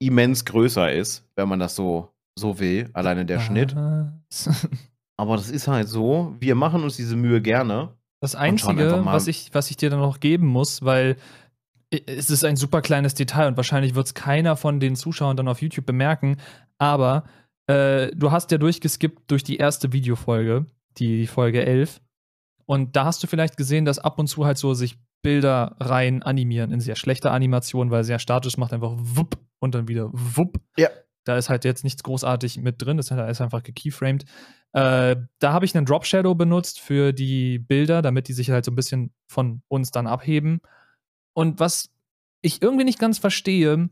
[0.00, 2.90] immens größer ist, wenn man das so, so will.
[2.92, 3.74] Alleine der Schnitt.
[5.16, 6.34] Aber das ist halt so.
[6.40, 7.94] Wir machen uns diese Mühe gerne.
[8.22, 11.16] Das Einzige, was ich, was ich dir dann noch geben muss, weil
[11.90, 15.48] es ist ein super kleines Detail und wahrscheinlich wird es keiner von den Zuschauern dann
[15.48, 16.36] auf YouTube bemerken,
[16.78, 17.24] aber
[17.66, 20.66] äh, du hast ja durchgeskippt durch die erste Videofolge,
[20.98, 22.00] die Folge 11.
[22.66, 26.22] Und da hast du vielleicht gesehen, dass ab und zu halt so sich Bilder rein
[26.22, 30.60] animieren in sehr schlechter Animation, weil sehr statisch macht einfach wupp und dann wieder wupp.
[30.76, 30.88] Ja.
[31.24, 34.24] Da ist halt jetzt nichts großartig mit drin, das ist einfach gekeyframed.
[34.72, 38.64] Äh, da habe ich einen Drop Shadow benutzt für die Bilder, damit die sich halt
[38.64, 40.60] so ein bisschen von uns dann abheben.
[41.34, 41.90] Und was
[42.40, 43.90] ich irgendwie nicht ganz verstehe,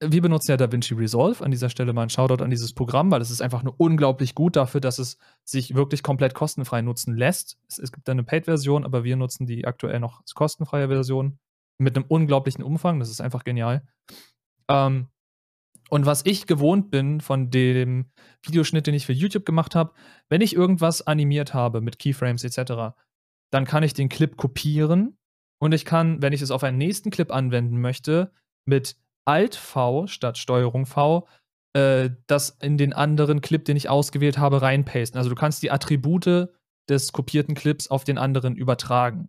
[0.00, 1.44] wir benutzen ja DaVinci Resolve.
[1.44, 4.34] An dieser Stelle mal ein Shoutout an dieses Programm, weil es ist einfach nur unglaublich
[4.34, 7.58] gut dafür, dass es sich wirklich komplett kostenfrei nutzen lässt.
[7.68, 11.38] Es, es gibt eine Paid-Version, aber wir nutzen die aktuell noch als kostenfreie Version
[11.78, 13.00] mit einem unglaublichen Umfang.
[13.00, 13.82] Das ist einfach genial.
[14.70, 15.08] Ähm,
[15.88, 18.06] und was ich gewohnt bin von dem
[18.42, 19.92] Videoschnitt, den ich für YouTube gemacht habe,
[20.28, 22.96] wenn ich irgendwas animiert habe mit Keyframes etc.,
[23.52, 25.16] dann kann ich den Clip kopieren
[25.58, 28.32] und ich kann, wenn ich es auf einen nächsten Clip anwenden möchte,
[28.64, 31.28] mit Alt-V statt Steuerung V
[31.76, 35.18] äh, das in den anderen Clip, den ich ausgewählt habe, reinpasten.
[35.18, 36.48] Also du kannst die Attribute
[36.88, 39.28] des kopierten Clips auf den anderen übertragen.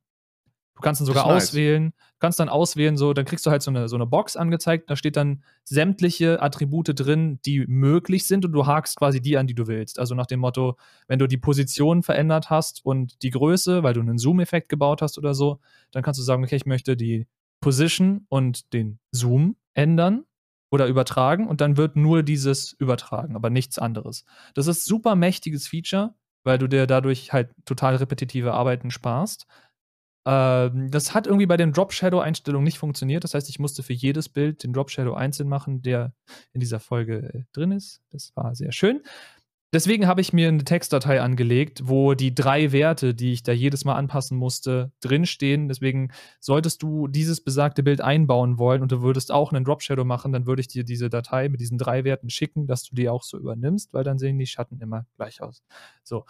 [0.77, 1.93] Du kannst dann sogar auswählen, nice.
[2.19, 4.95] kannst dann auswählen, so, dann kriegst du halt so eine, so eine Box angezeigt, da
[4.95, 9.55] steht dann sämtliche Attribute drin, die möglich sind und du hakst quasi die an, die
[9.55, 9.97] du willst.
[9.97, 10.77] Also nach dem Motto,
[11.07, 15.17] wenn du die Position verändert hast und die Größe, weil du einen Zoom-Effekt gebaut hast
[15.17, 15.59] oder so,
[15.89, 17.25] dann kannst du sagen, okay, ich möchte die
[17.59, 20.25] Position und den Zoom ändern
[20.69, 24.25] oder übertragen und dann wird nur dieses übertragen, aber nichts anderes.
[24.53, 26.13] Das ist super mächtiges Feature,
[26.43, 29.47] weil du dir dadurch halt total repetitive Arbeiten sparst.
[30.27, 33.23] Ähm, das hat irgendwie bei den Drop Shadow Einstellungen nicht funktioniert.
[33.23, 36.11] Das heißt, ich musste für jedes Bild den Drop Shadow einzeln machen, der
[36.51, 38.01] in dieser Folge äh, drin ist.
[38.11, 39.01] Das war sehr schön.
[39.73, 43.85] Deswegen habe ich mir eine Textdatei angelegt, wo die drei Werte, die ich da jedes
[43.85, 45.69] Mal anpassen musste, drinstehen.
[45.69, 50.05] Deswegen solltest du dieses besagte Bild einbauen wollen und du würdest auch einen Drop Shadow
[50.05, 53.07] machen, dann würde ich dir diese Datei mit diesen drei Werten schicken, dass du die
[53.07, 55.63] auch so übernimmst, weil dann sehen die Schatten immer gleich aus.
[56.03, 56.25] So,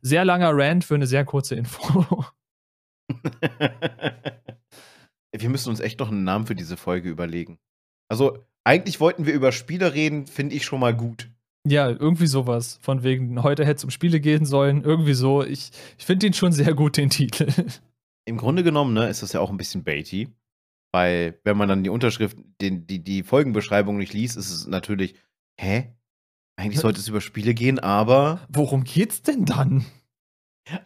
[0.00, 2.24] sehr langer Rant für eine sehr kurze Info.
[5.36, 7.58] wir müssen uns echt noch einen Namen für diese Folge überlegen.
[8.08, 11.30] Also, eigentlich wollten wir über Spiele reden, finde ich schon mal gut.
[11.66, 12.78] Ja, irgendwie sowas.
[12.82, 14.82] Von wegen, heute hätte es um Spiele gehen sollen.
[14.82, 15.44] Irgendwie so.
[15.44, 17.52] Ich, ich finde den schon sehr gut, den Titel.
[18.24, 20.28] Im Grunde genommen ne, ist das ja auch ein bisschen baity.
[20.92, 25.14] Weil, wenn man dann die Unterschrift, den, die, die Folgenbeschreibung nicht liest, ist es natürlich,
[25.58, 25.94] hä?
[26.56, 28.46] Eigentlich sollte es über Spiele gehen, aber.
[28.48, 29.86] Worum geht's denn dann?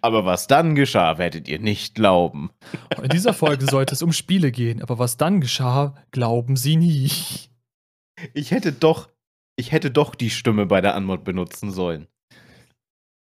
[0.00, 2.50] Aber was dann geschah, werdet ihr nicht glauben.
[3.02, 7.10] In dieser Folge sollte es um Spiele gehen, aber was dann geschah, glauben sie nie.
[8.32, 9.10] Ich hätte doch,
[9.56, 12.06] ich hätte doch die Stimme bei der Anmod benutzen sollen.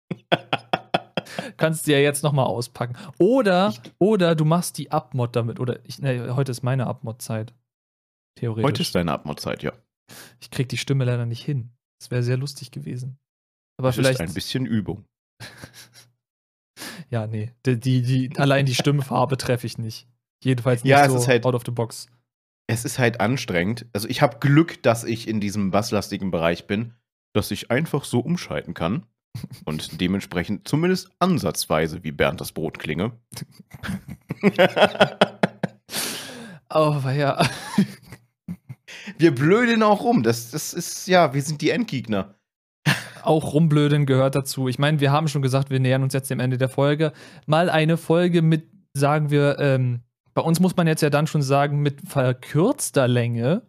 [1.57, 2.97] Kannst du ja jetzt nochmal auspacken.
[3.19, 5.59] Oder, ich, oder du machst die Abmod damit.
[5.59, 7.53] Oder ich, ne, heute ist meine Abmod-Zeit.
[8.35, 8.67] Theoretisch.
[8.67, 9.71] Heute ist deine Abmod-Zeit, ja.
[10.41, 11.71] Ich krieg die Stimme leider nicht hin.
[11.99, 13.17] Das wäre sehr lustig gewesen.
[13.77, 14.19] Aber das vielleicht.
[14.19, 15.05] Ist ein bisschen Übung.
[17.09, 17.51] Ja, nee.
[17.65, 20.07] Die, die, die, allein die Stimmfarbe treffe ich nicht.
[20.43, 22.07] Jedenfalls nicht ja, so halt, out of the box.
[22.67, 23.85] Es ist halt anstrengend.
[23.93, 26.93] Also ich habe Glück, dass ich in diesem basslastigen Bereich bin,
[27.33, 29.05] dass ich einfach so umschalten kann.
[29.65, 33.13] Und dementsprechend zumindest ansatzweise wie Bernd das Brot klinge.
[36.69, 37.43] oh, ja.
[39.17, 40.21] Wir blöden auch rum.
[40.23, 42.35] Das, das ist, ja, wir sind die Endgegner
[43.25, 44.67] auch rumblöden gehört dazu.
[44.67, 47.13] Ich meine, wir haben schon gesagt, wir nähern uns jetzt dem Ende der Folge.
[47.45, 50.01] Mal eine Folge mit, sagen wir, ähm,
[50.33, 53.63] bei uns muss man jetzt ja dann schon sagen, mit verkürzter Länge,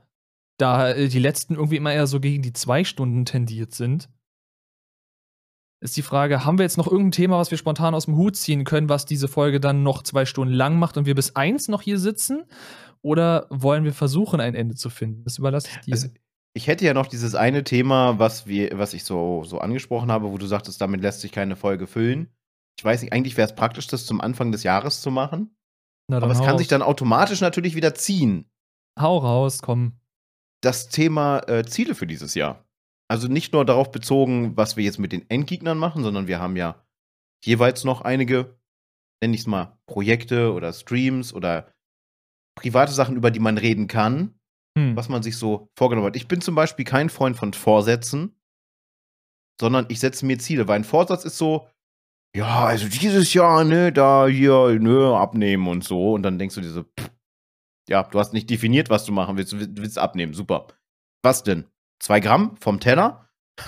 [0.58, 4.08] da äh, die letzten irgendwie immer eher so gegen die zwei Stunden tendiert sind.
[5.82, 8.36] Ist die Frage, haben wir jetzt noch irgendein Thema, was wir spontan aus dem Hut
[8.36, 11.68] ziehen können, was diese Folge dann noch zwei Stunden lang macht und wir bis eins
[11.68, 12.44] noch hier sitzen?
[13.02, 15.24] Oder wollen wir versuchen, ein Ende zu finden?
[15.24, 15.92] Das überlasse ich dir.
[15.92, 16.08] Also,
[16.56, 20.30] ich hätte ja noch dieses eine Thema, was, wir, was ich so, so angesprochen habe,
[20.30, 22.32] wo du sagtest, damit lässt sich keine Folge füllen.
[22.78, 25.56] Ich weiß nicht, eigentlich wäre es praktisch, das zum Anfang des Jahres zu machen.
[26.08, 28.50] Na, aber es kann sich dann automatisch natürlich wieder ziehen.
[28.98, 29.94] Hau raus, komm.
[30.60, 32.64] Das Thema äh, Ziele für dieses Jahr.
[33.08, 36.56] Also nicht nur darauf bezogen, was wir jetzt mit den Endgegnern machen, sondern wir haben
[36.56, 36.84] ja
[37.44, 38.58] jeweils noch einige,
[39.22, 41.72] nenne ich es mal, Projekte oder Streams oder
[42.56, 44.38] private Sachen, über die man reden kann,
[44.76, 44.96] Hm.
[44.96, 46.16] was man sich so vorgenommen hat.
[46.16, 48.34] Ich bin zum Beispiel kein Freund von Vorsätzen,
[49.60, 51.68] sondern ich setze mir Ziele, weil ein Vorsatz ist so,
[52.36, 56.14] ja, also dieses Jahr, ne, da hier, ne, abnehmen und so.
[56.14, 57.10] Und dann denkst du dir so, pff,
[57.88, 59.52] ja, du hast nicht definiert, was du machen willst.
[59.52, 60.66] Du will- du willst abnehmen, super.
[61.22, 61.66] Was denn?
[62.02, 63.30] Zwei Gramm vom Teller?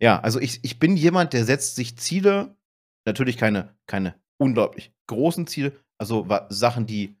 [0.00, 2.56] ja, also ich, ich bin jemand, der setzt sich Ziele,
[3.06, 7.16] natürlich keine, keine unglaublich großen Ziele, also Sachen, die,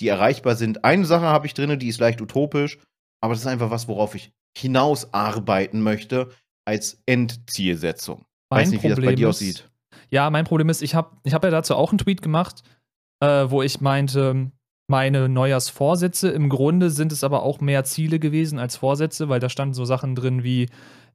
[0.00, 0.84] die erreichbar sind.
[0.84, 2.78] Eine Sache habe ich drin, die ist leicht utopisch,
[3.22, 6.30] aber das ist einfach was, worauf ich hinausarbeiten möchte
[6.66, 8.24] als Endzielsetzung.
[8.50, 9.70] Weiß nicht, wie das bei dir ist- aussieht.
[10.10, 12.62] Ja, mein Problem ist, ich habe ich hab ja dazu auch einen Tweet gemacht,
[13.20, 14.50] äh, wo ich meinte,
[14.88, 19.48] meine Neujahrsvorsätze, im Grunde sind es aber auch mehr Ziele gewesen als Vorsätze, weil da
[19.48, 20.68] standen so Sachen drin wie,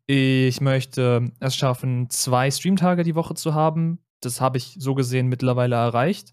[0.07, 3.99] ich möchte es schaffen, zwei Streamtage die Woche zu haben.
[4.21, 6.31] Das habe ich so gesehen mittlerweile erreicht.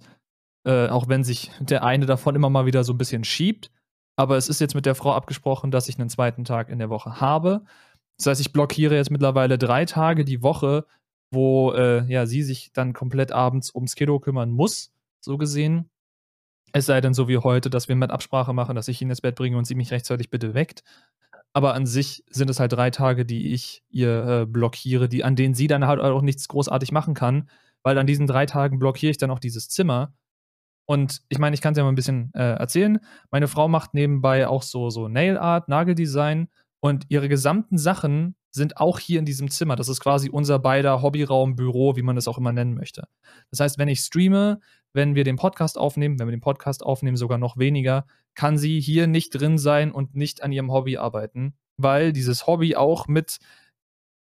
[0.66, 3.70] Äh, auch wenn sich der eine davon immer mal wieder so ein bisschen schiebt.
[4.16, 6.90] Aber es ist jetzt mit der Frau abgesprochen, dass ich einen zweiten Tag in der
[6.90, 7.64] Woche habe.
[8.18, 10.86] Das heißt, ich blockiere jetzt mittlerweile drei Tage die Woche,
[11.30, 15.88] wo äh, ja, sie sich dann komplett abends ums Kiddo kümmern muss, so gesehen.
[16.72, 19.20] Es sei denn, so wie heute, dass wir mit Absprache machen, dass ich ihn ins
[19.20, 20.82] Bett bringe und sie mich rechtzeitig bitte weckt.
[21.52, 25.36] Aber an sich sind es halt drei Tage, die ich ihr äh, blockiere, die, an
[25.36, 27.48] denen sie dann halt auch nichts großartig machen kann,
[27.82, 30.12] weil an diesen drei Tagen blockiere ich dann auch dieses Zimmer.
[30.86, 33.00] Und ich meine, ich kann es ja mal ein bisschen äh, erzählen.
[33.30, 36.48] Meine Frau macht nebenbei auch so, so Nail Art, Nageldesign
[36.80, 39.76] und ihre gesamten Sachen sind auch hier in diesem Zimmer.
[39.76, 43.08] Das ist quasi unser beider Hobbyraum, Büro, wie man es auch immer nennen möchte.
[43.50, 44.60] Das heißt, wenn ich streame,
[44.92, 48.80] wenn wir den Podcast aufnehmen, wenn wir den Podcast aufnehmen, sogar noch weniger, kann sie
[48.80, 53.38] hier nicht drin sein und nicht an ihrem Hobby arbeiten, weil dieses Hobby auch mit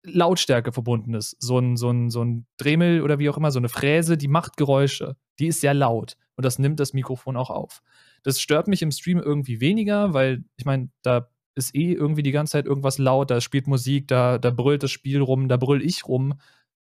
[0.05, 1.37] Lautstärke verbunden ist.
[1.41, 4.29] So ein, so ein, so ein Dremel oder wie auch immer, so eine Fräse, die
[4.29, 5.17] macht Geräusche.
[5.39, 7.83] Die ist sehr laut und das nimmt das Mikrofon auch auf.
[8.23, 12.31] Das stört mich im Stream irgendwie weniger, weil ich meine, da ist eh irgendwie die
[12.31, 15.85] ganze Zeit irgendwas laut, da spielt Musik, da, da brüllt das Spiel rum, da brüll
[15.85, 16.41] ich rum.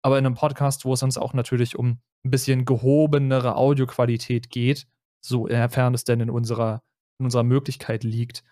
[0.02, 4.88] Aber in einem Podcast, wo es uns auch natürlich um ein bisschen gehobenere Audioqualität geht,
[5.20, 6.82] so inwiefern es denn in unserer,
[7.20, 8.46] in unserer Möglichkeit liegt,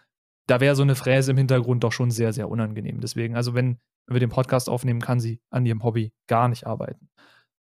[0.47, 2.99] da wäre so eine Fräse im Hintergrund doch schon sehr, sehr unangenehm.
[2.99, 6.67] Deswegen, also wenn, wenn wir den Podcast aufnehmen, kann sie an ihrem Hobby gar nicht
[6.67, 7.07] arbeiten.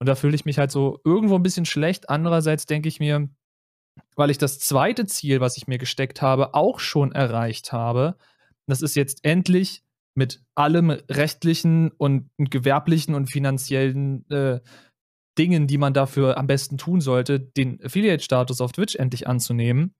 [0.00, 2.08] Und da fühle ich mich halt so irgendwo ein bisschen schlecht.
[2.08, 3.28] Andererseits denke ich mir,
[4.16, 8.16] weil ich das zweite Ziel, was ich mir gesteckt habe, auch schon erreicht habe.
[8.66, 14.60] Das ist jetzt endlich mit allem rechtlichen und gewerblichen und finanziellen äh,
[15.38, 19.94] Dingen, die man dafür am besten tun sollte, den Affiliate-Status auf Twitch endlich anzunehmen,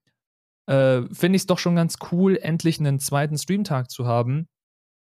[0.67, 4.47] äh, finde ich es doch schon ganz cool, endlich einen zweiten Streamtag zu haben.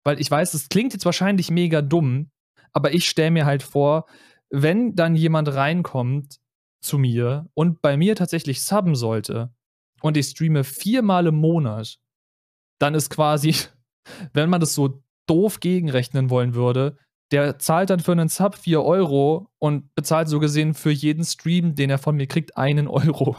[0.05, 2.31] Weil ich weiß, es klingt jetzt wahrscheinlich mega dumm,
[2.73, 4.07] aber ich stelle mir halt vor,
[4.51, 6.41] wenn dann jemand reinkommt
[6.81, 9.53] zu mir und bei mir tatsächlich subben sollte
[10.01, 11.99] und ich streame viermal im Monat,
[12.79, 13.55] dann ist quasi,
[14.33, 16.97] wenn man das so doof gegenrechnen wollen würde,
[17.31, 21.75] der zahlt dann für einen Sub 4 Euro und bezahlt so gesehen für jeden Stream,
[21.75, 23.37] den er von mir kriegt, einen Euro.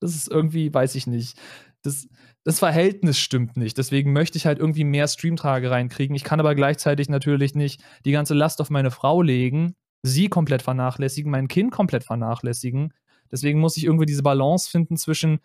[0.00, 1.38] Das ist irgendwie, weiß ich nicht.
[1.82, 2.08] Das,
[2.44, 3.78] das Verhältnis stimmt nicht.
[3.78, 6.16] Deswegen möchte ich halt irgendwie mehr Streamtage reinkriegen.
[6.16, 10.62] Ich kann aber gleichzeitig natürlich nicht die ganze Last auf meine Frau legen, sie komplett
[10.62, 12.92] vernachlässigen, mein Kind komplett vernachlässigen.
[13.30, 15.40] Deswegen muss ich irgendwie diese Balance finden zwischen,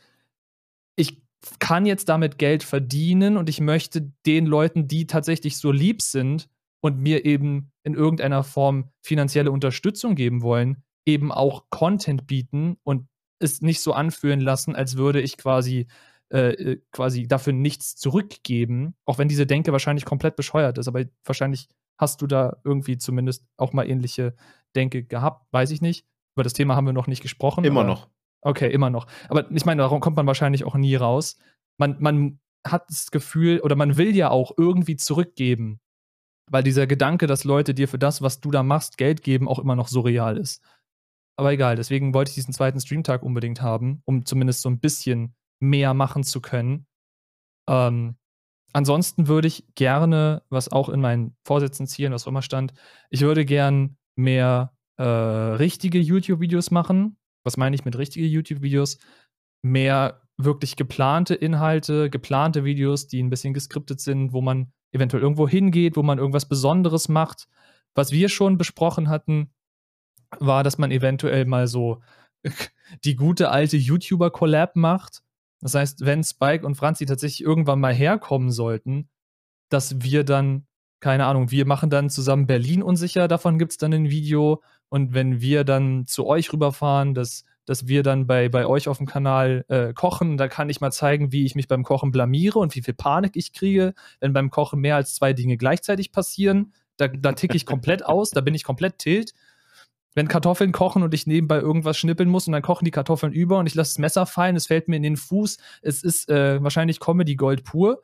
[0.96, 1.22] ich
[1.60, 6.50] kann jetzt damit Geld verdienen und ich möchte den Leuten, die tatsächlich so lieb sind
[6.82, 13.08] und mir eben in irgendeiner Form finanzielle Unterstützung geben wollen, eben auch Content bieten und
[13.40, 15.88] es nicht so anfühlen lassen, als würde ich quasi
[16.30, 21.70] äh, quasi dafür nichts zurückgeben, auch wenn diese Denke wahrscheinlich komplett bescheuert ist, aber wahrscheinlich
[21.98, 24.36] hast du da irgendwie zumindest auch mal ähnliche
[24.76, 26.06] Denke gehabt, weiß ich nicht.
[26.36, 27.64] Über das Thema haben wir noch nicht gesprochen.
[27.64, 28.10] Immer aber, noch.
[28.42, 29.08] Okay, immer noch.
[29.30, 31.38] Aber ich meine, darum kommt man wahrscheinlich auch nie raus.
[31.78, 35.80] Man, man hat das Gefühl, oder man will ja auch irgendwie zurückgeben,
[36.52, 39.60] weil dieser Gedanke, dass Leute dir für das, was du da machst, Geld geben, auch
[39.60, 40.64] immer noch surreal ist.
[41.38, 45.36] Aber egal, deswegen wollte ich diesen zweiten Streamtag unbedingt haben, um zumindest so ein bisschen
[45.60, 46.86] mehr machen zu können.
[47.70, 48.18] Ähm,
[48.76, 52.74] ansonsten würde ich gerne, was auch in meinen Vorsätzen, Zielen, was auch immer stand,
[53.10, 57.18] ich würde gern mehr äh, richtige YouTube-Videos machen.
[57.44, 58.98] Was meine ich mit richtige YouTube-Videos?
[59.64, 65.48] Mehr wirklich geplante Inhalte, geplante Videos, die ein bisschen geskriptet sind, wo man eventuell irgendwo
[65.48, 67.48] hingeht, wo man irgendwas Besonderes macht.
[67.94, 69.54] Was wir schon besprochen hatten,
[70.40, 72.02] war, dass man eventuell mal so
[73.06, 75.24] die gute alte YouTuber-Collab macht.
[75.66, 79.10] Das heißt, wenn Spike und Franzi tatsächlich irgendwann mal herkommen sollten,
[79.70, 80.68] dass wir dann,
[81.00, 84.62] keine Ahnung, wir machen dann zusammen Berlin unsicher, davon gibt es dann ein Video.
[84.90, 89.00] Und wenn wir dann zu euch rüberfahren, dass dass wir dann bei, bei euch auf
[89.00, 90.38] dem Kanal äh, kochen.
[90.38, 93.36] Da kann ich mal zeigen, wie ich mich beim Kochen blamiere und wie viel Panik
[93.36, 96.74] ich kriege, wenn beim Kochen mehr als zwei Dinge gleichzeitig passieren.
[96.98, 99.34] Da, da ticke ich komplett aus, da bin ich komplett tilt.
[100.16, 103.60] Wenn Kartoffeln kochen und ich nebenbei irgendwas schnippeln muss und dann kochen die Kartoffeln über
[103.60, 105.58] und ich lasse das Messer fallen, es fällt mir in den Fuß.
[105.82, 108.02] Es ist äh, wahrscheinlich Comedy Gold pur.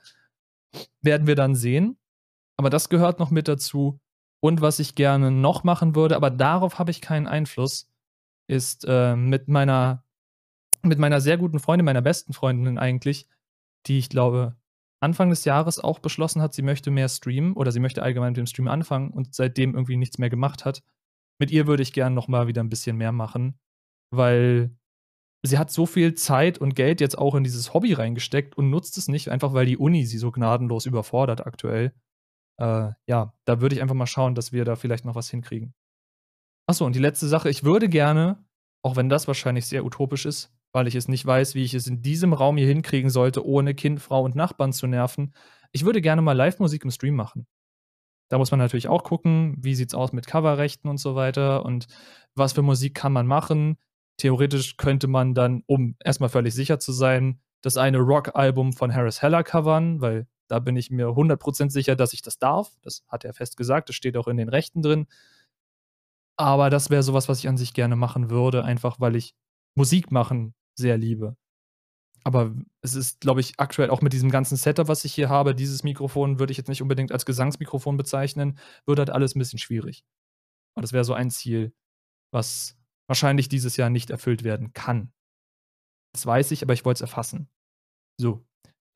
[1.01, 1.97] Werden wir dann sehen.
[2.57, 3.99] Aber das gehört noch mit dazu.
[4.41, 7.89] Und was ich gerne noch machen würde, aber darauf habe ich keinen Einfluss,
[8.47, 10.03] ist äh, mit meiner
[10.83, 13.27] mit meiner sehr guten Freundin, meiner besten Freundin eigentlich,
[13.85, 14.55] die ich glaube
[14.99, 18.38] Anfang des Jahres auch beschlossen hat, sie möchte mehr streamen oder sie möchte allgemein mit
[18.38, 20.83] dem Stream anfangen und seitdem irgendwie nichts mehr gemacht hat.
[21.39, 23.59] Mit ihr würde ich gerne noch mal wieder ein bisschen mehr machen,
[24.11, 24.75] weil
[25.43, 28.97] sie hat so viel Zeit und Geld jetzt auch in dieses Hobby reingesteckt und nutzt
[28.97, 31.93] es nicht, einfach weil die Uni sie so gnadenlos überfordert aktuell
[32.61, 35.73] äh, ja, da würde ich einfach mal schauen, dass wir da vielleicht noch was hinkriegen.
[36.69, 38.45] Achso, und die letzte Sache, ich würde gerne,
[38.83, 41.87] auch wenn das wahrscheinlich sehr utopisch ist, weil ich es nicht weiß, wie ich es
[41.87, 45.33] in diesem Raum hier hinkriegen sollte, ohne Kind, Frau und Nachbarn zu nerven,
[45.71, 47.47] ich würde gerne mal Live-Musik im Stream machen.
[48.31, 51.65] Da muss man natürlich auch gucken, wie sieht es aus mit Coverrechten und so weiter
[51.65, 51.87] und
[52.33, 53.77] was für Musik kann man machen.
[54.15, 59.21] Theoretisch könnte man dann, um erstmal völlig sicher zu sein, das eine Rock-Album von Harris
[59.21, 62.71] Heller covern, weil da bin ich mir 100% sicher, dass ich das darf.
[62.83, 63.89] Das hat er fest gesagt.
[63.89, 65.07] Das steht auch in den Rechten drin.
[66.37, 69.35] Aber das wäre sowas, was ich an sich gerne machen würde, einfach weil ich
[69.75, 71.35] Musik machen sehr liebe.
[72.23, 75.56] Aber es ist, glaube ich, aktuell auch mit diesem ganzen Setup, was ich hier habe,
[75.56, 79.60] dieses Mikrofon würde ich jetzt nicht unbedingt als Gesangsmikrofon bezeichnen, würde halt alles ein bisschen
[79.60, 80.06] schwierig.
[80.76, 81.73] Aber das wäre so ein Ziel,
[82.31, 82.77] was
[83.07, 85.11] wahrscheinlich dieses Jahr nicht erfüllt werden kann.
[86.14, 87.49] Das weiß ich, aber ich wollte es erfassen.
[88.19, 88.45] So,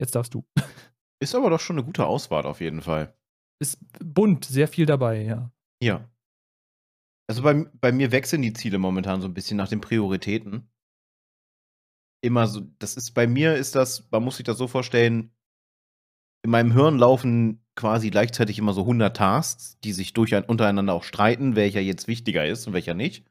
[0.00, 0.46] jetzt darfst du.
[1.22, 3.16] Ist aber doch schon eine gute Auswahl auf jeden Fall.
[3.58, 5.50] Ist bunt, sehr viel dabei, ja.
[5.82, 6.10] Ja.
[7.28, 10.70] Also bei, bei mir wechseln die Ziele momentan so ein bisschen nach den Prioritäten.
[12.26, 15.30] Immer so, das ist bei mir ist das, man muss sich das so vorstellen,
[16.42, 21.04] in meinem Hirn laufen quasi gleichzeitig immer so 100 Tasks, die sich durch, untereinander auch
[21.04, 23.30] streiten, welcher jetzt wichtiger ist und welcher nicht.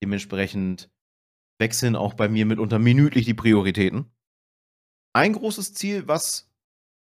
[0.00, 0.90] Dementsprechend
[1.58, 4.12] wechseln auch bei mir mitunter minütlich die Prioritäten.
[5.12, 6.52] Ein großes Ziel, was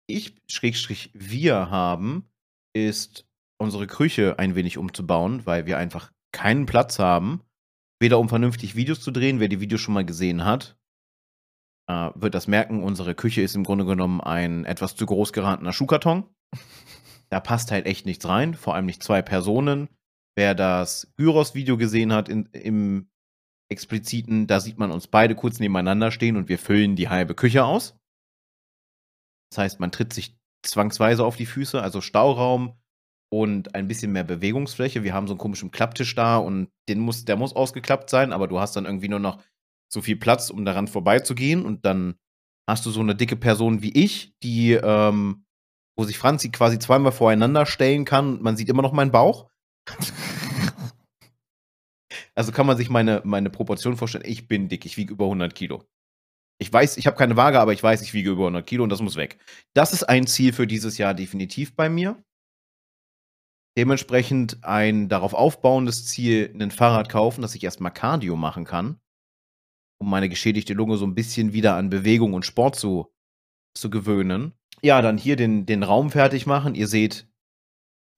[0.08, 2.30] ich, Schrägstrich, wir haben,
[2.74, 3.28] ist
[3.58, 7.41] unsere Küche ein wenig umzubauen, weil wir einfach keinen Platz haben.
[7.99, 10.78] Weder um vernünftig Videos zu drehen, wer die Videos schon mal gesehen hat,
[11.88, 16.26] wird das merken, unsere Küche ist im Grunde genommen ein etwas zu groß geratener Schuhkarton.
[17.30, 19.89] Da passt halt echt nichts rein, vor allem nicht zwei Personen.
[20.35, 23.09] Wer das Gyros-Video gesehen hat in, im
[23.69, 27.65] expliziten, da sieht man uns beide kurz nebeneinander stehen und wir füllen die halbe Küche
[27.65, 27.97] aus.
[29.51, 32.77] Das heißt, man tritt sich zwangsweise auf die Füße, also Stauraum
[33.30, 35.03] und ein bisschen mehr Bewegungsfläche.
[35.03, 38.47] Wir haben so einen komischen Klapptisch da und den muss, der muss ausgeklappt sein, aber
[38.47, 39.41] du hast dann irgendwie nur noch
[39.91, 42.15] so viel Platz, um daran vorbeizugehen und dann
[42.69, 45.45] hast du so eine dicke Person wie ich, die, ähm,
[45.97, 49.49] wo sich Franzi quasi zweimal voreinander stellen kann man sieht immer noch meinen Bauch.
[52.35, 54.26] also kann man sich meine, meine Proportion vorstellen.
[54.27, 55.84] Ich bin dick, ich wiege über 100 Kilo.
[56.59, 58.89] Ich weiß, ich habe keine Waage, aber ich weiß, ich wiege über 100 Kilo und
[58.89, 59.39] das muss weg.
[59.73, 62.22] Das ist ein Ziel für dieses Jahr definitiv bei mir.
[63.77, 68.99] Dementsprechend ein darauf aufbauendes Ziel, ein Fahrrad kaufen, dass ich erstmal Cardio machen kann,
[69.99, 73.11] um meine geschädigte Lunge so ein bisschen wieder an Bewegung und Sport zu,
[73.74, 74.53] zu gewöhnen.
[74.82, 76.76] Ja, dann hier den, den Raum fertig machen.
[76.76, 77.28] Ihr seht,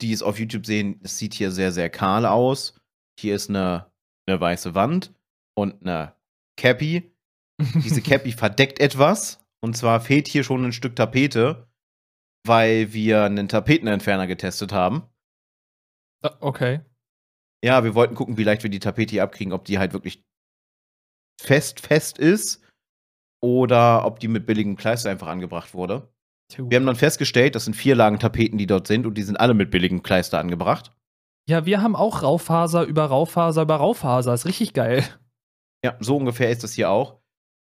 [0.02, 2.80] die es auf YouTube sehen, es sieht hier sehr, sehr kahl aus.
[3.20, 3.92] Hier ist eine,
[4.28, 5.14] eine weiße Wand
[5.56, 6.16] und eine
[6.58, 7.12] Cappy.
[7.76, 9.46] Diese Cappy verdeckt etwas.
[9.62, 11.68] Und zwar fehlt hier schon ein Stück Tapete,
[12.46, 15.04] weil wir einen Tapetenentferner getestet haben.
[16.24, 16.82] Ah, okay.
[17.64, 20.26] Ja, wir wollten gucken, wie leicht wir die Tapete hier abkriegen, ob die halt wirklich
[21.40, 22.62] fest, fest ist
[23.42, 26.12] oder ob die mit billigem Kleister einfach angebracht wurde.
[26.58, 29.40] Wir haben dann festgestellt, das sind vier Lagen Tapeten, die dort sind und die sind
[29.40, 30.92] alle mit billigem Kleister angebracht.
[31.48, 34.34] Ja, wir haben auch Raufaser über Raufaser über Raufaser.
[34.34, 35.04] Ist richtig geil.
[35.84, 37.22] Ja, so ungefähr ist das hier auch.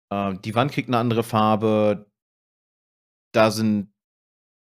[0.10, 2.10] Äh, die Wand kriegt eine andere Farbe.
[3.34, 3.92] Da sind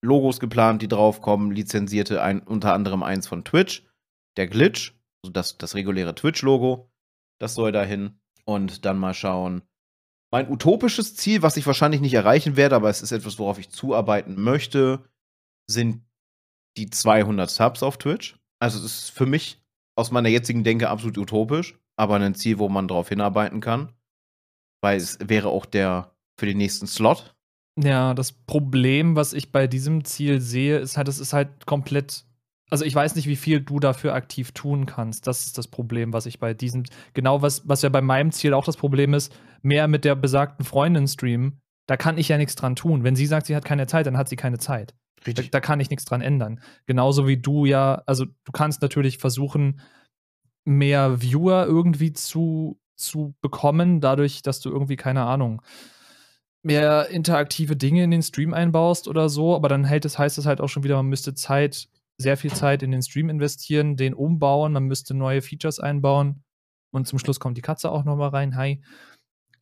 [0.02, 3.84] Logos geplant, die draufkommen, lizenzierte, ein, unter anderem eins von Twitch.
[4.36, 6.90] Der Glitch, also das, das reguläre Twitch-Logo,
[7.40, 8.20] das soll dahin.
[8.46, 9.62] Und dann mal schauen.
[10.32, 13.70] Mein utopisches Ziel, was ich wahrscheinlich nicht erreichen werde, aber es ist etwas, worauf ich
[13.70, 15.04] zuarbeiten möchte,
[15.70, 16.04] sind
[16.76, 18.36] die 200 Subs auf Twitch.
[18.60, 19.62] Also es ist für mich
[19.96, 23.94] aus meiner jetzigen Denke absolut utopisch, aber ein Ziel, wo man drauf hinarbeiten kann
[24.84, 27.34] weil es wäre auch der für den nächsten Slot.
[27.82, 32.26] Ja, das Problem, was ich bei diesem Ziel sehe, ist halt, es ist halt komplett,
[32.74, 35.28] also ich weiß nicht, wie viel du dafür aktiv tun kannst.
[35.28, 36.82] Das ist das Problem, was ich bei diesem,
[37.12, 39.32] genau was, was ja bei meinem Ziel auch das Problem ist,
[39.62, 41.60] mehr mit der besagten Freundin streamen.
[41.86, 43.04] Da kann ich ja nichts dran tun.
[43.04, 44.92] Wenn sie sagt, sie hat keine Zeit, dann hat sie keine Zeit.
[45.24, 45.52] Richtig.
[45.52, 46.60] Da, da kann ich nichts dran ändern.
[46.86, 49.80] Genauso wie du ja, also du kannst natürlich versuchen,
[50.64, 55.62] mehr Viewer irgendwie zu, zu bekommen, dadurch, dass du irgendwie, keine Ahnung,
[56.64, 60.46] mehr interaktive Dinge in den Stream einbaust oder so, aber dann hält es, heißt es
[60.46, 61.88] halt auch schon wieder, man müsste Zeit,
[62.18, 66.44] sehr viel Zeit in den Stream investieren, den umbauen, man müsste neue Features einbauen
[66.94, 68.80] und zum Schluss kommt die Katze auch nochmal rein, hi,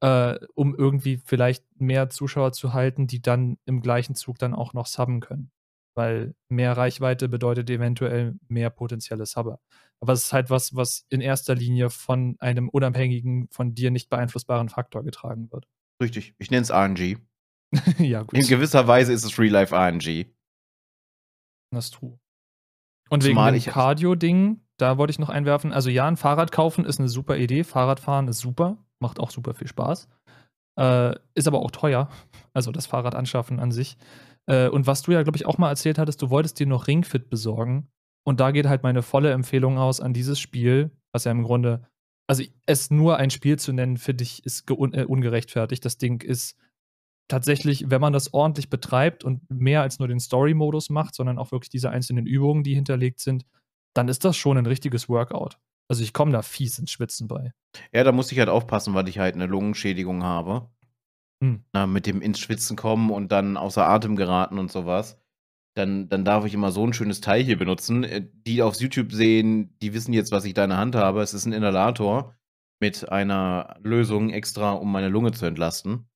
[0.01, 4.75] äh, um irgendwie vielleicht mehr Zuschauer zu halten, die dann im gleichen Zug dann auch
[4.75, 5.51] noch subben können.
[5.95, 9.61] Weil mehr Reichweite bedeutet eventuell mehr potenzielle Subber.
[10.01, 14.11] Aber es ist halt was, was in erster Linie von einem unabhängigen, von dir nicht
[14.11, 15.67] beeinflussbaren Faktor getragen wird.
[16.03, 16.35] Richtig.
[16.39, 17.19] Ich nenne es RNG.
[17.99, 18.35] ja, gut.
[18.35, 20.27] In gewisser Weise ist es Real-Life RNG.
[21.71, 22.19] Das ist true.
[23.13, 25.73] Und Zumal wegen ich- dem Cardio-Ding, da wollte ich noch einwerfen.
[25.73, 27.63] Also ja, ein Fahrrad kaufen ist eine super Idee.
[27.63, 30.09] Fahrradfahren ist super, macht auch super viel Spaß.
[30.81, 32.09] Äh, ist aber auch teuer.
[32.55, 33.97] Also das Fahrrad anschaffen an sich.
[34.47, 36.87] Äh, und was du ja, glaube ich, auch mal erzählt hattest, du wolltest dir noch
[36.87, 37.89] Ringfit besorgen.
[38.25, 41.87] Und da geht halt meine volle Empfehlung aus an dieses Spiel, was ja im Grunde,
[42.29, 45.85] also es nur ein Spiel zu nennen, finde ich, ist äh, ungerechtfertigt.
[45.85, 46.57] Das Ding ist
[47.29, 51.53] tatsächlich, wenn man das ordentlich betreibt und mehr als nur den Story-Modus macht, sondern auch
[51.53, 53.45] wirklich diese einzelnen Übungen, die hinterlegt sind,
[53.95, 55.59] dann ist das schon ein richtiges Workout.
[55.89, 57.53] Also ich komme da fies ins Schwitzen bei.
[57.93, 60.71] Ja, da muss ich halt aufpassen, weil ich halt eine Lungenschädigung habe.
[61.43, 61.65] Hm.
[61.73, 65.19] Na, mit dem ins Schwitzen kommen und dann außer Atem geraten und sowas.
[65.75, 68.05] Dann, dann darf ich immer so ein schönes Teil hier benutzen.
[68.05, 71.23] Äh, Die aufs YouTube sehen, die wissen jetzt, was ich da in der Hand habe.
[71.23, 72.37] Es ist ein Inhalator
[72.81, 76.09] mit einer Lösung extra, um meine Lunge zu entlasten.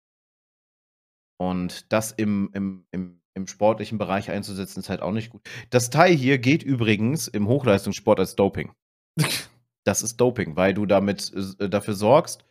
[1.38, 5.42] Und das im, im, im, im sportlichen Bereich einzusetzen, ist halt auch nicht gut.
[5.70, 8.72] Das Teil hier geht übrigens im Hochleistungssport als Doping.
[9.84, 12.44] Das ist Doping, weil du damit äh, dafür sorgst,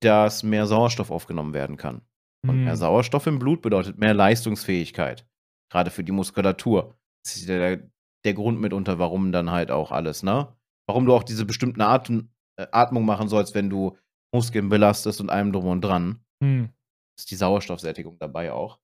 [0.00, 2.02] dass mehr Sauerstoff aufgenommen werden kann.
[2.46, 2.78] Und mehr Hm.
[2.78, 5.26] Sauerstoff im Blut bedeutet mehr Leistungsfähigkeit.
[5.72, 6.94] Gerade für die Muskulatur.
[7.24, 7.90] Das ist der,
[8.24, 10.54] der Grund mitunter, warum dann halt auch alles, ne?
[10.86, 13.96] Warum du auch diese bestimmten Atem, äh, Atmung machen sollst, wenn du
[14.32, 16.20] Muskeln belastest und allem drum und dran.
[16.42, 16.70] Hm.
[17.18, 18.78] Ist die Sauerstoffsättigung dabei auch.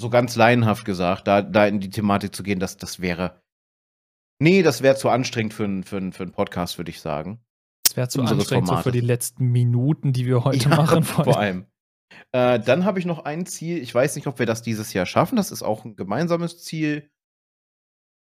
[0.00, 3.42] So ganz laienhaft gesagt, da, da in die Thematik zu gehen, das, das wäre.
[4.40, 7.40] Nee, das wäre zu anstrengend für, einen- für, für einen Podcast, würde ich sagen.
[7.84, 11.02] Das wäre zu unseres anstrengend so für die letzten Minuten, die wir heute Ja, machen
[11.02, 11.36] Vor wollen.
[11.36, 11.66] allem.
[12.32, 13.78] Äh, dann habe ich noch ein Ziel.
[13.78, 15.36] Ich weiß nicht, ob wir das dieses Jahr schaffen.
[15.36, 17.10] Das ist auch ein gemeinsames Ziel.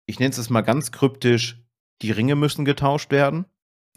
[0.06, 1.62] Ich nenne es mal ganz kryptisch.
[2.02, 3.46] Die Ringe müssen getauscht werden.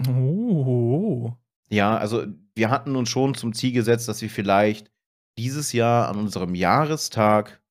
[0.08, 1.34] Oh.
[1.70, 2.26] Ja, also
[2.56, 4.92] wir hatten uns schon zum Ziel gesetzt, dass wir vielleicht
[5.38, 7.62] dieses Jahr an unserem Jahrestag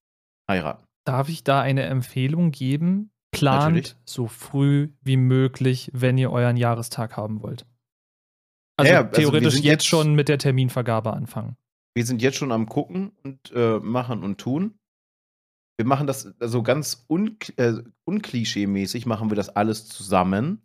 [0.50, 0.84] heiraten.
[1.06, 3.10] Darf ich da eine Empfehlung geben?
[3.32, 3.96] Plant Natürlich.
[4.04, 7.66] so früh wie möglich, wenn ihr euren Jahrestag haben wollt.
[8.78, 11.56] Also Ja, also theoretisch sind jetzt jetzt- schon mit der Terminvergabe anfangen.
[11.96, 14.78] Wir sind jetzt schon am Gucken und äh, machen und tun.
[15.78, 17.74] Wir machen das also ganz un äh,
[18.08, 20.64] unklischee-mäßig, machen wir das alles zusammen.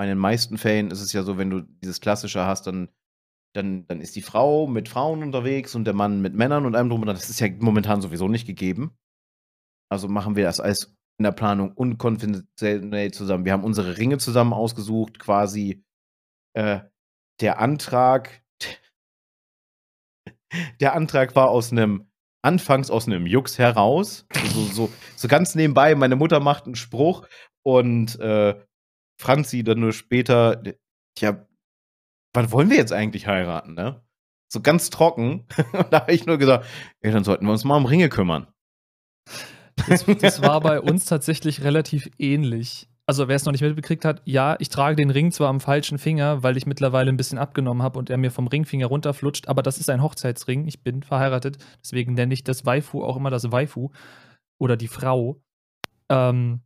[0.00, 2.88] In den meisten Fällen ist es ja so, wenn du dieses Klassische hast, dann,
[3.54, 6.88] dann, dann ist die Frau mit Frauen unterwegs und der Mann mit Männern und allem
[6.88, 7.16] drum und dran.
[7.16, 8.96] Das ist ja momentan sowieso nicht gegeben.
[9.90, 13.44] Also machen wir das als in der Planung unkonventionell zusammen.
[13.44, 15.84] Wir haben unsere Ringe zusammen ausgesucht, quasi
[16.54, 16.80] äh,
[17.40, 18.42] der Antrag,
[20.80, 22.10] der Antrag war aus einem,
[22.42, 24.26] anfangs aus einem Jux heraus.
[24.54, 27.26] So, so, so ganz nebenbei, meine Mutter macht einen Spruch
[27.62, 28.54] und äh,
[29.20, 30.62] Franzi dann nur später,
[31.18, 31.46] ja,
[32.32, 34.02] wann wollen wir jetzt eigentlich heiraten, ne?
[34.48, 35.46] So ganz trocken.
[35.72, 36.66] Und da habe ich nur gesagt,
[37.00, 38.48] ey, dann sollten wir uns mal um Ringe kümmern.
[39.88, 42.88] Das, das war bei uns tatsächlich relativ ähnlich.
[43.06, 45.98] Also wer es noch nicht mitbekriegt hat, ja, ich trage den Ring zwar am falschen
[45.98, 49.62] Finger, weil ich mittlerweile ein bisschen abgenommen habe und er mir vom Ringfinger runterflutscht, aber
[49.62, 50.68] das ist ein Hochzeitsring.
[50.68, 53.90] Ich bin verheiratet, deswegen nenne ich das Waifu auch immer das Waifu
[54.60, 55.42] oder die Frau.
[56.08, 56.60] Ähm,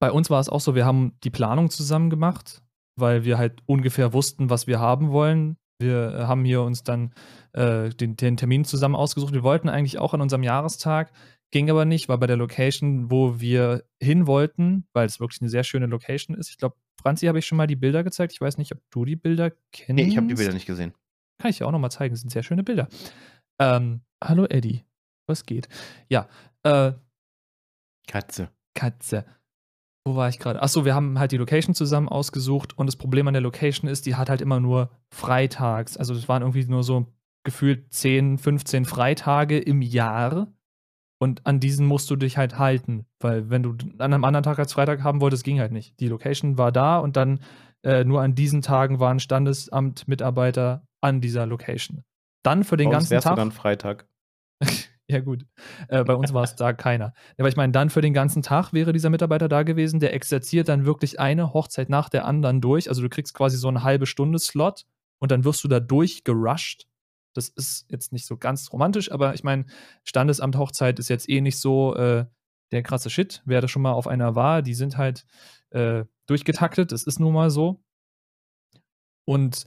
[0.00, 2.62] bei uns war es auch so, wir haben die Planung zusammen gemacht,
[3.00, 5.56] weil wir halt ungefähr wussten, was wir haben wollen.
[5.80, 7.12] Wir äh, haben hier uns dann
[7.52, 9.32] äh, den, den Termin zusammen ausgesucht.
[9.32, 11.12] Wir wollten eigentlich auch an unserem Jahrestag,
[11.50, 15.50] ging aber nicht, weil bei der Location, wo wir hin wollten, weil es wirklich eine
[15.50, 16.50] sehr schöne Location ist.
[16.50, 18.32] Ich glaube, Franzi habe ich schon mal die Bilder gezeigt.
[18.32, 19.94] Ich weiß nicht, ob du die Bilder kennst.
[19.94, 20.94] Nee, ich habe die Bilder nicht gesehen.
[21.40, 22.12] Kann ich dir auch nochmal zeigen.
[22.12, 22.88] Das sind sehr schöne Bilder.
[23.60, 24.84] Ähm, hallo Eddie.
[25.26, 25.68] Was geht?
[26.08, 26.28] Ja,
[26.64, 26.92] äh,
[28.08, 28.50] Katze.
[28.74, 29.24] Katze.
[30.08, 30.62] Wo war ich gerade?
[30.62, 34.06] Achso, wir haben halt die Location zusammen ausgesucht und das Problem an der Location ist,
[34.06, 35.98] die hat halt immer nur freitags.
[35.98, 37.06] Also das waren irgendwie nur so
[37.44, 40.48] gefühlt 10, 15 Freitage im Jahr.
[41.20, 44.58] Und an diesen musst du dich halt halten, weil wenn du an einem anderen Tag
[44.58, 46.00] als Freitag haben wolltest, ging halt nicht.
[46.00, 47.40] Die Location war da und dann
[47.82, 52.02] äh, nur an diesen Tagen waren Standesamt-Mitarbeiter an dieser Location.
[52.42, 53.34] Dann für den uns ganzen wärst Tag.
[53.34, 54.08] du dann Freitag.
[55.10, 55.46] Ja, gut.
[55.88, 57.14] Äh, bei uns war es da keiner.
[57.38, 60.68] Aber ich meine, dann für den ganzen Tag wäre dieser Mitarbeiter da gewesen, der exerziert
[60.68, 62.90] dann wirklich eine Hochzeit nach der anderen durch.
[62.90, 64.84] Also du kriegst quasi so eine halbe Stunde Slot
[65.18, 66.86] und dann wirst du da durchgerusht.
[67.34, 69.64] Das ist jetzt nicht so ganz romantisch, aber ich meine,
[70.04, 72.26] Standesamt-Hochzeit ist jetzt eh nicht so äh,
[72.72, 73.42] der krasse Shit.
[73.46, 75.24] Wer da schon mal auf einer war, die sind halt
[75.70, 76.92] äh, durchgetaktet.
[76.92, 77.80] Das ist nun mal so.
[79.24, 79.64] Und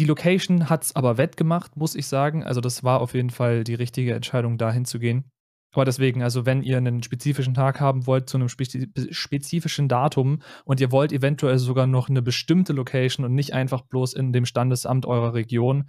[0.00, 2.42] die Location hat es aber wettgemacht, muss ich sagen.
[2.42, 5.30] Also, das war auf jeden Fall die richtige Entscheidung, da hinzugehen.
[5.72, 10.40] Aber deswegen, also wenn ihr einen spezifischen Tag haben wollt zu einem spezi spezifischen Datum
[10.64, 14.46] und ihr wollt eventuell sogar noch eine bestimmte Location und nicht einfach bloß in dem
[14.46, 15.88] Standesamt eurer Region,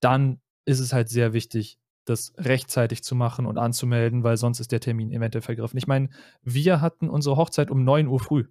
[0.00, 4.72] dann ist es halt sehr wichtig, das rechtzeitig zu machen und anzumelden, weil sonst ist
[4.72, 5.76] der Termin eventuell vergriffen.
[5.78, 6.10] Ich meine,
[6.42, 8.44] wir hatten unsere Hochzeit um 9 Uhr früh.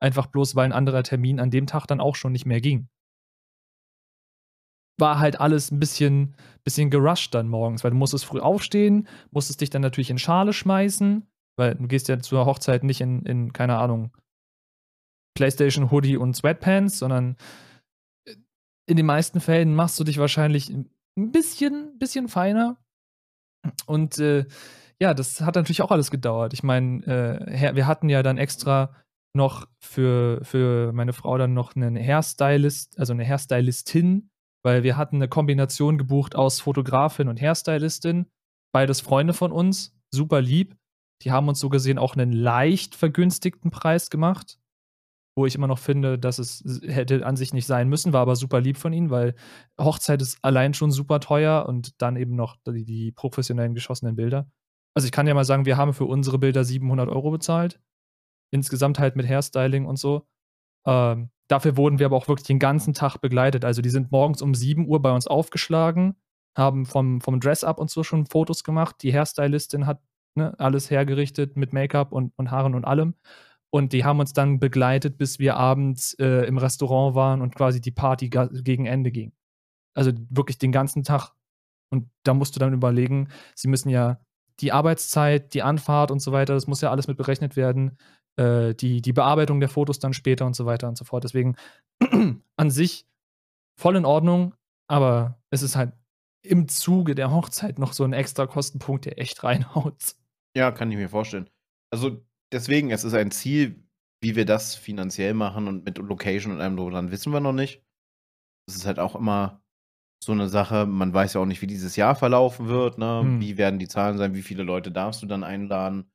[0.00, 2.88] Einfach bloß, weil ein anderer Termin an dem Tag dann auch schon nicht mehr ging
[4.98, 9.60] war halt alles ein bisschen, bisschen gerusht dann morgens, weil du musstest früh aufstehen, musstest
[9.60, 11.26] dich dann natürlich in Schale schmeißen,
[11.56, 14.16] weil du gehst ja zur Hochzeit nicht in, in keine Ahnung,
[15.36, 17.36] Playstation Hoodie und Sweatpants, sondern
[18.26, 18.36] äh,
[18.86, 22.76] in den meisten Fällen machst du dich wahrscheinlich ein bisschen, bisschen feiner.
[23.86, 24.46] Und äh,
[25.00, 26.52] ja, das hat natürlich auch alles gedauert.
[26.52, 28.94] Ich meine, äh, wir hatten ja dann extra
[29.36, 34.30] noch für, für meine Frau dann noch einen Hairstylist, also eine Hairstylistin
[34.64, 38.26] weil wir hatten eine Kombination gebucht aus Fotografin und Hairstylistin,
[38.72, 40.76] beides Freunde von uns, super lieb.
[41.22, 44.58] Die haben uns so gesehen auch einen leicht vergünstigten Preis gemacht,
[45.36, 48.36] wo ich immer noch finde, dass es hätte an sich nicht sein müssen, war aber
[48.36, 49.34] super lieb von ihnen, weil
[49.80, 54.50] Hochzeit ist allein schon super teuer und dann eben noch die, die professionellen geschossenen Bilder.
[54.96, 57.80] Also ich kann ja mal sagen, wir haben für unsere Bilder 700 Euro bezahlt.
[58.52, 60.26] Insgesamt halt mit Hairstyling und so.
[60.86, 63.64] Ähm, Dafür wurden wir aber auch wirklich den ganzen Tag begleitet.
[63.64, 66.16] Also die sind morgens um 7 Uhr bei uns aufgeschlagen,
[66.56, 68.96] haben vom, vom Dress-Up und so schon Fotos gemacht.
[69.02, 70.00] Die Hairstylistin hat
[70.34, 73.14] ne, alles hergerichtet mit Make-up und, und Haaren und allem.
[73.70, 77.80] Und die haben uns dann begleitet, bis wir abends äh, im Restaurant waren und quasi
[77.80, 79.32] die Party gegen Ende ging.
[79.94, 81.32] Also wirklich den ganzen Tag.
[81.90, 84.20] Und da musst du dann überlegen, sie müssen ja
[84.60, 87.98] die Arbeitszeit, die Anfahrt und so weiter, das muss ja alles mit berechnet werden
[88.36, 91.24] äh, die, die Bearbeitung der Fotos dann später und so weiter und so fort.
[91.24, 91.56] Deswegen
[92.56, 93.06] an sich
[93.78, 94.54] voll in Ordnung,
[94.88, 95.92] aber es ist halt
[96.42, 100.16] im Zuge der Hochzeit noch so ein extra Kostenpunkt, der echt reinhaut.
[100.56, 101.48] Ja, kann ich mir vorstellen.
[101.90, 103.82] Also deswegen, es ist ein Ziel,
[104.22, 107.82] wie wir das finanziell machen und mit Location und allem dann wissen wir noch nicht.
[108.66, 109.62] Das ist halt auch immer
[110.22, 110.86] so eine Sache.
[110.86, 112.98] Man weiß ja auch nicht, wie dieses Jahr verlaufen wird.
[112.98, 113.20] Ne?
[113.20, 113.40] Hm.
[113.40, 114.34] Wie werden die Zahlen sein?
[114.34, 116.10] Wie viele Leute darfst du dann einladen?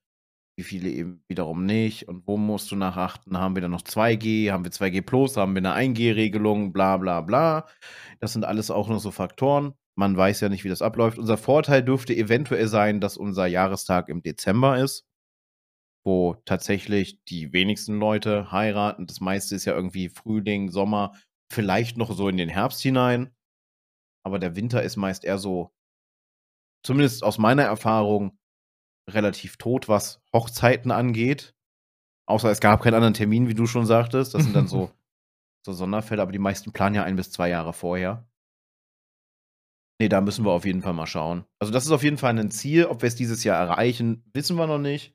[0.60, 3.38] Wie viele eben wiederum nicht und wo musst du nachachten?
[3.38, 7.22] Haben wir dann noch 2G, haben wir 2G Plus, haben wir eine 1G-Regelung, bla bla
[7.22, 7.66] bla.
[8.20, 9.74] Das sind alles auch noch so Faktoren.
[9.96, 11.18] Man weiß ja nicht, wie das abläuft.
[11.18, 15.08] Unser Vorteil dürfte eventuell sein, dass unser Jahrestag im Dezember ist,
[16.04, 19.08] wo tatsächlich die wenigsten Leute heiraten.
[19.08, 21.14] Das meiste ist ja irgendwie Frühling, Sommer,
[21.50, 23.34] vielleicht noch so in den Herbst hinein.
[24.26, 25.72] Aber der Winter ist meist eher so,
[26.86, 28.38] zumindest aus meiner Erfahrung,
[29.10, 31.56] relativ tot, was Hochzeiten angeht.
[32.28, 34.34] Außer es gab keinen anderen Termin, wie du schon sagtest.
[34.34, 34.92] Das sind dann so,
[35.66, 38.28] so Sonderfälle, aber die meisten planen ja ein bis zwei Jahre vorher.
[40.02, 41.44] Nee, da müssen wir auf jeden Fall mal schauen.
[41.60, 42.86] Also, das ist auf jeden Fall ein Ziel.
[42.86, 45.14] Ob wir es dieses Jahr erreichen, wissen wir noch nicht.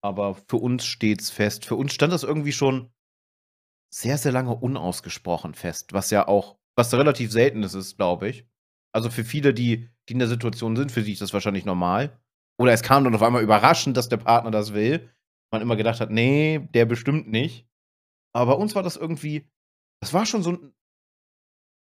[0.00, 1.64] Aber für uns steht es fest.
[1.64, 2.92] Für uns stand das irgendwie schon
[3.92, 8.46] sehr, sehr lange unausgesprochen fest, was ja auch, was relativ selten ist, glaube ich.
[8.92, 12.18] Also für viele, die, die in der Situation sind, für sie ist das wahrscheinlich normal.
[12.58, 15.10] Oder es kam dann auf einmal überraschend, dass der Partner das will.
[15.52, 17.66] Man immer gedacht hat, nee, der bestimmt nicht.
[18.34, 19.50] Aber bei uns war das irgendwie,
[20.00, 20.72] das war schon so ein.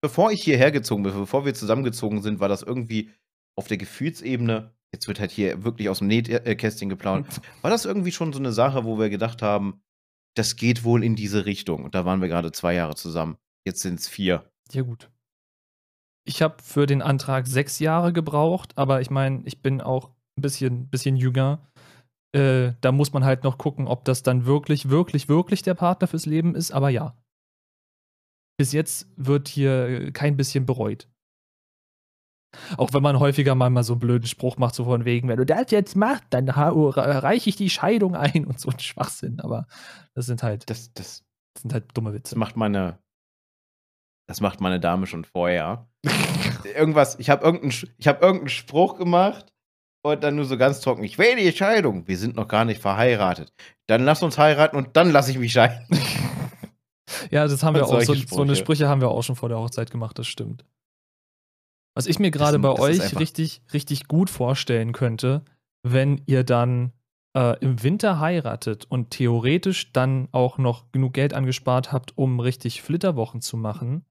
[0.03, 3.11] Bevor ich hierher gezogen bin, bevor wir zusammengezogen sind, war das irgendwie
[3.59, 8.13] auf der Gefühlsebene, jetzt wird halt hier wirklich aus dem Nähkästchen geplaudert, war das irgendwie
[8.13, 9.83] schon so eine Sache, wo wir gedacht haben,
[10.35, 11.85] das geht wohl in diese Richtung.
[11.85, 13.37] Und da waren wir gerade zwei Jahre zusammen.
[13.67, 14.51] Jetzt sind es vier.
[14.73, 15.11] Ja, gut.
[16.25, 20.43] Ich habe für den Antrag sechs Jahre gebraucht, aber ich meine, ich bin auch ein
[20.43, 21.71] bisschen, bisschen jünger.
[22.33, 26.09] Äh, da muss man halt noch gucken, ob das dann wirklich, wirklich, wirklich der Partner
[26.09, 26.73] fürs Leben ist.
[26.73, 27.17] Aber ja.
[28.59, 31.09] Bis jetzt wird hier kein bisschen bereut.
[32.77, 35.37] Auch wenn man häufiger mal, mal so einen blöden Spruch macht, so von wegen, wenn
[35.37, 39.41] du das jetzt machst, dann reiche ich die Scheidung ein und so ein Schwachsinn.
[39.41, 39.67] Aber
[40.15, 42.35] das sind halt, das, das, das sind halt dumme Witze.
[42.35, 42.99] Das macht meine,
[44.29, 45.89] das macht meine Dame schon vorher.
[46.75, 49.50] Irgendwas, ich habe irgendeinen, hab irgendeinen Spruch gemacht
[50.03, 52.09] Und dann nur so ganz trocken, ich will die Scheidung.
[52.09, 53.53] Wir sind noch gar nicht verheiratet.
[53.87, 55.87] Dann lass uns heiraten und dann lass ich mich scheiden.
[57.31, 58.89] Ja, das haben wir Und auch, so, so eine Sprüche.
[58.89, 60.65] Haben wir auch schon vor der Hochzeit gemacht, das stimmt.
[61.95, 65.45] Was ich mir gerade bei euch richtig, richtig gut vorstellen könnte,
[65.83, 66.93] wenn ihr dann
[67.37, 72.83] äh, im Winter heiratet und theoretisch dann auch noch genug Geld angespart habt, um richtig
[72.83, 74.05] Flitterwochen zu machen,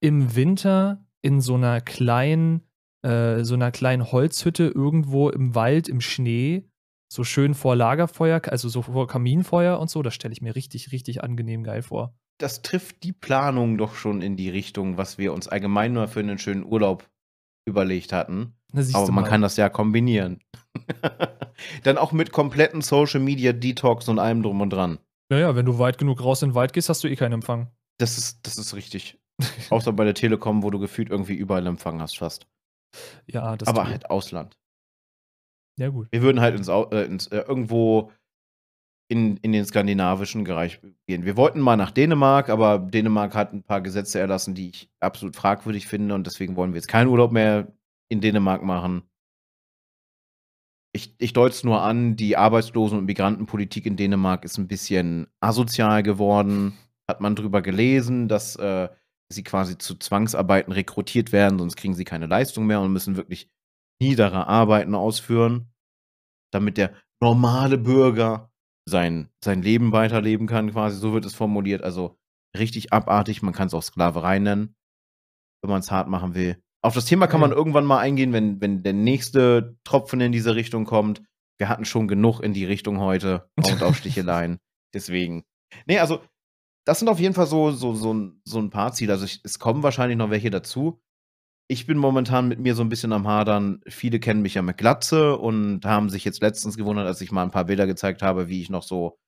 [0.00, 2.62] im Winter in so einer kleinen,
[3.02, 6.68] äh, so einer kleinen Holzhütte irgendwo im Wald, im Schnee,
[7.10, 10.92] so schön vor Lagerfeuer, also so vor Kaminfeuer und so, das stelle ich mir richtig,
[10.92, 12.14] richtig angenehm geil vor.
[12.38, 16.20] Das trifft die Planung doch schon in die Richtung, was wir uns allgemein nur für
[16.20, 17.08] einen schönen Urlaub
[17.66, 18.54] überlegt hatten.
[18.92, 19.28] Aber man mal.
[19.28, 20.40] kann das ja kombinieren.
[21.82, 24.98] Dann auch mit kompletten Social Media Detox und allem drum und dran.
[25.30, 27.70] Naja, wenn du weit genug raus in den Wald gehst, hast du eh keinen Empfang.
[27.98, 29.18] Das ist, das ist richtig.
[29.70, 32.46] Außer bei der Telekom, wo du gefühlt irgendwie überall Empfang hast, fast.
[33.26, 34.58] Ja, das Aber halt Ausland.
[35.78, 36.08] Ja, gut.
[36.10, 38.10] Wir würden halt ins, äh, ins äh, irgendwo
[39.10, 41.24] in, in den skandinavischen Bereich gehen.
[41.24, 45.34] Wir wollten mal nach Dänemark, aber Dänemark hat ein paar Gesetze erlassen, die ich absolut
[45.34, 47.72] fragwürdig finde und deswegen wollen wir jetzt keinen Urlaub mehr
[48.10, 49.02] in Dänemark machen.
[50.94, 55.28] Ich, ich deute es nur an, die Arbeitslosen- und Migrantenpolitik in Dänemark ist ein bisschen
[55.40, 56.76] asozial geworden.
[57.06, 58.88] Hat man drüber gelesen, dass äh,
[59.30, 63.50] sie quasi zu Zwangsarbeiten rekrutiert werden, sonst kriegen sie keine Leistung mehr und müssen wirklich
[64.00, 65.72] niedere Arbeiten ausführen,
[66.52, 68.50] damit der normale Bürger
[68.88, 70.96] sein, sein Leben weiterleben kann, quasi.
[70.96, 71.82] So wird es formuliert.
[71.82, 72.18] Also
[72.56, 73.42] richtig abartig.
[73.42, 74.74] Man kann es auch Sklaverei nennen,
[75.62, 76.62] wenn man es hart machen will.
[76.82, 80.54] Auf das Thema kann man irgendwann mal eingehen, wenn, wenn der nächste Tropfen in diese
[80.54, 81.22] Richtung kommt.
[81.58, 84.58] Wir hatten schon genug in die Richtung heute und auf Sticheleien.
[84.94, 85.44] Deswegen.
[85.86, 86.20] Nee, also,
[86.88, 89.12] das sind auf jeden Fall so, so, so, ein- so ein paar Ziele.
[89.12, 91.00] Also, ich, es kommen wahrscheinlich noch welche dazu.
[91.70, 93.80] Ich bin momentan mit mir so ein bisschen am Hadern.
[93.88, 97.42] Viele kennen mich ja mit Glatze und haben sich jetzt letztens gewundert, als ich mal
[97.44, 99.18] ein paar Bilder gezeigt habe, wie ich noch so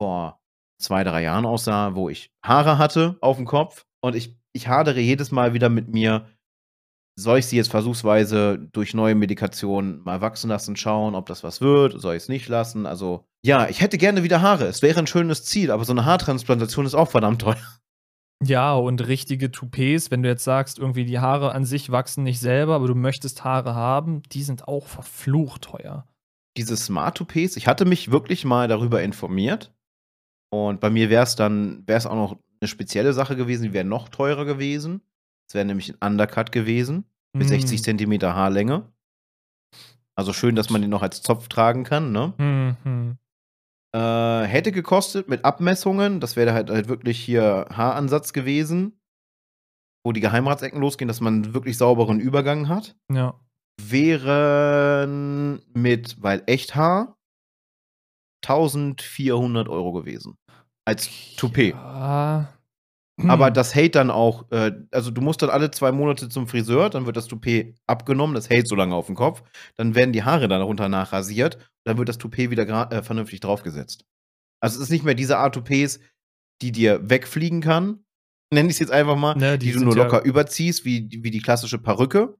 [0.00, 0.40] vor
[0.80, 3.86] zwei, drei Jahren aussah, wo ich Haare hatte auf dem Kopf.
[4.02, 6.28] Und ich, ich hadere jedes Mal wieder mit mir,
[7.16, 11.60] soll ich sie jetzt versuchsweise durch neue Medikationen mal wachsen lassen, schauen, ob das was
[11.60, 12.86] wird, soll ich es nicht lassen?
[12.86, 14.66] Also, ja, ich hätte gerne wieder Haare.
[14.66, 17.56] Es wäre ein schönes Ziel, aber so eine Haartransplantation ist auch verdammt teuer.
[18.42, 22.40] Ja, und richtige Toupets, wenn du jetzt sagst, irgendwie die Haare an sich wachsen nicht
[22.40, 26.06] selber, aber du möchtest Haare haben, die sind auch verflucht teuer.
[26.56, 29.72] Diese Smart Toupets, ich hatte mich wirklich mal darüber informiert.
[30.50, 33.72] Und bei mir wäre es dann, wäre es auch noch eine spezielle Sache gewesen, die
[33.72, 35.00] wäre noch teurer gewesen.
[35.48, 37.50] Es wäre nämlich ein Undercut gewesen, mit Mm.
[37.50, 38.90] 60 Zentimeter Haarlänge.
[40.16, 42.32] Also schön, dass man den noch als Zopf tragen kann, ne?
[42.38, 43.18] Mhm.
[43.92, 49.00] Äh, hätte gekostet mit Abmessungen, das wäre halt, halt wirklich hier Haaransatz gewesen,
[50.04, 52.96] wo die Geheimratsecken losgehen, dass man einen wirklich sauberen Übergang hat.
[53.10, 53.40] Ja.
[53.80, 57.16] Wären mit, weil Echthaar,
[58.46, 60.36] 1400 Euro gewesen.
[60.84, 61.74] Als Toupet.
[61.74, 62.52] Ja.
[63.28, 63.54] Aber Hm.
[63.54, 67.06] das hält dann auch, äh, also du musst dann alle zwei Monate zum Friseur, dann
[67.06, 69.42] wird das Toupet abgenommen, das hält so lange auf dem Kopf.
[69.76, 74.04] Dann werden die Haare darunter nachrasiert, dann wird das Toupet wieder äh, vernünftig draufgesetzt.
[74.60, 76.00] Also es ist nicht mehr diese Art Toupets,
[76.60, 78.04] die dir wegfliegen kann,
[78.52, 81.08] nenne ich es jetzt einfach mal, Ne, die, du sind nur ja- locker überziehst, wie,
[81.22, 82.36] wie die klassische Perücke,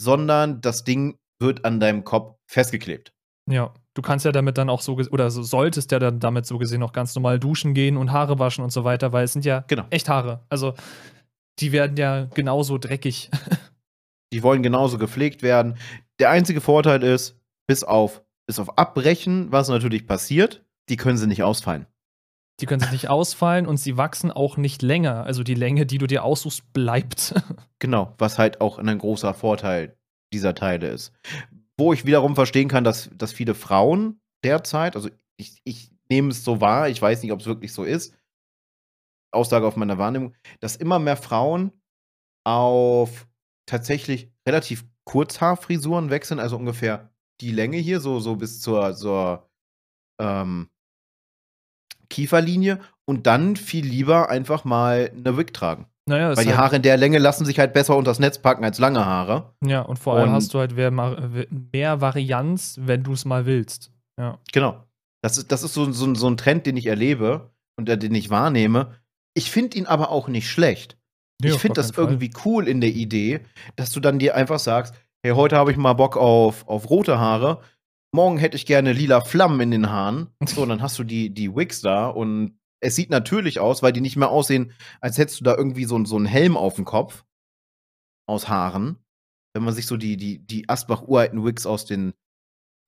[0.00, 3.12] sondern das Ding wird an deinem Kopf festgeklebt.
[3.50, 6.58] Ja, du kannst ja damit dann auch so, oder so solltest ja dann damit so
[6.58, 9.44] gesehen auch ganz normal duschen gehen und Haare waschen und so weiter, weil es sind
[9.44, 9.84] ja Genau.
[9.90, 10.44] echt Haare.
[10.48, 10.74] Also
[11.60, 13.30] die werden ja genauso dreckig.
[14.32, 15.76] Die wollen genauso gepflegt werden.
[16.18, 17.38] Der einzige Vorteil ist,
[17.68, 21.86] bis auf, bis auf Abbrechen, was natürlich passiert, die können sie nicht ausfallen.
[22.60, 25.22] Die können sich nicht ausfallen und sie wachsen auch nicht länger.
[25.24, 27.34] Also die Länge, die du dir aussuchst, bleibt.
[27.80, 29.96] Genau, was halt auch ein großer Vorteil
[30.32, 31.12] dieser Teile ist.
[31.78, 36.44] Wo ich wiederum verstehen kann, dass, dass viele Frauen derzeit, also ich, ich nehme es
[36.44, 38.16] so wahr, ich weiß nicht, ob es wirklich so ist,
[39.32, 41.72] Aussage auf meiner Wahrnehmung, dass immer mehr Frauen
[42.46, 43.26] auf
[43.66, 47.10] tatsächlich relativ Kurzhaarfrisuren wechseln, also ungefähr
[47.40, 49.50] die Länge hier, so, so bis zur, zur
[50.20, 50.70] ähm,
[52.08, 55.86] Kieferlinie und dann viel lieber einfach mal eine Wig tragen.
[56.06, 58.64] Naja, Weil die halt, Haare in der Länge lassen sich halt besser unters Netz packen
[58.64, 59.54] als lange Haare.
[59.64, 60.90] Ja, und vor allem Und- hast du halt mehr,
[61.72, 63.90] mehr Varianz, wenn du es mal willst.
[64.18, 64.38] Ja.
[64.52, 64.84] Genau.
[65.22, 68.14] Das ist, das ist so, so, so ein Trend, den ich erlebe und äh, den
[68.14, 68.94] ich wahrnehme.
[69.34, 70.98] Ich finde ihn aber auch nicht schlecht.
[71.42, 72.04] Nee, ich finde das keinen Fall.
[72.14, 73.40] irgendwie cool in der Idee,
[73.76, 74.94] dass du dann dir einfach sagst,
[75.24, 77.60] hey, heute habe ich mal Bock auf, auf rote Haare.
[78.14, 80.28] Morgen hätte ich gerne lila Flammen in den Haaren.
[80.46, 83.92] So, und dann hast du die, die Wigs da und es sieht natürlich aus, weil
[83.92, 86.84] die nicht mehr aussehen, als hättest du da irgendwie so, so einen Helm auf dem
[86.84, 87.24] Kopf
[88.28, 88.98] aus Haaren.
[89.54, 92.12] wenn man sich so die, die, die Asbach-uralten Wigs aus den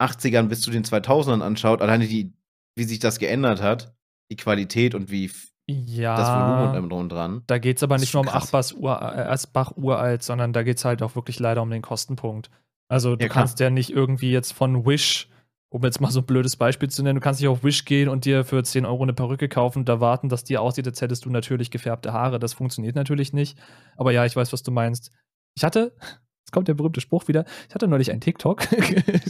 [0.03, 2.33] 80ern bis zu den 2000ern anschaut, alleine die,
[2.77, 3.95] wie sich das geändert hat,
[4.31, 5.31] die Qualität und wie
[5.69, 7.43] ja, das Volumen und allem drum dran.
[7.47, 11.03] Da geht es aber nicht nur um äh, Asbach uralt, sondern da geht es halt
[11.03, 12.51] auch wirklich leider um den Kostenpunkt.
[12.89, 15.29] Also du Ja, kannst ja nicht irgendwie jetzt von Wish,
[15.69, 18.09] um jetzt mal so ein blödes Beispiel zu nennen, du kannst nicht auf Wish gehen
[18.09, 21.25] und dir für 10 Euro eine Perücke kaufen und erwarten, dass die aussieht, als hättest
[21.25, 22.39] du natürlich gefärbte Haare.
[22.39, 23.59] Das funktioniert natürlich nicht.
[23.97, 25.11] Aber ja, ich weiß, was du meinst.
[25.55, 29.21] Ich hatte, jetzt kommt der berühmte Spruch wieder, ich hatte neulich einen TikTok, äh,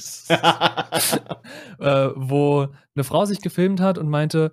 [2.15, 4.53] wo eine Frau sich gefilmt hat und meinte,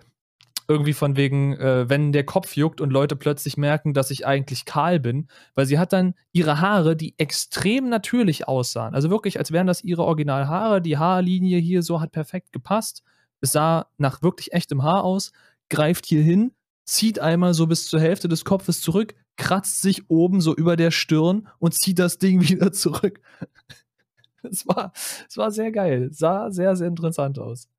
[0.68, 4.66] irgendwie von wegen, äh, wenn der Kopf juckt und Leute plötzlich merken, dass ich eigentlich
[4.66, 9.52] kahl bin, weil sie hat dann ihre Haare, die extrem natürlich aussahen, also wirklich, als
[9.52, 13.04] wären das ihre Originalhaare, die Haarlinie hier so hat perfekt gepasst,
[13.42, 15.32] es sah nach wirklich echtem Haar aus,
[15.70, 16.52] greift hier hin,
[16.86, 20.92] zieht einmal so bis zur Hälfte des Kopfes zurück, kratzt sich oben so über der
[20.92, 23.22] Stirn und zieht das Ding wieder zurück.
[24.44, 24.92] Es war,
[25.36, 27.70] war sehr geil, sah sehr, sehr interessant aus.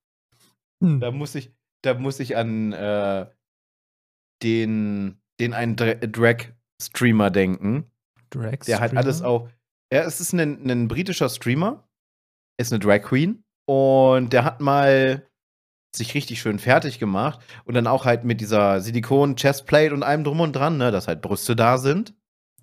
[0.80, 1.00] Hm.
[1.00, 1.50] Da muss ich,
[1.84, 3.26] da muss ich an äh,
[4.42, 7.90] den, den einen Dra- Drag-Streamer denken.
[8.30, 9.48] Drag Der halt alles auch.
[9.90, 11.88] Er es ist ein, ein britischer Streamer,
[12.58, 15.28] ist eine Drag Queen und der hat mal
[15.94, 20.40] sich richtig schön fertig gemacht und dann auch halt mit dieser Silikon-Chestplate und allem drum
[20.40, 22.14] und dran, ne, dass halt Brüste da sind.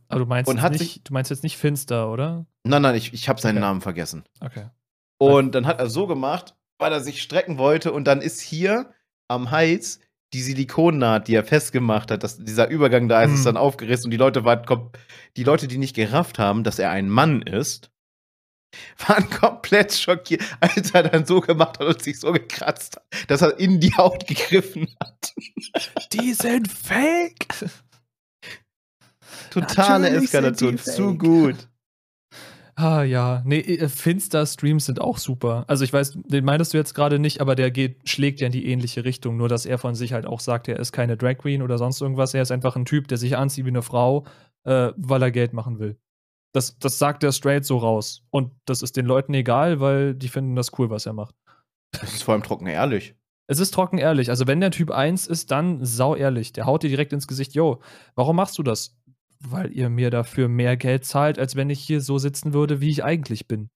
[0.10, 2.46] Aber du meinst, Und jetzt hat nicht, sich- du meinst jetzt nicht finster, oder?
[2.66, 3.62] Nein, nein, ich, ich habe seinen Okay.
[3.66, 4.26] Namen vergessen.
[4.42, 4.66] Okay.
[5.18, 8.94] Und dann hat er so gemacht, weil er sich strecken wollte und dann ist hier
[9.32, 10.00] am Hals
[10.34, 13.36] die Silikonnaht, die er festgemacht hat, dass dieser Übergang da ist, Hm.
[13.36, 14.64] ist dann aufgerissen und die Leute waren
[15.36, 17.92] die Leute, die nicht gerafft haben, dass er ein Mann ist,
[19.08, 23.42] waren komplett schockiert, als er dann so gemacht hat und sich so gekratzt hat, dass
[23.42, 25.34] er in die Haut gegriffen hat.
[26.14, 27.48] Die sind fake!
[29.50, 31.68] Totale Natürlich Eskalation, zu gut.
[32.82, 35.66] Ah ja, nee, äh, Finster-Streams sind auch super.
[35.68, 38.52] Also ich weiß, den meintest du jetzt gerade nicht, aber der geht, schlägt ja in
[38.52, 41.38] die ähnliche Richtung, nur dass er von sich halt auch sagt, er ist keine Drag
[41.38, 44.26] Queen oder sonst irgendwas, er ist einfach ein Typ, der sich anzieht wie eine Frau,
[44.64, 46.00] äh, weil er Geld machen will.
[46.54, 48.24] Das, das sagt er straight so raus.
[48.32, 51.36] Und das ist den Leuten egal, weil die finden das cool, was er macht.
[51.92, 53.14] Das ist vor allem trocken ehrlich.
[53.48, 54.30] Es ist trocken ehrlich.
[54.30, 56.54] Also, wenn der Typ 1 ist, dann sau ehrlich.
[56.54, 57.82] Der haut dir direkt ins Gesicht, yo,
[58.16, 58.98] warum machst du das?
[59.44, 62.90] Weil ihr mir dafür mehr Geld zahlt, als wenn ich hier so sitzen würde, wie
[62.90, 63.70] ich eigentlich bin.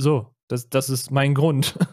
[0.00, 1.78] So, das, das ist mein Grund.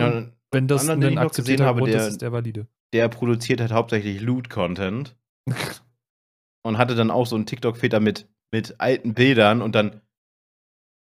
[0.00, 2.66] Ja, wenn das anderen, ein akzeptierter habe, Grund der- ist, ist der valide.
[2.92, 5.16] der produziert halt hauptsächlich Loot-Content.
[6.64, 10.00] und hatte dann auch so einen TikTok-Filter mit, mit alten Bildern und dann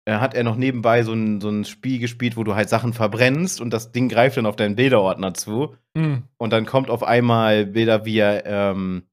[0.06, 2.94] äh, hat er noch nebenbei so ein, so ein Spiel gespielt, wo du halt Sachen
[2.94, 6.24] verbrennst und das Ding greift dann auf deinen Bilderordner zu Hm.
[6.38, 9.04] und dann kommt auf einmal Bilder, wie er, ähm,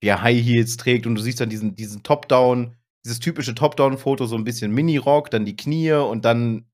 [0.00, 4.26] wie er High Heels trägt und du siehst dann diesen, diesen Top-Down, dieses typische Top-Down-Foto,
[4.26, 6.66] so ein bisschen Mini-Rock, dann die Knie und dann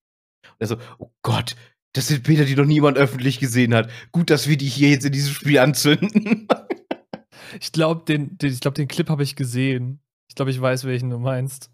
[0.44, 1.56] und er so, oh Gott,
[1.94, 3.90] das sind Bilder, die noch niemand öffentlich gesehen hat.
[4.12, 6.48] Gut, dass wir die hier jetzt in diesem Spiel anzünden.
[7.60, 10.00] Ich glaube, den, den, ich glaub, den Clip habe ich gesehen.
[10.28, 11.70] Ich glaube, ich weiß, welchen du meinst.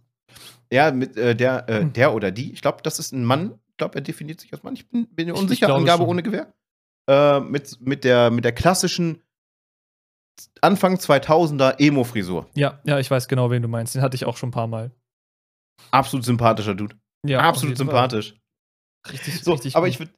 [0.71, 1.93] Ja, mit äh, der, äh, Hm.
[1.95, 3.55] der oder die, ich glaube, das ist ein Mann.
[3.71, 4.75] Ich glaube, er definiert sich als Mann.
[4.75, 5.69] Ich bin, bin unsicher.
[5.69, 6.11] ich Angabe schon.
[6.11, 6.53] ohne Gewehr.
[7.09, 9.23] Äh, mit, mit, der, mit der klassischen
[10.61, 12.47] Anfang 2000er Emo-Frisur.
[12.55, 13.95] Ja, ja, ich weiß genau, wen du meinst.
[13.95, 14.91] Den hatte ich auch schon ein paar Mal.
[15.91, 16.97] Absolut sympathischer Dude.
[17.27, 18.31] Ja, Absolut sympathisch.
[18.31, 19.13] Fall.
[19.13, 19.95] Richtig, So, richtig aber gut.
[19.95, 20.13] ich würde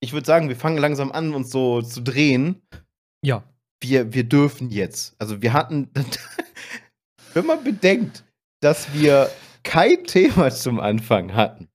[0.00, 2.62] ich würd sagen, wir fangen langsam an, uns so zu drehen.
[3.24, 3.42] Ja.
[3.80, 5.14] Wir, wir dürfen jetzt.
[5.18, 5.90] Also, wir hatten.
[7.34, 8.24] wenn man bedenkt,
[8.60, 9.30] dass wir
[9.64, 11.68] kein Thema zum Anfang hatten.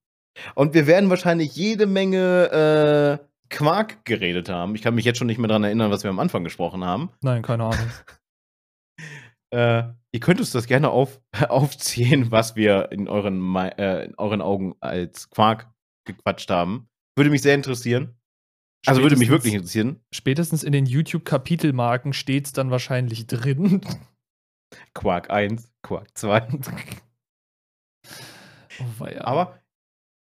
[0.56, 4.76] Und wir werden wahrscheinlich jede Menge äh, Quark geredet haben.
[4.76, 7.12] Ich kann mich jetzt schon nicht mehr daran erinnern, was wir am Anfang gesprochen haben.
[7.22, 7.88] Nein, keine Ahnung.
[9.54, 14.42] Äh, ihr könnt uns das gerne auf, aufzählen, was wir in euren, äh, in euren
[14.42, 15.72] Augen als Quark
[16.08, 16.90] gequatscht haben.
[17.16, 18.20] Würde mich sehr interessieren.
[18.88, 20.00] Also würde mich Spätestens- wirklich interessieren.
[20.12, 23.82] Spätestens in den YouTube-Kapitelmarken steht es dann wahrscheinlich drin.
[24.96, 26.48] Quark 1, Quark 2.
[28.80, 29.06] Oh.
[29.20, 29.60] Aber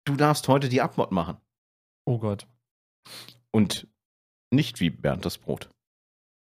[0.06, 1.36] du darfst heute die Abmod machen.
[2.06, 2.48] Oh Gott.
[3.52, 3.88] Und
[4.52, 5.70] nicht wie Bernd das Brot.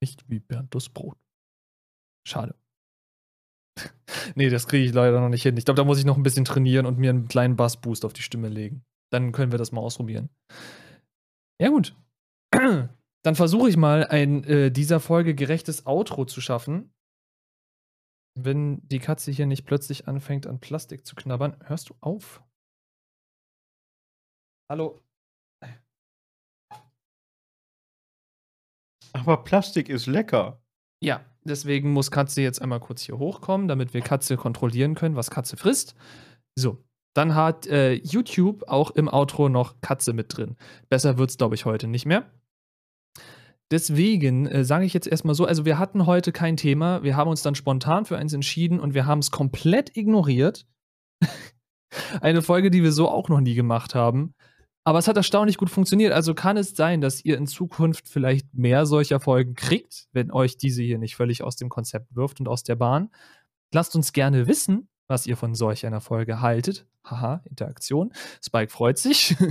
[0.01, 1.18] Nicht wie Bernd das Brot.
[2.27, 2.55] Schade.
[4.35, 5.57] nee, das kriege ich leider noch nicht hin.
[5.57, 8.13] Ich glaube, da muss ich noch ein bisschen trainieren und mir einen kleinen Bassboost auf
[8.13, 8.84] die Stimme legen.
[9.11, 10.30] Dann können wir das mal ausprobieren.
[11.61, 11.95] Ja, gut.
[12.53, 16.91] Dann versuche ich mal, ein äh, dieser Folge gerechtes Outro zu schaffen.
[18.39, 22.41] Wenn die Katze hier nicht plötzlich anfängt, an Plastik zu knabbern, hörst du auf?
[24.69, 25.01] Hallo?
[29.13, 30.61] Aber Plastik ist lecker.
[31.03, 35.29] Ja, deswegen muss Katze jetzt einmal kurz hier hochkommen, damit wir Katze kontrollieren können, was
[35.31, 35.95] Katze frisst.
[36.55, 36.83] So,
[37.13, 40.55] dann hat äh, YouTube auch im Outro noch Katze mit drin.
[40.89, 42.29] Besser wird's, glaube ich, heute nicht mehr.
[43.71, 47.29] Deswegen äh, sage ich jetzt erstmal so, also wir hatten heute kein Thema, wir haben
[47.29, 50.67] uns dann spontan für eins entschieden und wir haben es komplett ignoriert.
[52.21, 54.33] Eine Folge, die wir so auch noch nie gemacht haben.
[54.83, 56.11] Aber es hat erstaunlich gut funktioniert.
[56.11, 60.57] Also kann es sein, dass ihr in Zukunft vielleicht mehr solcher Folgen kriegt, wenn euch
[60.57, 63.09] diese hier nicht völlig aus dem Konzept wirft und aus der Bahn.
[63.73, 66.87] Lasst uns gerne wissen, was ihr von solch einer Folge haltet.
[67.05, 68.11] Haha, Interaktion.
[68.41, 69.35] Spike freut sich.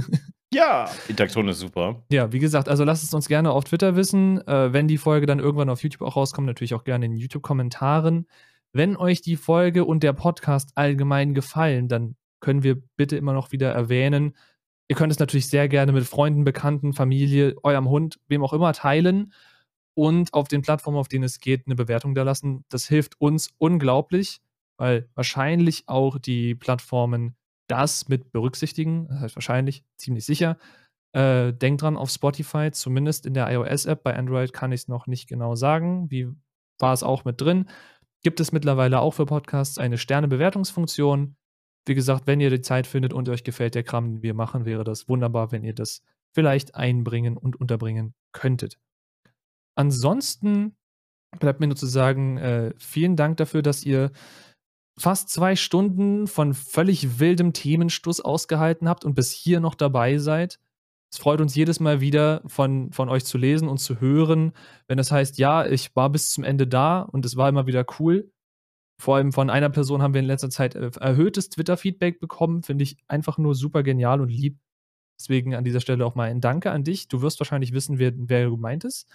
[0.53, 2.03] Ja, Interaktion ist super.
[2.11, 4.45] Ja, wie gesagt, also lasst es uns gerne auf Twitter wissen.
[4.49, 8.27] Äh, wenn die Folge dann irgendwann auf YouTube auch rauskommt, natürlich auch gerne in YouTube-Kommentaren.
[8.73, 13.53] Wenn euch die Folge und der Podcast allgemein gefallen, dann können wir bitte immer noch
[13.53, 14.35] wieder erwähnen.
[14.91, 18.73] Ihr könnt es natürlich sehr gerne mit Freunden, Bekannten, Familie, eurem Hund, wem auch immer
[18.73, 19.33] teilen
[19.95, 22.65] und auf den Plattformen, auf denen es geht, eine Bewertung da lassen.
[22.71, 24.41] Das hilft uns unglaublich,
[24.79, 27.37] weil wahrscheinlich auch die Plattformen
[27.69, 29.07] das mit berücksichtigen.
[29.07, 30.59] Das heißt wahrscheinlich, ziemlich sicher.
[31.13, 34.03] Äh, denkt dran auf Spotify, zumindest in der iOS-App.
[34.03, 36.11] Bei Android kann ich es noch nicht genau sagen.
[36.11, 36.31] Wie
[36.81, 37.69] war es auch mit drin?
[38.25, 41.37] Gibt es mittlerweile auch für Podcasts eine Sternebewertungsfunktion.
[41.87, 44.65] Wie gesagt, wenn ihr die Zeit findet und euch gefällt der Kram, den wir machen,
[44.65, 46.03] wäre das wunderbar, wenn ihr das
[46.33, 48.79] vielleicht einbringen und unterbringen könntet.
[49.75, 50.77] Ansonsten
[51.39, 54.11] bleibt mir nur zu sagen, äh, vielen Dank dafür, dass ihr
[54.99, 60.59] fast zwei Stunden von völlig wildem Themenstuss ausgehalten habt und bis hier noch dabei seid.
[61.13, 64.53] Es freut uns jedes Mal wieder von, von euch zu lesen und zu hören,
[64.87, 67.85] wenn das heißt, ja, ich war bis zum Ende da und es war immer wieder
[67.99, 68.31] cool.
[69.01, 72.63] Vor allem von einer Person haben wir in letzter Zeit äh, erhöhtes Twitter-Feedback bekommen.
[72.63, 74.59] Finde ich einfach nur super genial und lieb.
[75.19, 77.09] Deswegen an dieser Stelle auch mal ein Danke an dich.
[77.09, 79.09] Du wirst wahrscheinlich wissen, wer, wer gemeint ist.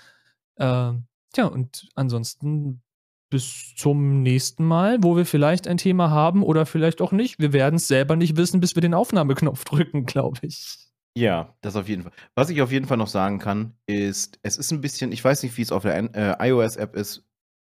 [0.56, 0.94] Äh,
[1.34, 2.82] tja, und ansonsten
[3.30, 7.40] bis zum nächsten Mal, wo wir vielleicht ein Thema haben oder vielleicht auch nicht.
[7.40, 10.78] Wir werden es selber nicht wissen, bis wir den Aufnahmeknopf drücken, glaube ich.
[11.18, 12.12] Ja, das auf jeden Fall.
[12.36, 15.44] Was ich auf jeden Fall noch sagen kann, ist, es ist ein bisschen, ich weiß
[15.44, 17.24] nicht, wie es auf der äh, iOS-App ist.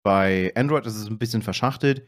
[0.07, 2.07] Bei Android ist es ein bisschen verschachtelt.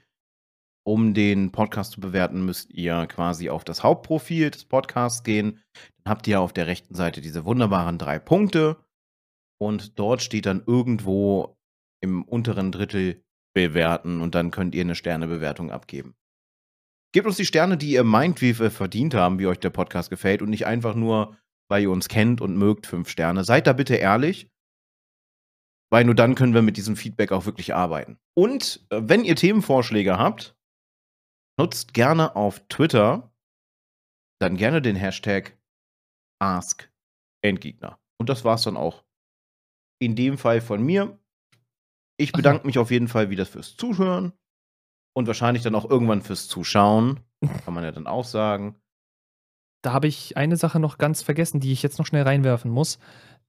[0.87, 5.59] Um den Podcast zu bewerten, müsst ihr quasi auf das Hauptprofil des Podcasts gehen.
[6.05, 8.77] Dann habt ihr auf der rechten Seite diese wunderbaren drei Punkte.
[9.61, 11.59] Und dort steht dann irgendwo
[12.01, 16.15] im unteren Drittel bewerten und dann könnt ihr eine Sternebewertung abgeben.
[17.13, 20.09] Gebt uns die Sterne, die ihr meint, wie wir verdient haben, wie euch der Podcast
[20.09, 21.37] gefällt und nicht einfach nur,
[21.69, 23.43] weil ihr uns kennt und mögt, fünf Sterne.
[23.43, 24.49] Seid da bitte ehrlich,
[25.91, 28.19] weil nur dann können wir mit diesem Feedback auch wirklich arbeiten.
[28.35, 30.57] Und äh, wenn ihr Themenvorschläge habt,
[31.59, 33.33] nutzt gerne auf Twitter
[34.41, 35.59] dann gerne den Hashtag
[36.41, 37.99] AskEndgegner.
[38.19, 39.05] Und das war's dann auch.
[40.01, 41.19] In dem Fall von mir.
[42.21, 44.33] Ich bedanke mich auf jeden Fall wieder fürs Zuhören
[45.17, 47.21] und wahrscheinlich dann auch irgendwann fürs Zuschauen.
[47.65, 48.77] Kann man ja dann auch sagen.
[49.83, 52.99] Da habe ich eine Sache noch ganz vergessen, die ich jetzt noch schnell reinwerfen muss.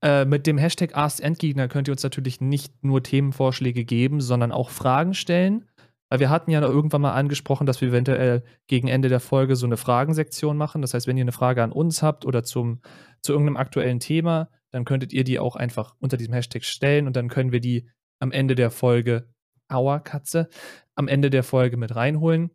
[0.02, 4.70] Äh, mit dem Hashtag AskEndgegner könnt ihr uns natürlich nicht nur Themenvorschläge geben, sondern auch
[4.70, 5.66] Fragen stellen.
[6.08, 9.66] Weil wir hatten ja irgendwann mal angesprochen, dass wir eventuell gegen Ende der Folge so
[9.66, 10.82] eine Fragensektion machen.
[10.82, 12.80] Das heißt, wenn ihr eine Frage an uns habt oder zum,
[13.22, 17.14] zu irgendeinem aktuellen Thema, dann könntet ihr die auch einfach unter diesem Hashtag stellen und
[17.14, 19.28] dann können wir die am Ende der Folge,
[19.68, 20.48] aua Katze,
[20.96, 22.50] am Ende der Folge mit reinholen.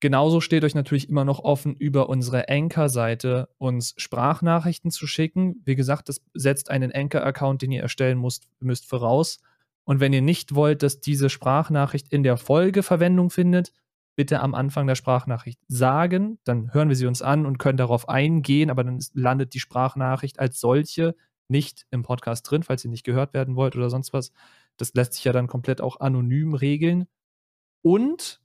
[0.00, 5.60] Genauso steht euch natürlich immer noch offen, über unsere Anchor-Seite uns Sprachnachrichten zu schicken.
[5.66, 9.40] Wie gesagt, das setzt einen Anchor-Account, den ihr erstellen müsst, müsst voraus.
[9.84, 13.72] Und wenn ihr nicht wollt, dass diese Sprachnachricht in der Folge Verwendung findet,
[14.16, 16.38] bitte am Anfang der Sprachnachricht sagen.
[16.44, 20.38] Dann hören wir sie uns an und können darauf eingehen, aber dann landet die Sprachnachricht
[20.38, 21.14] als solche
[21.48, 24.32] nicht im Podcast drin, falls ihr nicht gehört werden wollt oder sonst was.
[24.76, 27.06] Das lässt sich ja dann komplett auch anonym regeln.
[27.82, 28.40] Und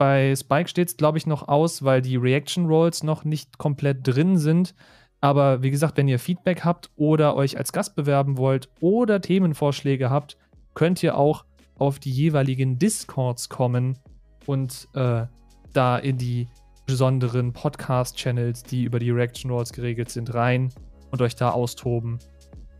[0.00, 3.98] bei Spike steht es, glaube ich, noch aus, weil die Reaction Rolls noch nicht komplett
[4.06, 4.74] drin sind.
[5.20, 10.08] Aber wie gesagt, wenn ihr Feedback habt oder euch als Gast bewerben wollt oder Themenvorschläge
[10.08, 10.38] habt,
[10.72, 11.44] könnt ihr auch
[11.76, 13.98] auf die jeweiligen Discords kommen
[14.46, 15.26] und äh,
[15.74, 16.48] da in die
[16.86, 20.72] besonderen Podcast-Channels, die über die Reaction Rolls geregelt sind, rein
[21.10, 22.20] und euch da austoben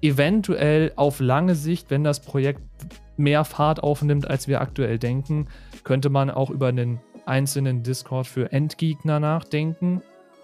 [0.02, 2.62] eventuell auf lange Sicht, wenn das Projekt
[3.16, 5.48] mehr Fahrt aufnimmt, als wir aktuell denken,
[5.84, 7.00] könnte man auch über einen
[7.30, 10.02] einzelnen Discord für Endgegner nachdenken.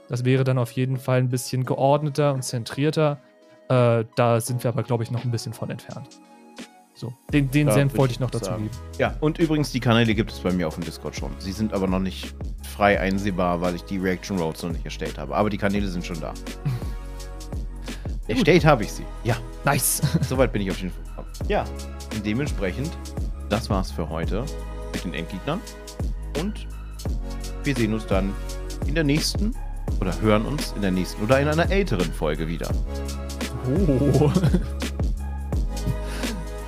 [0.09, 3.19] Das wäre dann auf jeden Fall ein bisschen geordneter und zentrierter.
[3.69, 6.21] Äh, da sind wir aber, glaube ich, noch ein bisschen von entfernt.
[6.95, 8.63] So, den, den Senf wollte ich noch dazu sagen.
[8.65, 8.77] geben.
[8.99, 11.31] Ja, und übrigens, die Kanäle gibt es bei mir auf dem Discord schon.
[11.39, 12.35] Sie sind aber noch nicht
[12.75, 15.37] frei einsehbar, weil ich die Reaction Roads noch nicht erstellt habe.
[15.37, 16.33] Aber die Kanäle sind schon da.
[18.29, 19.05] Erstellt habe ich sie.
[19.25, 19.37] Ja.
[19.65, 20.01] Nice.
[20.23, 21.29] Soweit bin ich auf jeden Fall gekommen.
[21.49, 21.65] Ja.
[22.15, 22.91] Und dementsprechend,
[23.51, 24.45] das war's für heute
[24.93, 25.61] mit den Endgegnern.
[26.41, 26.67] Und
[27.67, 28.33] wir sehen uns dann
[28.87, 29.53] in der nächsten
[30.01, 32.71] oder hören uns in der nächsten oder in einer älteren Folge wieder.
[33.69, 34.31] Oh.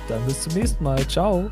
[0.09, 1.07] Dann bis zum nächsten Mal.
[1.07, 1.49] Ciao.